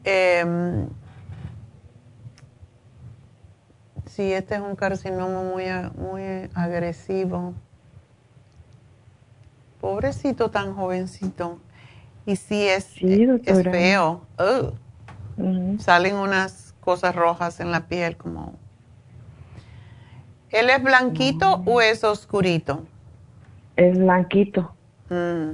[0.03, 0.87] Em,
[4.07, 7.53] si este es un carcinoma muy, muy agresivo.
[9.79, 11.59] Pobrecito tan jovencito.
[12.25, 14.25] Y si es, es feo.
[15.79, 18.53] Salen unas cosas rojas en la piel como...
[20.49, 22.85] ¿Él es blanquito o es oscurito?
[23.75, 24.73] Es blanquito.
[25.09, 25.51] Mm.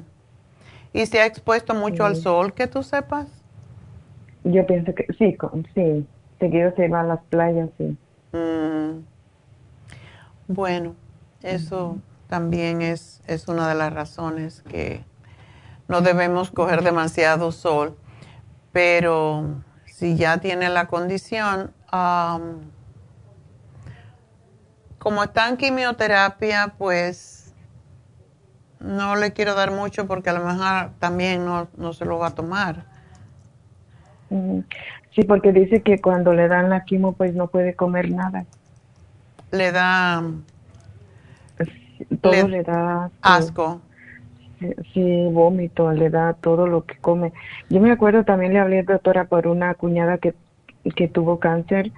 [0.93, 3.27] ¿Y se ha expuesto mucho al sol, que tú sepas?
[4.43, 5.37] Yo pienso que sí,
[5.75, 6.07] sí.
[6.39, 7.97] Seguido se va a las playas, sí.
[8.31, 9.03] Mm.
[10.47, 10.95] Bueno,
[11.43, 15.03] eso también es, es una de las razones que
[15.87, 17.97] no debemos coger demasiado sol.
[18.71, 21.73] Pero si ya tiene la condición,
[24.99, 27.36] como está en quimioterapia, pues
[28.79, 32.27] no le quiero dar mucho porque a lo mejor también no, no se lo va
[32.27, 32.83] a tomar.
[35.15, 38.45] Sí, porque dice que cuando le dan la quimo, pues no puede comer nada.
[39.51, 40.21] Le da
[42.21, 43.81] todo le, da asco.
[44.93, 47.33] Sí, vómito, le da todo lo que come.
[47.69, 50.33] Yo me acuerdo también le hablé doctora por una cuñada que,
[50.95, 51.91] que tuvo cáncer,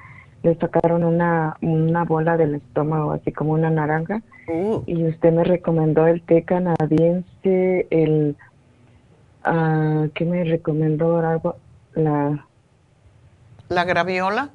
[0.44, 4.84] le sacaron una, una bola del estómago, así como una naranja, uh.
[4.86, 8.36] y usted me recomendó el té canadiense, el,
[9.46, 11.20] uh, ¿qué me recomendó?
[11.20, 11.56] Algo,
[11.94, 12.46] la...
[13.70, 14.50] ¿La graviola?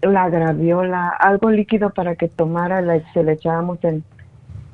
[0.00, 2.82] La graviola, algo líquido para que tomara,
[3.12, 4.02] se le echábamos en,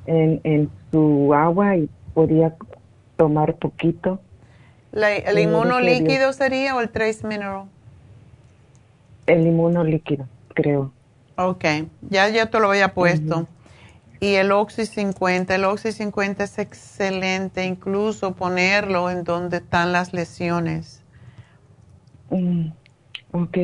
[0.07, 2.55] en, en su agua y podía
[3.17, 4.21] tomar poquito.
[4.93, 7.65] ¿El inmuno líquido sería o el trace mineral?
[9.27, 10.93] El inmuno líquido, creo.
[11.37, 11.65] Ok,
[12.09, 13.47] ya yo te lo había puesto.
[14.21, 20.13] Y el Oxy 50, el Oxy 50 es excelente, incluso ponerlo en donde están las
[20.13, 21.05] lesiones.
[22.31, 22.69] Mm,
[23.33, 23.59] ok.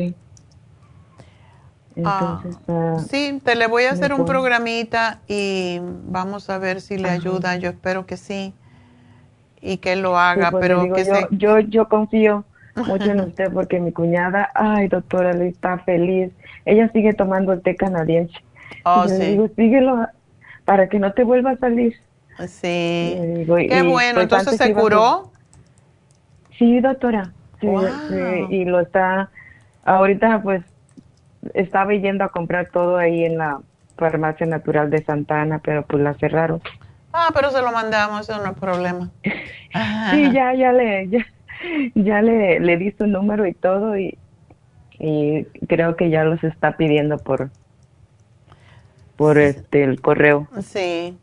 [1.95, 6.97] Entonces, ah, sí, te le voy a hacer un programita y vamos a ver si
[6.97, 7.55] le ayuda.
[7.57, 8.53] Yo espero que sí
[9.61, 12.43] y que lo haga, pues, pero que yo, yo, yo confío
[12.75, 16.31] mucho en usted porque mi cuñada, ay doctora, está feliz.
[16.65, 18.35] Ella sigue tomando el té canadiense.
[18.83, 19.15] Oh, sí.
[19.15, 20.07] digo, síguelo
[20.65, 21.95] para que no te vuelva a salir.
[22.47, 23.17] Sí.
[23.45, 23.45] Qué
[23.87, 25.31] bueno, pues, entonces se curó.
[26.57, 27.31] Sí, doctora.
[27.61, 27.67] Sí,
[28.49, 29.29] y lo está,
[29.85, 30.63] ahorita pues
[31.53, 33.61] estaba yendo a comprar todo ahí en la
[33.97, 36.61] farmacia natural de Santana, pero pues la cerraron.
[37.13, 39.09] Ah, pero se lo mandamos, eso no es problema.
[40.11, 41.25] sí, ya, ya le, ya,
[41.95, 44.17] ya le, le di su número y todo y,
[44.99, 47.49] y creo que ya los está pidiendo por,
[49.15, 50.47] por este, el correo.
[50.63, 51.17] Sí.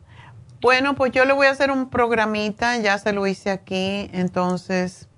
[0.61, 5.09] Bueno, pues yo le voy a hacer un programita, ya se lo hice aquí, entonces,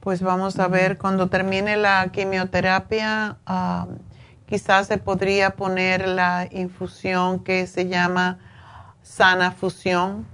[0.00, 3.86] pues vamos a ver, cuando termine la quimioterapia, ah,
[4.46, 8.38] quizás se podría poner la infusión que se llama
[9.02, 10.26] sana fusión,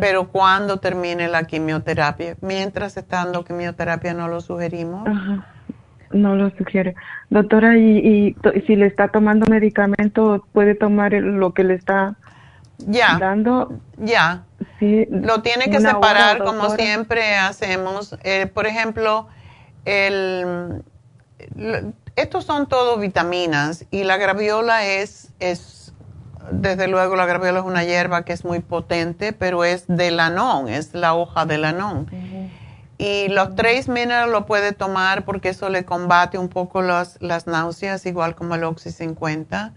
[0.00, 5.08] pero cuando termine la quimioterapia, mientras está dando quimioterapia no lo sugerimos.
[6.10, 6.94] No lo sugiere.
[7.28, 12.16] Doctora, ¿y, y si le está tomando medicamento, puede tomar lo que le está
[12.86, 13.80] ya, dando?
[13.96, 14.44] Ya.
[14.78, 18.16] Sí, lo tiene que separar como siempre hacemos.
[18.24, 19.28] Eh, por ejemplo,
[19.84, 20.82] el,
[22.16, 25.92] estos son todo vitaminas y la graviola es, es,
[26.50, 30.68] desde luego la graviola es una hierba que es muy potente, pero es de lanón,
[30.68, 32.10] es la hoja de lanón.
[33.00, 37.46] Y los tres minerales lo puede tomar porque eso le combate un poco las, las
[37.46, 39.72] náuseas, igual como el Oxy 50.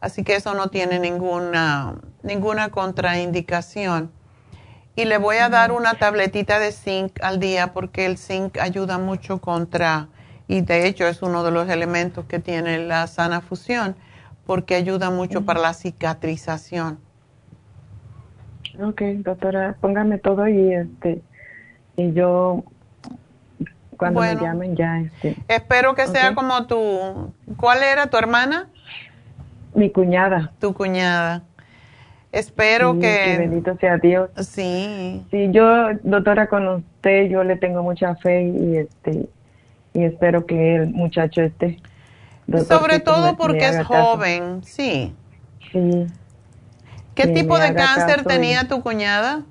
[0.00, 1.94] Así que eso no tiene ninguna,
[2.24, 4.10] ninguna contraindicación.
[4.96, 8.98] Y le voy a dar una tabletita de zinc al día porque el zinc ayuda
[8.98, 10.08] mucho contra,
[10.48, 13.94] y de hecho es uno de los elementos que tiene la sana fusión,
[14.44, 16.98] porque ayuda mucho para la cicatrización.
[18.82, 21.22] Ok, doctora, póngame todo y este
[21.96, 22.64] y yo
[23.96, 28.68] cuando me llamen ya este espero que sea como tu ¿cuál era tu hermana?
[29.76, 30.52] Mi cuñada.
[30.58, 31.42] Tu cuñada.
[32.32, 33.36] Espero que...
[33.38, 34.30] bendito sea Dios.
[34.36, 35.22] Sí.
[35.30, 39.28] Sí, yo, doctora, con usted yo le tengo mucha fe y este
[39.92, 41.78] y espero que el muchacho esté.
[42.66, 45.14] Sobre todo porque es joven, sí.
[45.72, 46.06] Sí.
[47.14, 49.42] ¿Qué tipo de cáncer tenía tu cuñada?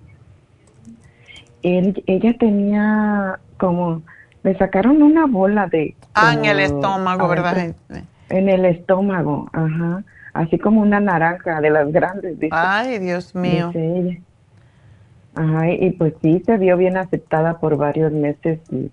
[1.66, 4.04] Ella tenía como,
[4.44, 5.96] le sacaron una bola de...
[6.14, 7.74] Ah, en el estómago, ¿verdad?
[8.30, 10.04] En el estómago, ajá.
[10.34, 12.38] Así como una naranja de las grandes.
[12.52, 13.72] Ay, Dios mío.
[15.34, 18.92] Ajá, y pues sí, se vio bien aceptada por varios meses, y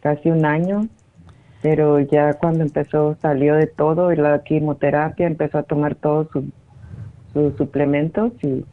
[0.00, 0.86] casi un año,
[1.62, 6.28] pero ya cuando empezó, salió de todo y la quimioterapia, empezó a tomar todos
[7.32, 8.64] sus suplementos y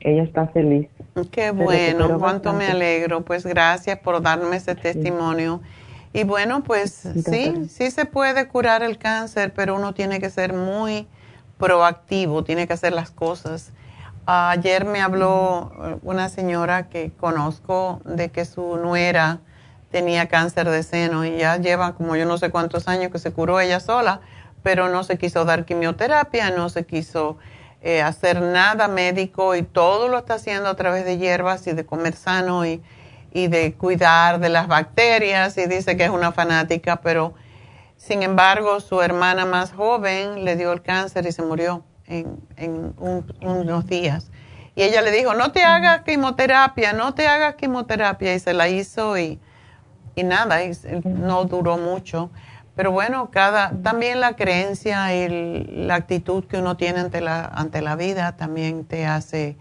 [0.00, 0.88] ella está feliz.
[1.30, 3.24] Qué bueno, cuánto me alegro.
[3.24, 5.60] Pues gracias por darme ese testimonio.
[6.12, 6.92] Y bueno, pues
[7.28, 11.08] sí, sí se puede curar el cáncer, pero uno tiene que ser muy
[11.58, 13.72] proactivo, tiene que hacer las cosas.
[14.26, 19.40] Ayer me habló una señora que conozco de que su nuera
[19.90, 23.32] tenía cáncer de seno y ya lleva como yo no sé cuántos años que se
[23.32, 24.20] curó ella sola,
[24.62, 27.38] pero no se quiso dar quimioterapia, no se quiso
[27.86, 31.84] eh, hacer nada médico y todo lo está haciendo a través de hierbas y de
[31.84, 32.82] comer sano y,
[33.30, 37.34] y de cuidar de las bacterias y dice que es una fanática, pero
[37.98, 42.94] sin embargo su hermana más joven le dio el cáncer y se murió en, en
[43.42, 44.30] unos días.
[44.74, 48.66] Y ella le dijo, no te hagas quimioterapia, no te hagas quimioterapia y se la
[48.70, 49.38] hizo y,
[50.14, 50.60] y nada,
[51.04, 52.30] no duró mucho.
[52.76, 57.80] Pero bueno, cada, también la creencia y la actitud que uno tiene ante la, ante
[57.82, 59.56] la vida también te hace...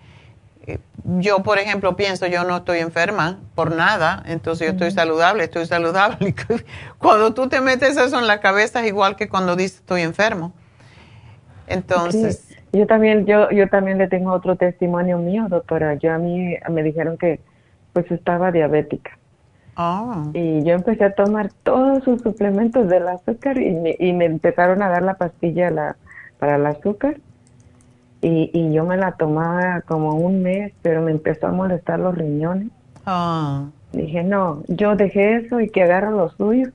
[0.65, 0.79] Eh,
[1.19, 5.65] yo, por ejemplo, pienso, yo no estoy enferma por nada, entonces yo estoy saludable, estoy
[5.67, 6.33] saludable.
[6.97, 10.53] cuando tú te metes eso en la cabeza es igual que cuando dices estoy enfermo.
[11.67, 12.49] Entonces...
[12.71, 15.93] Yo también, yo, yo también le tengo otro testimonio mío, doctora.
[15.93, 17.39] Yo a mí me dijeron que
[17.93, 19.19] pues estaba diabética.
[19.75, 20.31] Oh.
[20.33, 24.81] Y yo empecé a tomar todos sus suplementos del azúcar y me, y me empezaron
[24.83, 25.95] a dar la pastilla la,
[26.39, 27.17] para el azúcar.
[28.21, 32.15] Y, y yo me la tomaba como un mes, pero me empezó a molestar los
[32.15, 32.69] riñones.
[33.05, 33.65] Oh.
[33.91, 36.69] Dije, no, yo dejé eso y que agarro lo suyo.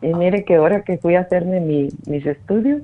[0.00, 2.82] Y mire que ahora que fui a hacerme mi, mis estudios,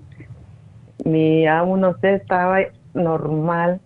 [1.04, 2.58] mi A1C estaba
[2.94, 3.80] normal.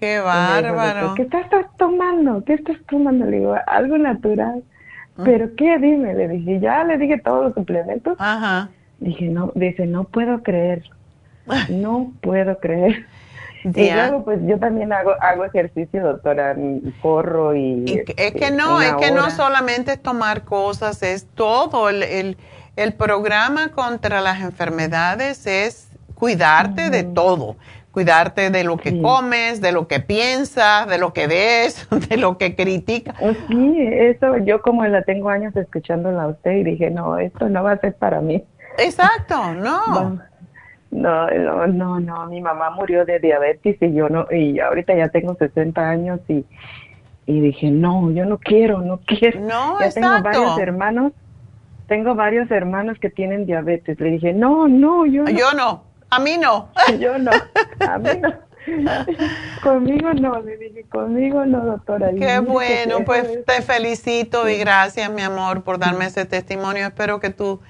[0.00, 1.14] ¡Qué bárbaro!
[1.14, 2.44] ¿Qué estás tomando?
[2.44, 3.26] ¿Qué estás tomando?
[3.26, 4.62] Le digo, algo natural.
[5.24, 5.78] ¿Pero qué?
[5.78, 8.16] Dime, le dije, ya le dije todos los suplementos.
[8.18, 8.70] Ajá.
[8.98, 10.84] Dije, no, dice, no puedo creer,
[11.68, 13.06] no puedo creer.
[13.74, 16.54] Y luego, pues yo también hago, hago ejercicio, doctora,
[17.02, 18.04] corro y...
[18.16, 21.88] es que no, es que no solamente es tomar cosas, es todo.
[21.88, 22.36] El,
[22.76, 27.56] el, programa contra las enfermedades es cuidarte de todo.
[27.96, 32.36] Cuidarte de lo que comes, de lo que piensas, de lo que ves, de lo
[32.36, 33.16] que criticas.
[33.18, 37.48] Pues sí, eso yo como la tengo años escuchándola a usted y dije, no, esto
[37.48, 38.44] no va a ser para mí.
[38.76, 40.20] Exacto, no.
[40.90, 45.08] No, no, no, no, mi mamá murió de diabetes y yo no, y ahorita ya
[45.08, 46.44] tengo 60 años y,
[47.24, 49.40] y dije, no, yo no quiero, no quiero.
[49.40, 51.12] No, ya tengo varios hermanos,
[51.88, 53.98] tengo varios hermanos que tienen diabetes.
[53.98, 55.30] Le dije, no, no, yo no.
[55.30, 55.84] Yo no,
[56.16, 56.70] a mí no.
[56.98, 58.46] yo no, a mí no.
[59.62, 62.10] conmigo no, le dije, conmigo no, doctora.
[62.18, 66.86] Qué bueno, pues te felicito y gracias, mi amor, por darme ese testimonio.
[66.86, 67.60] Espero que tú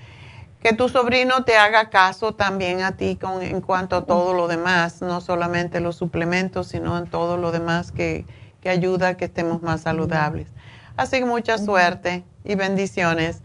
[0.61, 4.49] que tu sobrino te haga caso también a ti con, en cuanto a todo lo
[4.49, 8.25] demás, no solamente los suplementos, sino en todo lo demás que,
[8.61, 10.49] que ayuda a que estemos más saludables.
[10.97, 13.43] Así que mucha suerte y bendiciones.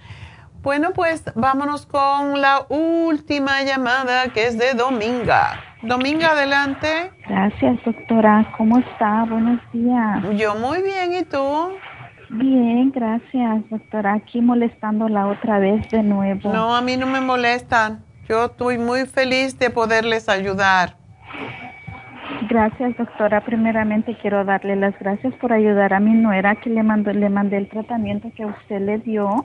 [0.62, 5.60] Bueno, pues vámonos con la última llamada que es de Dominga.
[5.82, 7.12] Dominga, adelante.
[7.28, 8.46] Gracias, doctora.
[8.56, 9.26] ¿Cómo está?
[9.28, 10.22] Buenos días.
[10.38, 11.72] Yo muy bien, ¿y tú?
[12.30, 14.14] Bien, gracias, doctora.
[14.14, 16.54] Aquí molestándola otra vez de nuevo.
[16.54, 18.04] No, a mí no me molestan.
[18.30, 20.96] Yo estoy muy feliz de poderles ayudar.
[22.48, 23.42] Gracias, doctora.
[23.42, 27.58] Primeramente quiero darle las gracias por ayudar a mi nuera que le mandó, le mandé
[27.58, 29.44] el tratamiento que usted le dio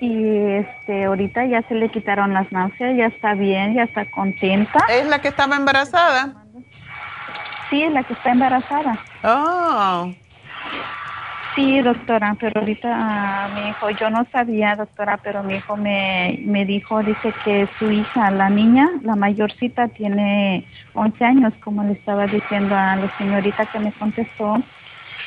[0.00, 4.78] y este ahorita ya se le quitaron las náuseas, ya está bien, ya está contenta.
[4.88, 6.34] ¿Es la que estaba embarazada?
[7.70, 8.98] Sí, es la que está embarazada.
[9.22, 10.12] Oh.
[11.54, 16.38] Sí, doctora, pero ahorita ah, mi hijo, yo no sabía, doctora, pero mi hijo me,
[16.44, 20.64] me dijo, dice que su hija, la niña, la mayorcita, tiene
[20.94, 24.62] 11 años, como le estaba diciendo a la señorita que me contestó.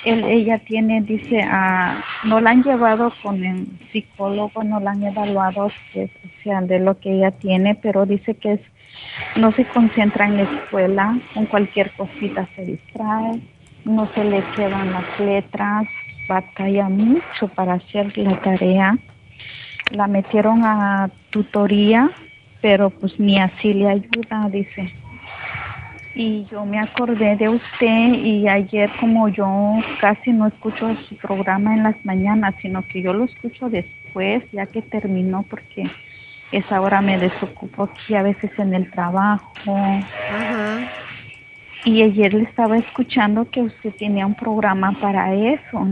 [0.05, 5.03] Él, ella tiene, dice, ah, no la han llevado con el psicólogo, no la han
[5.03, 8.61] evaluado, o de lo que ella tiene, pero dice que es,
[9.35, 13.39] no se concentra en la escuela, con cualquier cosita se distrae,
[13.85, 15.87] no se le quedan las letras,
[16.27, 18.97] batalla mucho para hacer la tarea.
[19.91, 22.09] La metieron a tutoría,
[22.61, 24.93] pero pues ni así le ayuda, dice.
[26.13, 29.47] Y yo me acordé de usted y ayer como yo
[30.01, 34.65] casi no escucho su programa en las mañanas, sino que yo lo escucho después, ya
[34.65, 35.89] que terminó, porque
[36.51, 39.77] esa hora me desocupo aquí a veces en el trabajo.
[41.85, 45.85] Y ayer le estaba escuchando que usted tenía un programa para eso.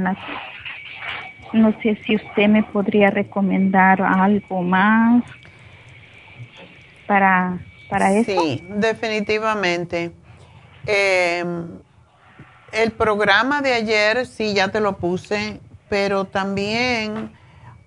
[1.54, 5.24] no sé si usted me podría recomendar algo más
[7.08, 7.58] para,
[7.90, 8.32] para eso.
[8.32, 10.14] Sí, definitivamente.
[10.86, 11.68] Em,
[12.72, 15.60] el programa de ayer, sí, ya te lo puse,
[15.90, 17.32] pero también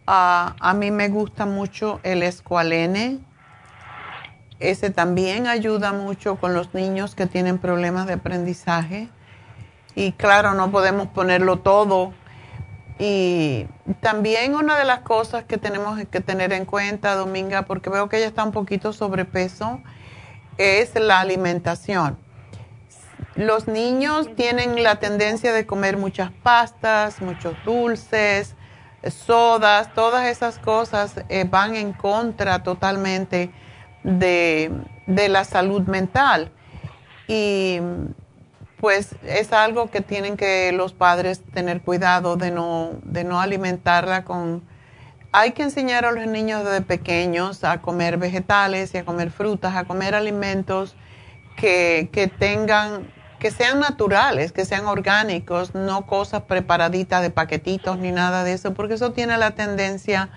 [0.06, 3.20] ah, a mí me gusta mucho el escualene
[4.62, 9.08] ese también ayuda mucho con los niños que tienen problemas de aprendizaje.
[9.96, 12.14] Y claro, no podemos ponerlo todo.
[12.98, 13.66] Y
[14.00, 18.18] también una de las cosas que tenemos que tener en cuenta, Dominga, porque veo que
[18.18, 19.80] ella está un poquito sobrepeso,
[20.58, 22.18] es la alimentación.
[23.34, 28.54] Los niños tienen la tendencia de comer muchas pastas, muchos dulces,
[29.10, 33.50] sodas, todas esas cosas eh, van en contra totalmente
[34.04, 34.70] de,
[35.06, 36.52] la salud mental.
[37.26, 37.78] Y
[38.82, 44.24] pues es algo que tienen que los padres tener cuidado de no, de no alimentarla
[44.24, 44.64] con...
[45.30, 49.76] Hay que enseñar a los niños desde pequeños a comer vegetales y a comer frutas,
[49.76, 50.96] a comer alimentos
[51.56, 58.10] que, que tengan, que sean naturales, que sean orgánicos, no cosas preparaditas de paquetitos ni
[58.10, 60.28] nada de eso, porque eso tiene la tendencia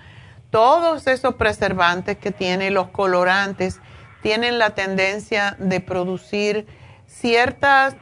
[0.50, 3.80] todos esos preservantes que tienen los colorantes
[4.22, 6.68] tienen la tendencia de producir
[7.08, 7.96] ciertas,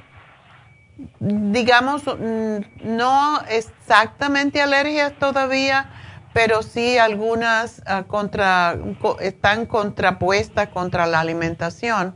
[1.18, 5.90] digamos, mm, no exactamente alergias todavía,
[6.32, 8.76] pero sí algunas ah, contra,
[9.20, 12.14] están contrapuestas contra la alimentación.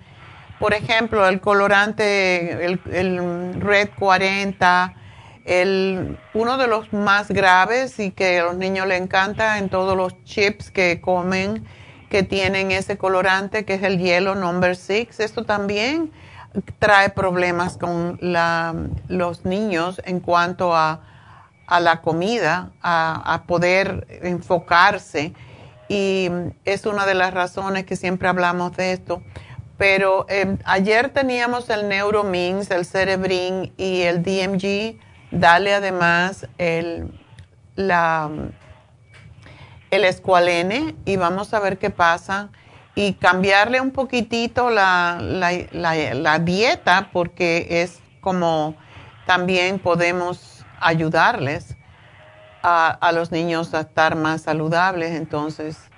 [0.59, 4.95] Por ejemplo, el colorante, el, Red 40,
[5.45, 9.97] el, uno de los más graves y que a los niños les encanta en todos
[9.97, 11.65] los chips que comen
[12.11, 15.21] que tienen ese colorante que es el hielo number 6.
[15.21, 16.11] Esto también
[16.79, 21.01] trae problemas con los niños en cuanto a,
[21.81, 25.33] la comida, a, poder enfocarse.
[25.89, 26.31] y
[26.65, 29.23] es una de las razones que siempre hablamos de esto.
[29.79, 34.99] Pero em, ayer teníamos el Neuromins, el Cerebrin y el DMG.
[35.31, 37.13] Dale además el,
[37.77, 38.29] la,
[39.93, 42.51] el escualene y vamos a ver qué pasa.
[42.99, 48.75] Y cambiarle un poquitito la, la dieta porque es como
[49.25, 51.77] también podemos ayudarles
[52.63, 55.13] a, a, los niños a estar más saludables.
[55.13, 55.89] Entonces,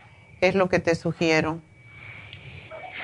[0.41, 1.61] es lo que te sugiero.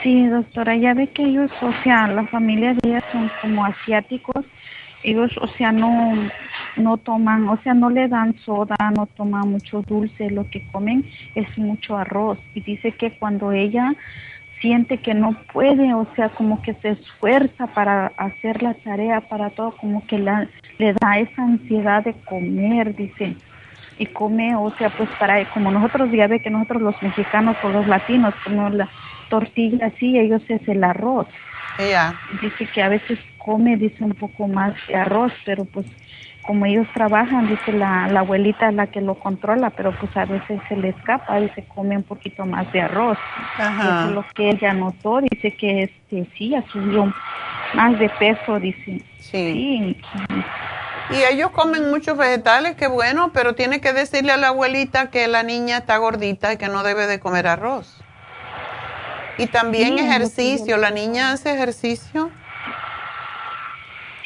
[0.03, 4.45] Sí, doctora, ya ve que ellos, o sea, la familia de ellas son como asiáticos,
[5.03, 6.31] ellos, o sea, no,
[6.77, 11.05] no toman, o sea, no le dan soda, no toman mucho dulce, lo que comen
[11.35, 12.39] es mucho arroz.
[12.55, 13.95] Y dice que cuando ella
[14.61, 19.51] siente que no puede, o sea, como que se esfuerza para hacer la tarea, para
[19.51, 20.49] todo, como que la,
[20.79, 23.37] le da esa ansiedad de comer, dice,
[23.99, 27.69] y come, o sea, pues para, como nosotros ya ve que nosotros los mexicanos o
[27.69, 28.89] los latinos, como la
[29.29, 31.27] tortilla así, ellos es el arroz.
[31.79, 32.15] Ella.
[32.41, 35.87] Dice que a veces come, dice un poco más de arroz, pero pues
[36.47, 40.25] como ellos trabajan, dice la, la abuelita es la que lo controla, pero pues a
[40.25, 43.19] veces se le escapa y se come un poquito más de arroz.
[43.59, 47.13] Eso es lo que ella notó, dice que este sí, ha subido
[47.75, 49.03] más de peso, dice.
[49.19, 49.97] Sí.
[51.11, 55.29] Y ellos comen muchos vegetales, qué bueno, pero tiene que decirle a la abuelita que
[55.29, 58.03] la niña está gordita y que no debe de comer arroz.
[59.39, 62.31] Y también ejercicio, ¿la niña hace ejercicio?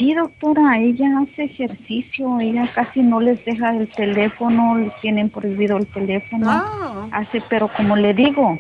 [0.01, 5.77] Sí, doctora, ella hace ejercicio, ella casi no les deja el teléfono, les tienen prohibido
[5.77, 7.07] el teléfono, ah.
[7.13, 8.59] hace, pero como le digo,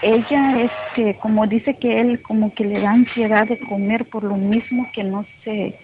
[0.00, 4.36] ella, este, como dice que él como que le da ansiedad de comer por lo
[4.36, 5.78] mismo que no se,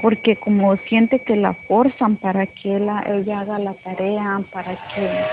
[0.00, 5.24] porque como siente que la forzan para que ella, ella haga la tarea, para que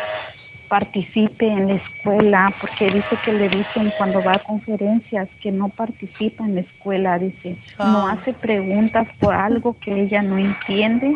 [0.68, 5.69] participe en la escuela, porque dice que le dicen cuando va a conferencias que no
[5.69, 8.14] participa en la escuela, dice, no Ah.
[8.14, 11.15] hace preguntas por algo que ella no entiende,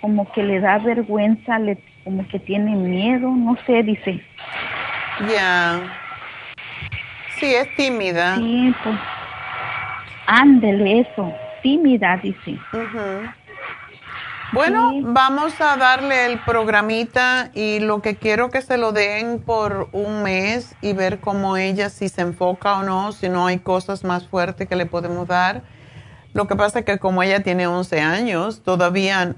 [0.00, 4.20] como que le da vergüenza, le, como que tiene miedo, no sé, dice.
[5.28, 5.80] Ya.
[7.38, 8.36] Sí, es tímida.
[8.36, 8.96] Sí, pues,
[10.26, 11.32] ándele eso,
[11.62, 12.58] tímida, dice.
[14.52, 19.88] Bueno, vamos a darle el programita y lo que quiero que se lo den por
[19.92, 24.04] un mes y ver cómo ella, si se enfoca o no, si no hay cosas
[24.04, 25.62] más fuertes que le podemos dar.
[26.32, 29.34] Lo que pasa es que como ella tiene 11 años, todavía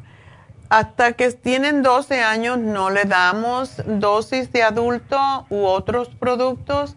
[0.68, 6.97] hasta que tienen 12 años no le damos dosis de adulto u otros productos,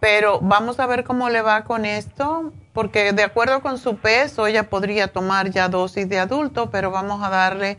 [0.00, 4.46] pero vamos a ver cómo le va con esto, porque de acuerdo con su peso
[4.46, 7.76] ella podría tomar ya dosis de adulto, pero vamos a darle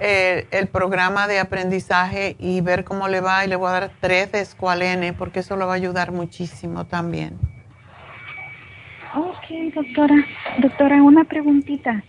[0.00, 3.90] eh, el programa de aprendizaje y ver cómo le va y le voy a dar
[4.00, 7.38] tres de escualene porque eso le va a ayudar muchísimo también.
[9.14, 10.16] Ok, doctora.
[10.58, 12.02] Doctora, una preguntita.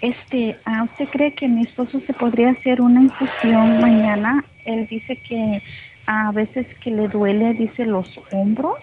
[0.00, 4.44] Este, ¿ah, ¿usted cree que mi esposo se podría hacer una infusión mañana?
[4.64, 5.60] Él dice que
[6.06, 8.78] a veces que le duele, dice los hombros,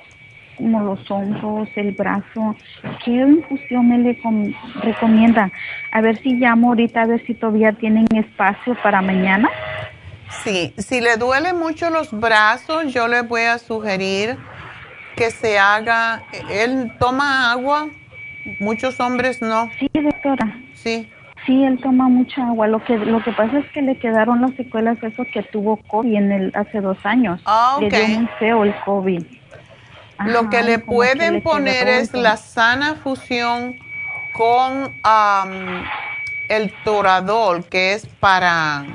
[0.61, 2.55] como los hombros, el brazo.
[3.03, 4.21] ¿Qué infusión me le?
[5.91, 9.49] A ver si llamo ahorita, a ver si todavía tienen espacio para mañana.
[10.43, 14.37] Sí, si le duele mucho los brazos, yo le voy a sugerir
[15.15, 17.87] que se haga, él toma agua,
[18.59, 19.69] muchos hombres no.
[19.79, 20.57] Sí, doctora.
[20.73, 21.09] Sí.
[21.45, 22.67] Sí, él toma mucha agua.
[22.67, 25.77] Lo que lo que pasa es que le quedaron las secuelas de eso que tuvo
[25.87, 27.41] COVID en el hace dos años.
[27.45, 29.23] Ah, Le dio muy feo el COVID.
[30.25, 33.79] Lo que le que pueden poner es la sana fusión
[34.33, 35.83] con am,
[36.49, 38.85] el toradol, que es para,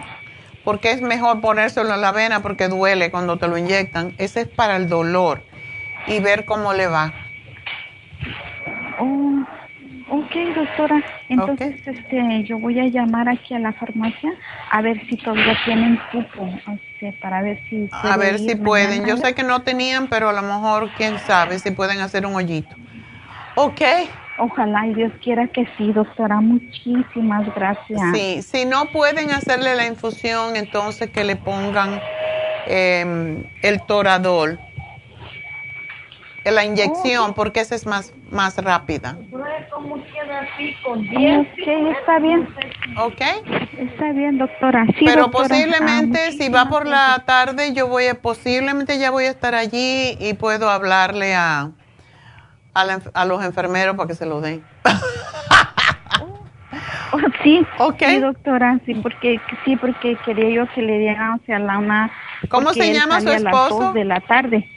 [0.64, 4.14] porque es mejor ponérselo en la vena porque duele cuando te lo inyectan.
[4.18, 5.42] Ese es para el dolor
[6.06, 7.12] y ver cómo le va.
[8.98, 9.44] Oh,
[10.08, 11.02] ok, doctora.
[11.28, 14.32] Entonces, este, yo voy a llamar aquí a la farmacia
[14.70, 19.04] a ver si todavía tienen cupo, este, para ver si A ver si pueden.
[19.06, 22.34] Yo sé que no tenían, pero a lo mejor, quién sabe, si pueden hacer un
[22.34, 22.76] hoyito.
[23.56, 23.82] Ok.
[24.38, 26.40] Ojalá y Dios quiera que sí, doctora.
[26.40, 28.00] Muchísimas gracias.
[28.14, 32.00] Sí, si no pueden hacerle la infusión, entonces que le pongan
[32.66, 34.60] em, el toradol,
[36.44, 39.16] eh, la inyección, porque esa es más, más rápida.
[39.70, 42.48] ¿Cómo queda así con Ok, está bien.
[42.98, 43.20] Ok.
[43.78, 44.86] Está bien, doctora.
[44.98, 45.48] Sí, Pero doctora.
[45.48, 49.54] posiblemente, Ah, si va por la tarde, yo voy a, posiblemente ya voy a estar
[49.54, 51.70] allí y puedo hablarle a,
[52.74, 54.62] a, la a los enfermeros para que se lo den.
[57.42, 57.66] sí,
[57.98, 62.10] sí, doctora, sí, porque sí, porque quería yo que le dieran, o sea, la una.
[62.48, 63.80] ¿Cómo se llama su esposo?
[63.80, 64.68] A las de la tarde.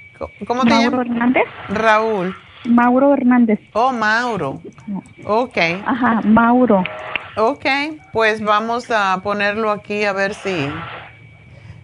[0.46, 1.44] ¿Cómo te Mauro Hernández.
[1.70, 2.36] Raúl.
[2.66, 3.60] Mauro Hernández.
[3.74, 4.62] Oh, Mauro.
[5.26, 5.58] Ok.
[5.86, 6.84] Ajá, Mauro.
[7.38, 7.66] Ok,
[8.12, 10.70] pues vamos a ponerlo aquí a ver si,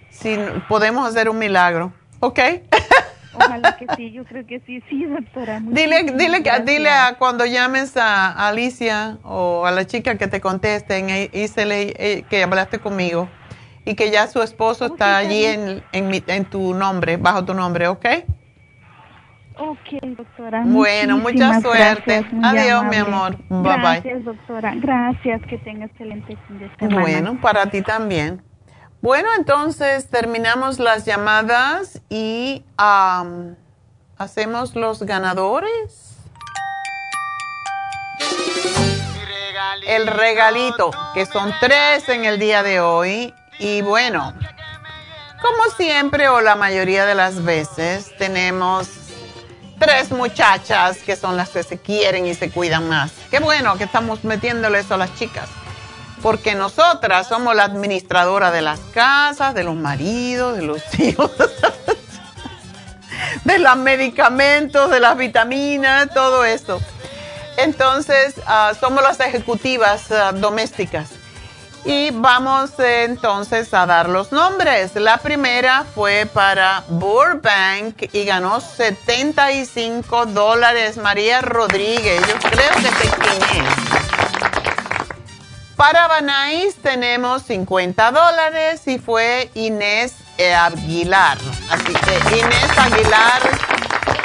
[0.10, 0.38] si
[0.68, 1.94] podemos hacer un milagro.
[2.20, 2.40] ¿Ok?
[3.36, 5.60] Ojalá que sí, yo creo que sí, sí, doctora.
[5.62, 11.10] Dile, dile, dile a cuando llames a Alicia o a la chica que te contesten
[11.10, 13.30] y, eh, que hablaste conmigo
[13.86, 18.06] y que ya su esposo está allí en, en, tu nombre, bajo tu nombre, ¿ok?
[19.58, 20.64] Ok, doctora.
[20.66, 22.26] Bueno, mucha suerte.
[22.44, 23.38] Adiós, mi amor.
[23.50, 23.80] Bye bye.
[23.80, 24.74] Gracias, doctora.
[24.76, 25.42] Gracias.
[25.44, 27.02] Que tenga excelente fin de semana.
[27.02, 28.42] Bueno, para ti también.
[29.02, 32.64] Bueno, entonces terminamos las llamadas y
[34.18, 36.18] hacemos los ganadores.
[39.88, 43.34] El regalito, que son tres en el día de hoy.
[43.60, 44.34] Y bueno,
[45.42, 49.05] como siempre o la mayoría de las veces, tenemos
[49.80, 53.12] tres muchachas que son las que se quieren y se cuidan más.
[53.30, 55.50] Qué bueno que estamos metiéndole eso a las chicas
[56.26, 61.30] porque nosotras somos la administradora de las casas, de los maridos, de los hijos,
[63.44, 66.82] de los medicamentos, de las vitaminas, todo eso.
[67.58, 71.10] Entonces, ah, somos las ejecutivas ah, domésticas.
[71.86, 74.96] Y vamos entonces a dar los nombres.
[74.96, 80.98] La primera fue para Burbank y ganó 75 dólares.
[80.98, 83.16] María Rodríguez, yo creo que te
[85.76, 91.38] para Banais tenemos 50 dólares y fue Inés Aguilar.
[91.70, 93.42] Así que Inés Aguilar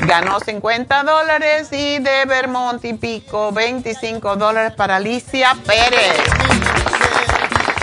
[0.06, 6.20] ganó 50 dólares y de Vermont y Pico 25 dólares para Alicia Pérez.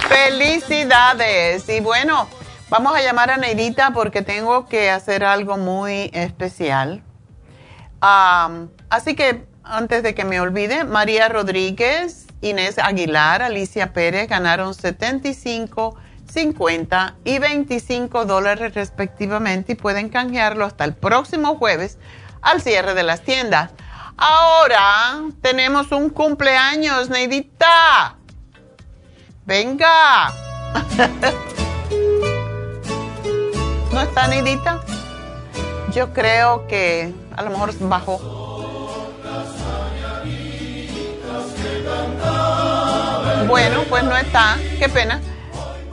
[0.08, 1.68] Felicidades.
[1.70, 2.28] Y bueno,
[2.70, 7.04] vamos a llamar a Neidita porque tengo que hacer algo muy especial.
[8.02, 15.96] así que antes de que me olvide, María Rodríguez Inés Aguilar, Alicia Pérez ganaron 75,
[16.32, 21.98] 50 y 25 dólares respectivamente y pueden canjearlo hasta el próximo jueves
[22.42, 23.72] al cierre de las tiendas.
[24.18, 28.18] Ahora tenemos un cumpleaños, Neidita.
[29.48, 30.34] Venga.
[33.94, 34.82] ¿No está Neidita?
[35.94, 38.20] Yo creo que a lo mejor bajó.
[43.48, 45.22] Bueno, pues no está, qué pena.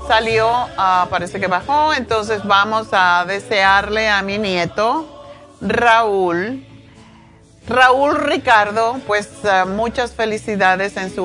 [0.08, 5.24] Salió, ah, parece que bajó, entonces vamos a desearle a mi nieto,
[5.60, 6.73] Raúl.
[7.66, 11.24] Raúl Ricardo, pues ah, muchas felicidades en su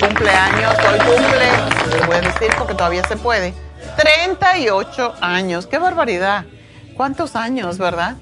[0.00, 0.74] cumpleaños.
[0.78, 3.54] Hoy cumple, le voy a decir porque todavía se puede,
[3.96, 5.66] 38 años.
[5.66, 6.44] ¡Qué barbaridad!
[6.96, 8.16] ¿Cuántos años, verdad?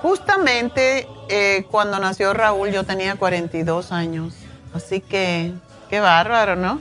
[0.00, 4.34] Justamente eh, cuando nació Raúl yo tenía 42 años.
[4.72, 5.52] Así que,
[5.90, 6.80] qué bárbaro, ¿no?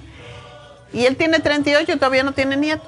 [0.93, 2.87] Y él tiene 38 y todavía no tiene nieto.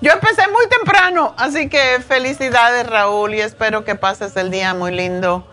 [0.00, 4.92] Yo empecé muy temprano, así que felicidades Raúl y espero que pases el día muy
[4.92, 5.44] lindo.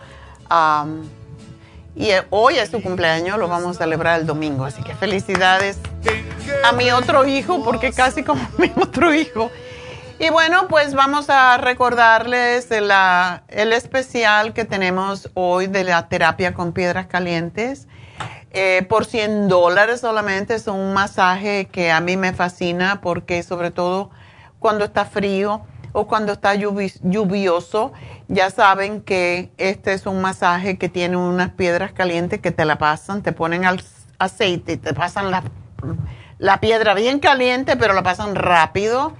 [1.96, 5.78] y hoy es su cumpleaños, lo vamos a celebrar el domingo, así que felicidades
[6.64, 9.50] a mi otro hijo, porque casi como mi otro hijo.
[10.20, 16.72] Y bueno, pues vamos a recordarles el especial que tenemos hoy de la terapia con
[16.72, 17.88] piedras calientes.
[18.52, 23.70] Eh, por 100 dólares solamente es un masaje que a mí me fascina porque sobre
[23.70, 24.10] todo
[24.58, 25.62] cuando está frío
[25.92, 27.92] o cuando está lluvioso,
[28.28, 32.76] ya saben que este es un masaje que tiene unas piedras calientes que te la
[32.76, 33.62] pasan, te ponen
[34.18, 39.14] aceite, te pasan la, piedra bien caliente, pero la pasan rápido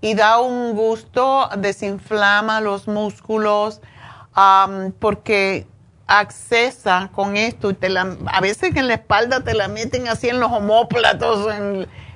[0.00, 3.82] y da un gusto, desinflama los músculos,
[4.98, 5.66] porque
[6.06, 10.50] accesa con esto y a veces en la espalda te la meten así en los
[10.50, 11.48] homóplatos,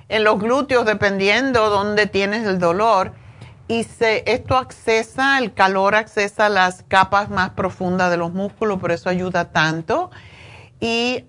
[0.09, 3.13] en los glúteos, dependiendo dónde tienes el dolor.
[3.67, 8.93] Y se, esto accesa, el calor accesa las capas más profundas de los músculos, por
[8.93, 10.11] eso ayuda tanto.
[10.81, 11.25] Y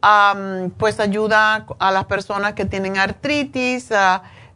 [0.77, 3.89] pues ayuda a las personas que tienen artritis,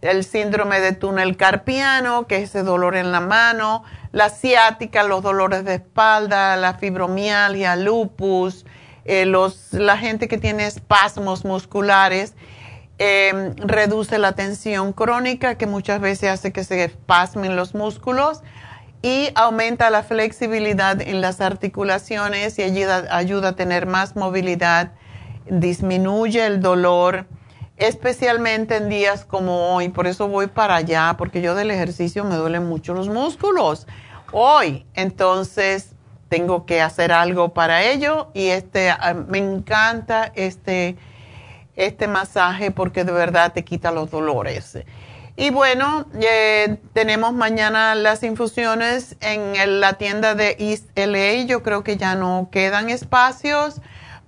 [0.02, 5.24] el síndrome de túnel carpiano, que es ese dolor en la mano, la ciática, los
[5.24, 8.66] dolores de espalda, la fibromialgia, lupus,
[9.06, 12.36] eh, los, la gente que tiene espasmos musculares,
[12.98, 18.42] em, reduce la tensión crónica, que muchas veces hace que se espasmen los músculos,
[19.02, 24.94] y aumenta la flexibilidad en las articulaciones y ayuda, ayuda a tener más movilidad
[25.46, 27.26] disminuye el dolor,
[27.78, 29.90] especialmente en días como hoy.
[29.90, 33.88] Por eso voy para allá, porque yo del ejercicio me duelen mucho los músculos
[34.32, 34.86] hoy.
[34.94, 35.96] Entonces
[36.30, 40.98] tengo que hacer algo para ello y este ah, me encanta este
[41.76, 44.78] este masaje porque de verdad te quita los dolores.
[45.36, 51.46] Y bueno, eh, tenemos mañana las infusiones en la tienda de East LA.
[51.48, 53.82] Yo creo que ya no quedan espacios,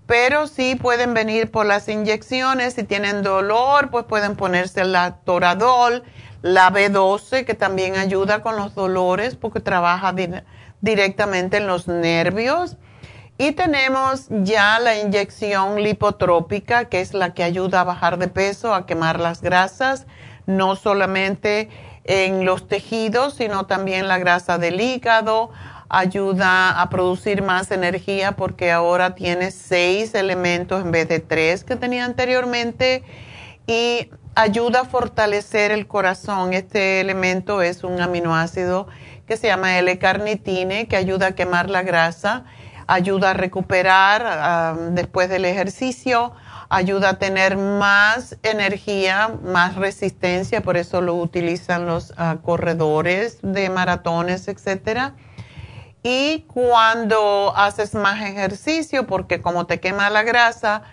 [0.07, 2.73] pero sí pueden venir por las inyecciones.
[2.73, 6.03] Si tienen dolor, pues pueden ponerse la Toradol,
[6.41, 10.11] la B12, que también ayuda con los dolores porque trabaja
[10.81, 12.77] directamente en los nervios.
[13.37, 18.73] Y tenemos ya la inyección lipotrópica, que es la que ayuda a bajar de peso,
[18.73, 20.07] a quemar las grasas,
[20.45, 21.69] no solamente
[22.05, 25.49] en los tejidos, sino también la grasa del hígado,
[25.89, 31.75] ayuda a producir más energía porque ahora tiene seis elementos en vez de tres que
[31.75, 33.03] tenía anteriormente.
[33.67, 36.53] Y ayuda a fortalecer el corazón.
[36.53, 38.87] Este elemento es un aminoácido
[39.27, 42.45] que se llama L-carnitine que ayuda a quemar la grasa
[42.87, 46.33] ayuda a recuperar después del ejercicio,
[46.69, 53.69] ayuda a tener más energía, más resistencia, por eso lo utilizan los ah, corredores de
[53.69, 55.13] maratones, etcétera.
[56.03, 60.83] Y cuando haces más ejercicio, porque como te quema la grasa,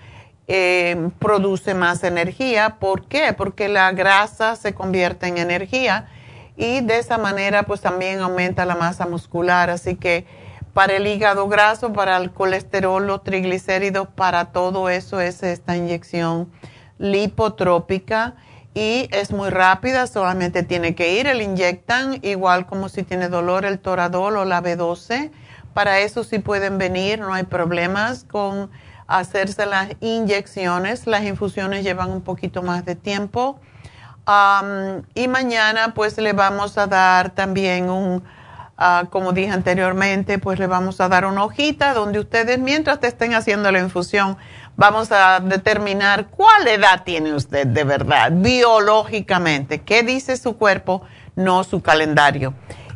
[0.48, 2.76] eh, produce más energía.
[2.80, 3.32] ¿Por qué?
[3.32, 6.08] Porque la grasa se convierte en energía
[6.56, 9.70] y de esa manera pues también aumenta la masa muscular.
[9.70, 10.26] Así que
[10.72, 16.50] para el hígado graso, para el colesterol, los triglicéridos, para todo eso es esta inyección
[16.98, 18.34] lipotrópica
[18.74, 23.64] y es muy rápida, solamente tiene que ir, el inyectan igual como si tiene dolor
[23.64, 25.30] el toradol o la B12.
[25.74, 28.70] Para eso sí pueden venir, no hay problemas con
[29.06, 31.06] hacerse las inyecciones.
[31.06, 33.60] Las infusiones llevan un poquito más de tiempo.
[35.14, 38.22] y mañana pues le vamos a dar también un
[38.84, 43.06] Ah, como dije anteriormente, pues le vamos a dar una hojita donde ustedes, mientras te
[43.06, 44.36] estén haciendo la infusión,
[44.74, 51.02] vamos a determinar cuál edad tiene usted de verdad, biológicamente, qué dice su cuerpo,
[51.36, 52.54] no su calendario.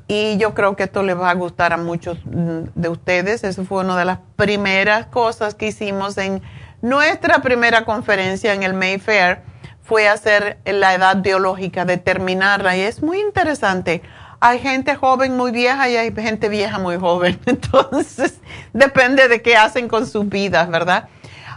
[0.09, 3.45] Y yo creo que esto le va a gustar a muchos mm, de ustedes.
[3.45, 6.43] Eso fue una de las primeras cosas que hicimos en
[6.83, 9.43] nuestra primera conferencia en el Mayfair,
[9.85, 12.77] fue hacer la edad biológica, determinarla.
[12.77, 14.03] Y es muy interesante
[14.41, 17.39] hay gente joven muy vieja y hay gente vieja muy joven.
[17.47, 18.41] Entonces,
[18.73, 21.09] depende de qué hacen con sus vidas, ¿verdad?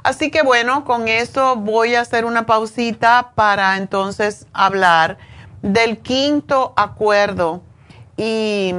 [0.03, 5.17] Así que bueno, con eso voy a hacer una pausita para entonces hablar
[5.61, 7.61] del quinto acuerdo.
[8.15, 8.73] Y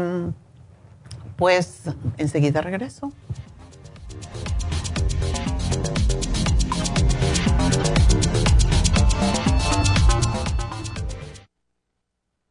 [1.36, 1.84] pues
[2.16, 3.12] enseguida regreso.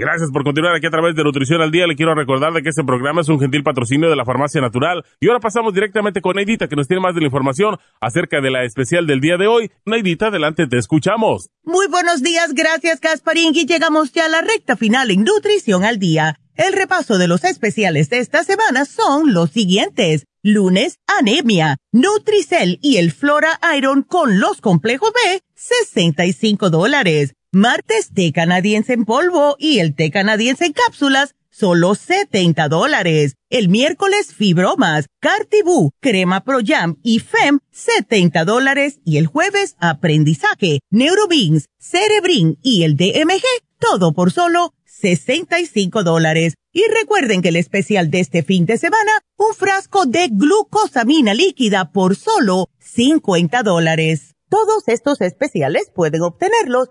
[0.00, 1.88] Gracias por continuar aquí a través de Nutrición al Día.
[1.88, 5.04] Le quiero recordar de que este programa es un gentil patrocinio de la Farmacia Natural.
[5.18, 8.52] Y ahora pasamos directamente con Neidita, que nos tiene más de la información acerca de
[8.52, 9.72] la especial del día de hoy.
[9.86, 11.50] Neidita, adelante, te escuchamos.
[11.64, 13.56] Muy buenos días, gracias Casparín.
[13.56, 16.38] Y llegamos ya a la recta final en Nutrición al Día.
[16.54, 20.26] El repaso de los especiales de esta semana son los siguientes.
[20.44, 27.34] Lunes, anemia, Nutricel y el Flora Iron con los complejos B, 65 dólares.
[27.52, 33.36] Martes, té canadiense en polvo y el té canadiense en cápsulas, solo 70 dólares.
[33.48, 39.00] El miércoles, fibromas, cartibú, crema pro jam y fem, 70 dólares.
[39.02, 43.42] Y el jueves, aprendizaje, neurobeans, cerebrin y el DMG,
[43.78, 46.52] todo por solo 65 dólares.
[46.70, 51.92] Y recuerden que el especial de este fin de semana, un frasco de glucosamina líquida
[51.92, 54.34] por solo 50 dólares.
[54.50, 56.90] Todos estos especiales pueden obtenerlos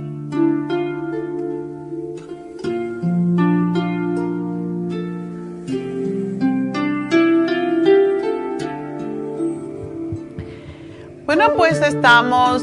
[11.33, 12.61] Bueno, pues estamos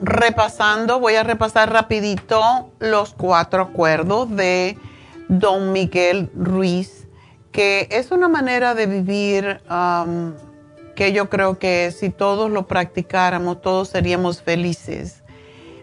[0.00, 4.78] repasando, voy a repasar rapidito los cuatro acuerdos de
[5.28, 7.06] don Miguel Ruiz,
[7.52, 9.60] que es una manera de vivir
[10.94, 15.22] que yo creo que si todos lo practicáramos, todos seríamos felices,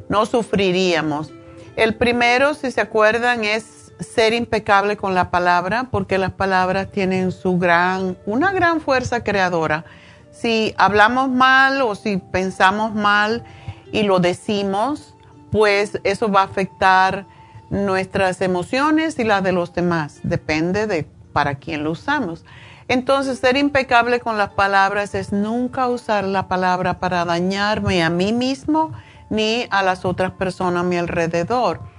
[0.09, 1.31] no sufriríamos.
[1.75, 7.31] El primero, si se acuerdan, es ser impecable con la palabra, porque las palabras tienen
[7.31, 9.85] su gran, una gran fuerza creadora
[10.34, 13.43] si hablamos mal o si pensamos mal
[13.91, 15.15] y lo decimos,
[15.51, 17.26] pues eso va a afectar
[17.69, 20.19] nuestras emociones y las de los demás.
[20.23, 22.43] Depende de para quién lo usamos.
[22.88, 28.34] Entonces, ser impecable con las palabras es nunca usar la palabra para dañarme a mí
[28.34, 28.91] mismo
[29.30, 31.93] ni a las otras personas a mi alrededor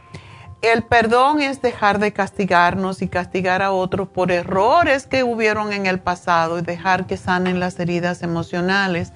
[0.67, 5.85] el perdón es dejar de castigarnos y castigar a otros por errores que hubieron en
[5.85, 9.13] el pasado y dejar que sanen las heridas emocionales.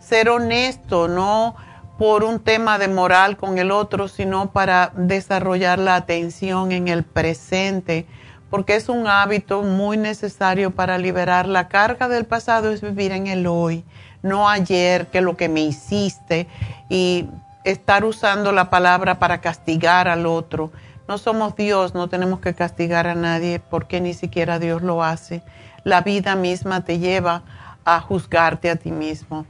[0.00, 1.54] Ser honesto, no
[1.98, 7.04] por un tema de moral con el otro, sino para desarrollar la atención en el
[7.04, 8.06] presente,
[8.50, 13.26] porque es un hábito muy necesario para liberar la carga del pasado, es vivir en
[13.26, 13.84] el hoy,
[14.22, 16.48] no ayer, que lo que me hiciste,
[16.88, 17.28] y
[17.64, 20.70] estar usando la palabra para castigar al otro
[21.08, 25.42] no somos Dios, no tenemos que castigar a nadie porque ni siquiera Dios lo hace.
[25.82, 27.42] La vida misma te lleva
[27.84, 29.46] a juzgarte a ti mismo.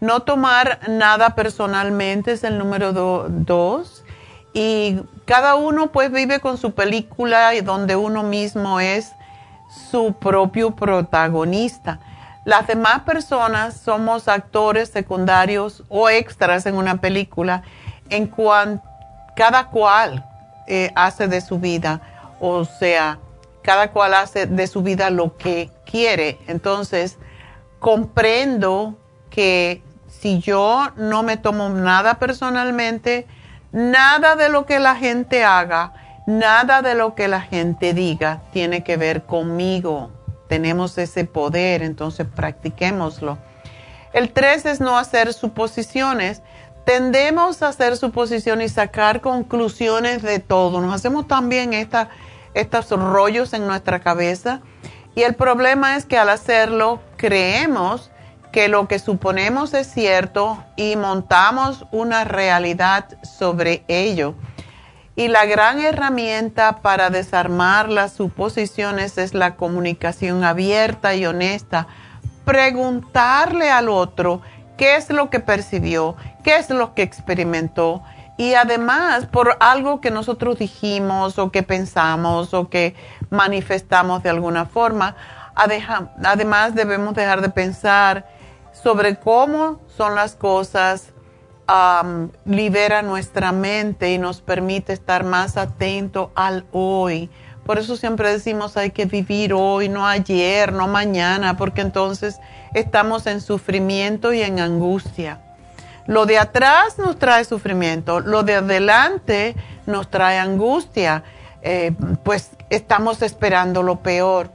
[0.00, 4.04] No tomar nada personalmente es el número dos.
[4.52, 9.12] Y cada uno pues vive con su película y donde uno mismo es
[9.90, 12.00] su propio protagonista.
[12.44, 17.62] Las demás personas somos actores secundarios o extras en una película
[18.10, 18.92] en cuanto
[19.34, 20.26] cada cual
[20.66, 22.00] eh, hace de su vida,
[22.40, 23.18] o sea,
[23.62, 26.38] cada cual hace de su vida lo que quiere.
[26.46, 27.18] Entonces,
[27.78, 28.96] comprendo
[29.30, 33.26] que si yo no me tomo nada personalmente,
[33.72, 35.94] nada de lo que la gente haga,
[36.26, 40.10] nada de lo que la gente diga tiene que ver conmigo.
[40.48, 43.38] Tenemos ese poder, entonces practiquémoslo.
[44.12, 46.42] El tres es no hacer suposiciones
[46.84, 50.80] tendemos a hacer suposiciones y sacar conclusiones de todo.
[50.80, 51.72] Nos hacemos también
[52.54, 54.60] estos rollos en nuestra cabeza
[55.14, 58.10] y el problema es que al hacerlo creemos
[58.52, 64.34] que lo que suponemos es cierto y montamos una realidad sobre ello.
[65.14, 71.86] Y la gran herramienta para desarmar las suposiciones es la comunicación abierta y honesta.
[72.44, 74.40] Preguntarle al otro
[74.76, 78.02] qué es lo que percibió, qué es lo que experimentó.
[78.36, 82.94] Y además, por algo que nosotros dijimos o que pensamos o que
[83.30, 85.16] manifestamos de alguna forma,
[85.54, 88.26] además debemos dejar de pensar
[88.72, 91.12] sobre cómo son las cosas,
[92.44, 97.30] libera nuestra mente y nos permite estar más atento al hoy.
[97.64, 102.40] Por eso siempre decimos hay que vivir hoy, no ayer, no mañana, porque entonces
[102.74, 105.40] estamos en sufrimiento y en angustia.
[106.06, 109.54] Lo de atrás nos trae sufrimiento, lo de adelante
[109.86, 111.22] nos trae angustia,
[111.62, 111.92] eh,
[112.24, 114.50] pues estamos esperando lo peor.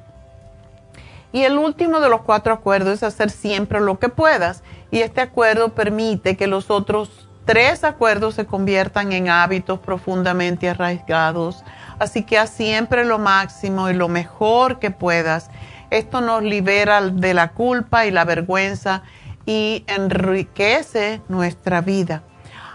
[1.32, 4.64] Y el último de los cuatro acuerdos es hacer siempre lo que puedas.
[4.92, 11.64] Y este acuerdo permite que los otros tres acuerdos se conviertan en hábitos profundamente arraigados.
[11.99, 15.49] Así que haz siempre lo máximo y lo mejor que puedas.
[15.90, 19.03] Esto nos libera de la culpa y la vergüenza
[19.45, 22.24] y enriquece nuestra vida.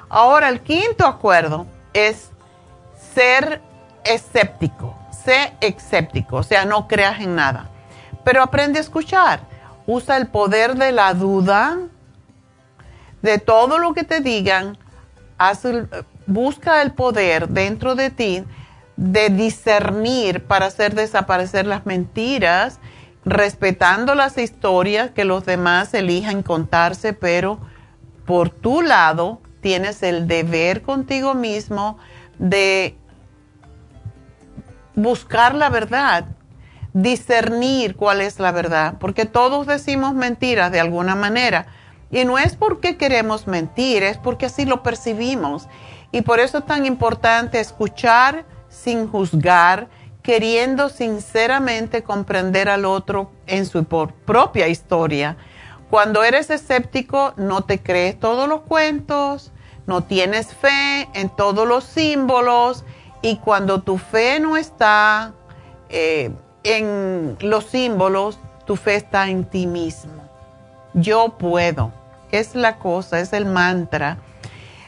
[0.09, 2.31] Ahora, el quinto acuerdo es
[3.15, 3.61] ser
[4.05, 7.71] escéptico, sé escéptico, o sea, no creas en nada,
[8.25, 9.41] pero aprende a escuchar.
[9.87, 11.79] Usa el poder de la duda,
[13.21, 14.79] de todo lo que te digan,
[16.27, 18.45] busca el poder dentro de ti
[19.03, 22.79] de discernir para hacer desaparecer las mentiras
[23.25, 27.59] respetando las historias que los demás elijan contarse, pero
[28.27, 31.99] por tu lado tienes el deber contigo mismo
[32.39, 32.97] de
[34.95, 36.27] buscar la verdad,
[36.93, 41.67] discernir cuál es la verdad, porque todos decimos mentiras de alguna manera
[42.13, 45.67] Y no es porque queremos mentir, es porque así lo percibimos.
[46.13, 49.89] Y por eso es tan importante escuchar sin juzgar,
[50.23, 55.37] queriendo sinceramente comprender al otro en su propia historia.
[55.91, 59.53] Cuando eres escéptico, no te crees todos los cuentos,
[59.87, 62.85] no tienes fe en todos los símbolos
[63.21, 65.35] y cuando tu fe no está
[65.89, 66.31] eh,
[66.65, 70.23] en los símbolos, tu fe está en ti mismo.
[70.95, 71.93] Yo puedo
[72.33, 74.19] es la cosa, es el mantra.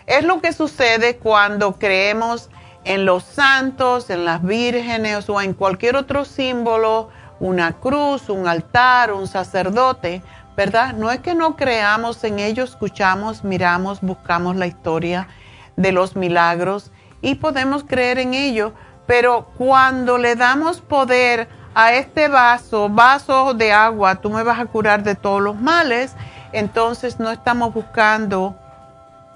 [0.07, 2.51] Es lo que sucede cuando creemos
[2.85, 7.09] en los santos, en las vírgenes o en cualquier otro símbolo,
[7.41, 10.23] una cruz, un altar, un sacerdote,
[10.57, 10.95] ¿verdad?
[10.95, 15.29] No es que no creamos en ellos, escuchamos, miramos, buscamos la historia
[15.77, 16.93] de los milagros
[17.23, 18.73] y podemos creer en ello,
[19.07, 24.67] pero cuando le damos poder a este vaso, vaso de agua, tú me vas a
[24.67, 26.15] curar de todos los males,
[26.53, 28.57] entonces no estamos buscando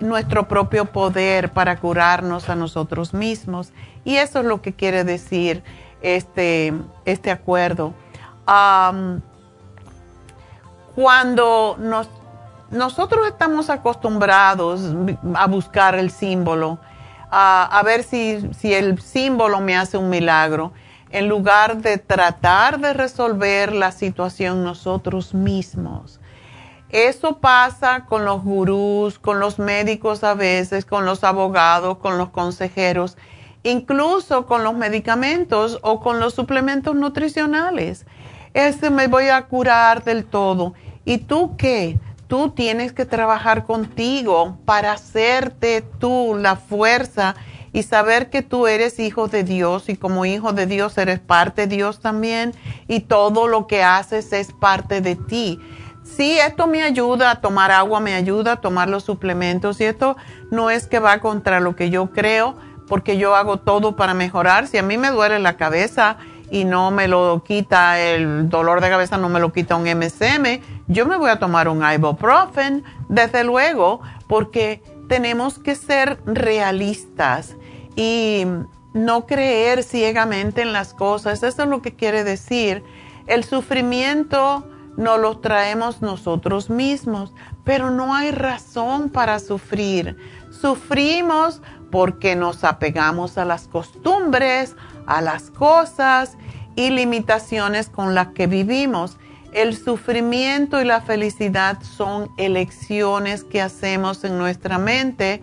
[0.01, 3.73] nuestro propio poder para curarnos a nosotros mismos.
[4.05, 5.63] Y eso es lo que quiere decir
[6.03, 6.73] este,
[7.05, 7.95] este acuerdo.
[10.95, 11.77] cuando
[12.71, 14.81] nosotros estamos acostumbrados
[15.35, 16.79] a buscar el símbolo,
[17.31, 20.73] a, ver si, si el símbolo me hace un milagro,
[21.11, 26.18] en lugar de tratar de resolver la situación nosotros mismos
[26.91, 32.31] eso pasa con los gurús, con los médicos a veces, con los abogados, con los
[32.31, 33.19] consejeros,
[33.63, 38.07] incluso con los medicamentos o con los suplementos nutricionales.
[38.55, 40.73] Este me voy a curar del todo.
[41.05, 41.99] ¿Y tú qué?
[42.27, 47.35] Tú tienes que trabajar contigo para hacerte tú la fuerza
[47.73, 51.67] y saber que tú eres hijo de Dios y como hijo de Dios eres parte
[51.67, 52.55] de Dios también
[52.87, 55.61] y todo lo que haces es parte de ti
[56.17, 60.17] sí, esto me ayuda a tomar agua, me ayuda a tomar los suplementos y esto
[60.51, 62.57] no es que va contra lo que yo creo,
[62.89, 64.67] porque yo hago todo para mejorar.
[64.67, 66.17] Si a mí me duele la cabeza
[66.51, 70.61] y no me lo quita el dolor de cabeza, no me lo quita un MSM,
[70.87, 77.57] yo me voy a tomar un ibuprofen, desde luego, porque tenemos que ser realistas
[77.97, 78.47] y
[78.95, 81.43] no creer ciegamente en las cosas.
[81.43, 82.83] Eso es lo que quiere decir.
[83.27, 84.67] El sufrimiento
[84.99, 90.17] no los traemos nosotros mismos, pero no hay razón para sufrir.
[90.51, 91.63] Sufrimos
[91.93, 94.75] porque nos apegamos a las costumbres,
[95.07, 96.37] a las cosas
[96.75, 99.19] y limitaciones con las que vivimos.
[99.53, 105.41] El sufrimiento y la felicidad son elecciones que hacemos en nuestra mente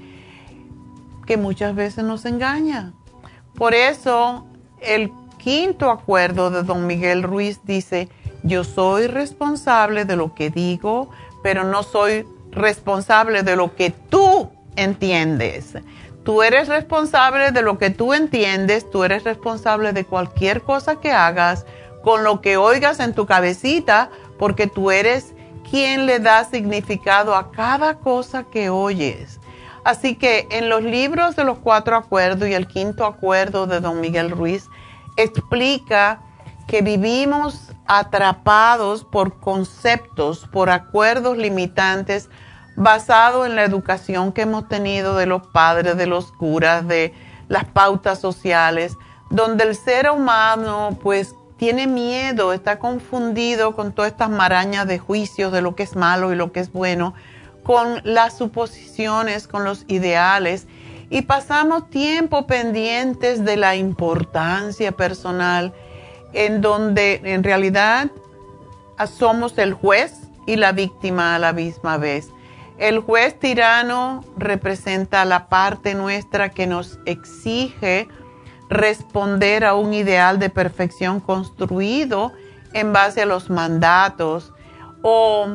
[1.25, 2.91] que muchas veces nos engaña.
[3.55, 4.45] Por eso
[4.81, 8.09] el quinto acuerdo de don Miguel Ruiz dice,
[8.45, 11.09] yo soy responsable de lo que digo,
[11.43, 15.73] pero no soy responsable de lo que tú entiendes.
[16.23, 21.11] Tú eres responsable de lo que tú entiendes, tú eres responsable de cualquier cosa que
[21.11, 21.65] hagas,
[22.03, 25.33] con lo que oigas en tu cabecita, porque tú eres
[25.69, 29.39] quien le da significado a cada cosa que oyes.
[29.83, 34.01] Así que en los libros de los cuatro acuerdos y el quinto acuerdo de don
[34.01, 34.67] Miguel Ruiz
[35.17, 36.21] explica
[36.67, 42.29] que vivimos atrapados por conceptos, por acuerdos limitantes
[42.75, 47.13] basados en la educación que hemos tenido de los padres, de los curas, de
[47.47, 48.97] las pautas sociales,
[49.29, 55.53] donde el ser humano pues tiene miedo, está confundido con todas estas marañas de juicios
[55.53, 57.13] de lo que es malo y lo que es bueno,
[57.63, 60.67] con las suposiciones, con los ideales
[61.09, 65.73] y pasamos tiempo pendientes de la importancia personal
[66.35, 68.11] en donde en realidad
[69.17, 70.13] somos el juez
[70.45, 72.29] y la víctima a la misma vez.
[72.77, 78.07] El juez tirano representa la parte nuestra que nos exige
[78.69, 82.33] responder a un ideal de perfección construido
[82.73, 84.51] en base a los mandatos
[85.01, 85.47] o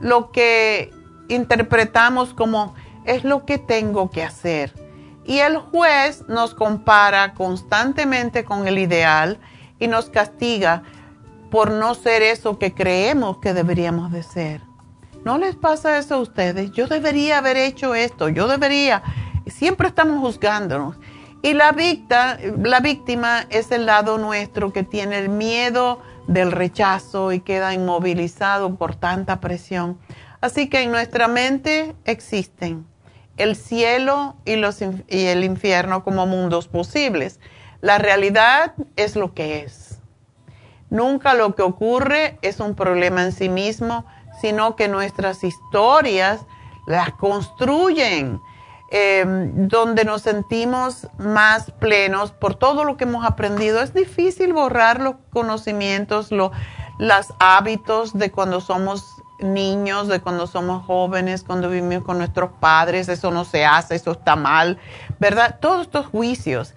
[0.00, 0.92] lo que
[1.28, 2.74] interpretamos como
[3.06, 4.74] es lo que tengo que hacer.
[5.24, 9.38] Y el juez nos compara constantemente con el ideal
[9.78, 10.82] y nos castiga
[11.50, 14.60] por no ser eso que creemos que deberíamos de ser.
[15.24, 16.72] ¿No les pasa eso a ustedes?
[16.72, 19.02] Yo debería haber hecho esto, yo debería.
[19.46, 20.96] Siempre estamos juzgándonos.
[21.42, 27.32] Y la, víctima, la víctima es el lado nuestro que tiene el miedo del rechazo
[27.32, 29.98] y queda inmovilizado por tanta presión.
[30.40, 32.86] Así que en nuestra mente existen
[33.36, 37.40] el cielo y, los, y el infierno como mundos posibles.
[37.84, 39.98] La realidad es lo que es.
[40.88, 44.06] Nunca lo que ocurre es un problema en sí mismo,
[44.40, 46.40] sino que nuestras historias
[46.86, 48.40] las construyen,
[48.90, 53.82] em, donde nos sentimos más plenos por todo lo que hemos aprendido.
[53.82, 59.04] Es difícil borrar los conocimientos, los hábitos de cuando somos
[59.40, 64.12] niños, de cuando somos jóvenes, cuando vivimos con nuestros padres, eso no se hace, eso
[64.12, 64.78] está mal,
[65.20, 65.58] ¿verdad?
[65.60, 66.72] Todos estos juicios.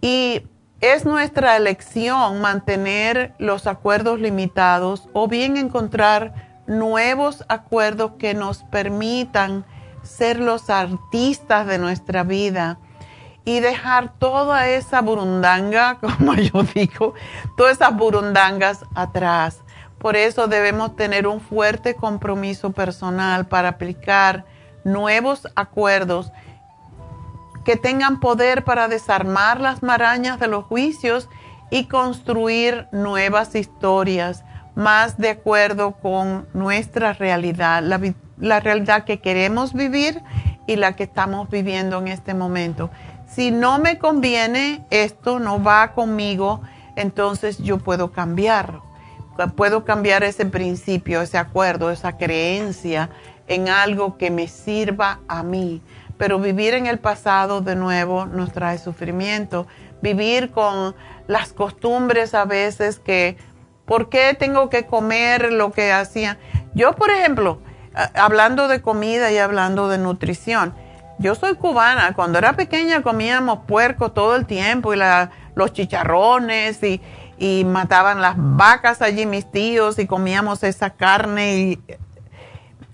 [0.00, 0.42] Y
[0.80, 9.64] es nuestra elección mantener los acuerdos limitados o bien encontrar nuevos acuerdos que nos permitan
[10.02, 12.78] ser los artistas de nuestra vida
[13.44, 17.14] y dejar toda esa burundanga, como yo digo,
[17.56, 19.62] todas esas burundangas atrás.
[19.98, 24.44] Por eso debemos tener un fuerte compromiso personal para aplicar
[24.84, 26.30] nuevos acuerdos
[27.66, 31.28] que tengan poder para desarmar las marañas de los juicios
[31.68, 34.44] y construir nuevas historias
[34.76, 37.82] más de acuerdo con nuestra realidad,
[38.38, 40.22] la, realidad que queremos vivir
[40.68, 42.88] y la que estamos viviendo en este momento.
[43.26, 46.60] Si no me conviene, esto no va conmigo,
[46.94, 48.86] entonces yo puedo cambiarlo
[49.54, 53.10] puedo cambiar ese principio, ese acuerdo, esa creencia
[53.48, 55.82] en algo que me sirva a mí.
[56.18, 59.66] Pero vivir en el pasado de nuevo nos trae sufrimiento.
[60.02, 60.94] Vivir con
[61.26, 63.36] las costumbres a veces que,
[63.84, 66.38] ¿por qué tengo que comer lo que hacía?
[66.74, 67.60] Yo, por ejemplo,
[68.14, 70.74] hablando de comida y hablando de nutrición,
[71.18, 72.12] yo soy cubana.
[72.14, 74.98] Cuando era pequeña comíamos puerco todo el tiempo y
[75.54, 77.00] los chicharrones y,
[77.38, 81.78] y mataban las vacas allí mis tíos y comíamos esa carne y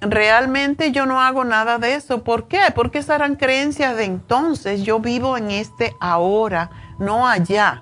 [0.03, 2.23] realmente yo no hago nada de eso.
[2.23, 2.61] ¿Por qué?
[2.75, 4.83] Porque esas eran creencias de entonces.
[4.83, 7.81] Yo vivo en este ahora, no allá.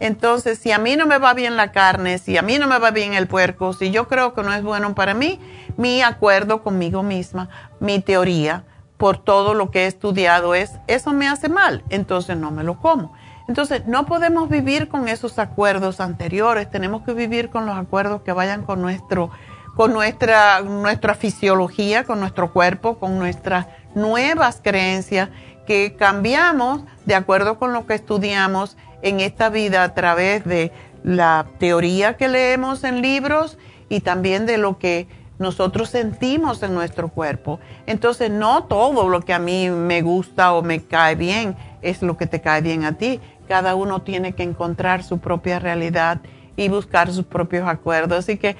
[0.00, 2.78] Entonces, si a mí no me va bien la carne, si a mí no me
[2.78, 5.38] va bien el puerco, si yo creo que no es bueno para mí,
[5.76, 7.50] mi acuerdo conmigo misma,
[7.80, 8.64] mi teoría,
[8.96, 12.78] por todo lo que he estudiado es, eso me hace mal, entonces no me lo
[12.78, 13.12] como.
[13.46, 18.32] Entonces, no podemos vivir con esos acuerdos anteriores, tenemos que vivir con los acuerdos que
[18.32, 19.30] vayan con nuestro
[19.76, 25.30] con nuestra nuestra fisiología, con nuestro cuerpo, con nuestras nuevas creencias
[25.66, 30.72] que cambiamos de acuerdo con lo que estudiamos en esta vida a través de
[31.02, 37.08] la teoría que leemos en libros y también de lo que nosotros sentimos en nuestro
[37.08, 37.60] cuerpo.
[37.86, 42.18] Entonces, no todo lo que a mí me gusta o me cae bien es lo
[42.18, 43.20] que te cae bien a ti.
[43.48, 46.20] Cada uno tiene que encontrar su propia realidad
[46.56, 48.18] y buscar sus propios acuerdos.
[48.18, 48.56] Así que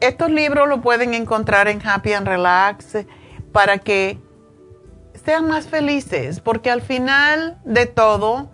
[0.00, 2.98] estos libros lo pueden encontrar en Happy and Relax
[3.52, 4.18] para que
[5.24, 8.50] sean más felices, porque al final de todo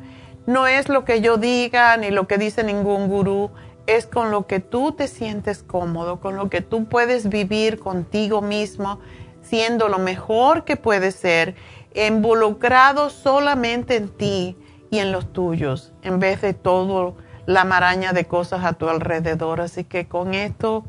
[0.46, 3.50] no es lo que yo diga ni lo que dice ningún gurú,
[3.86, 8.40] es con lo que tú te sientes cómodo, con lo que tú puedes vivir contigo
[8.40, 9.00] mismo,
[9.42, 11.56] siendo lo mejor que puedes ser,
[11.94, 14.56] involucrado solamente en ti
[14.90, 19.60] y en los tuyos, en vez de todo la maraña de cosas a tu alrededor.
[19.60, 20.84] Así que con esto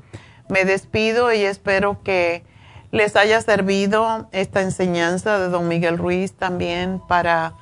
[0.52, 2.44] me despido y espero que
[2.92, 7.54] les haya servido esta enseñanza de don Miguel Ruiz también para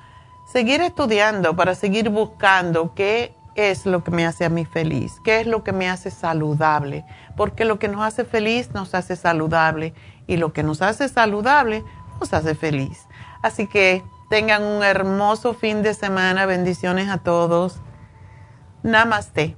[0.51, 5.39] seguir estudiando, para seguir buscando qué es lo que me hace a mí feliz, qué
[5.39, 7.05] es lo que me hace saludable,
[7.37, 9.93] porque lo que nos hace feliz nos hace saludable
[10.27, 11.83] y lo que nos hace saludable
[12.19, 13.05] nos hace feliz.
[13.41, 16.45] Así que Tengan un hermoso fin de semana.
[16.45, 17.81] Bendiciones a todos.
[18.83, 19.57] Namaste.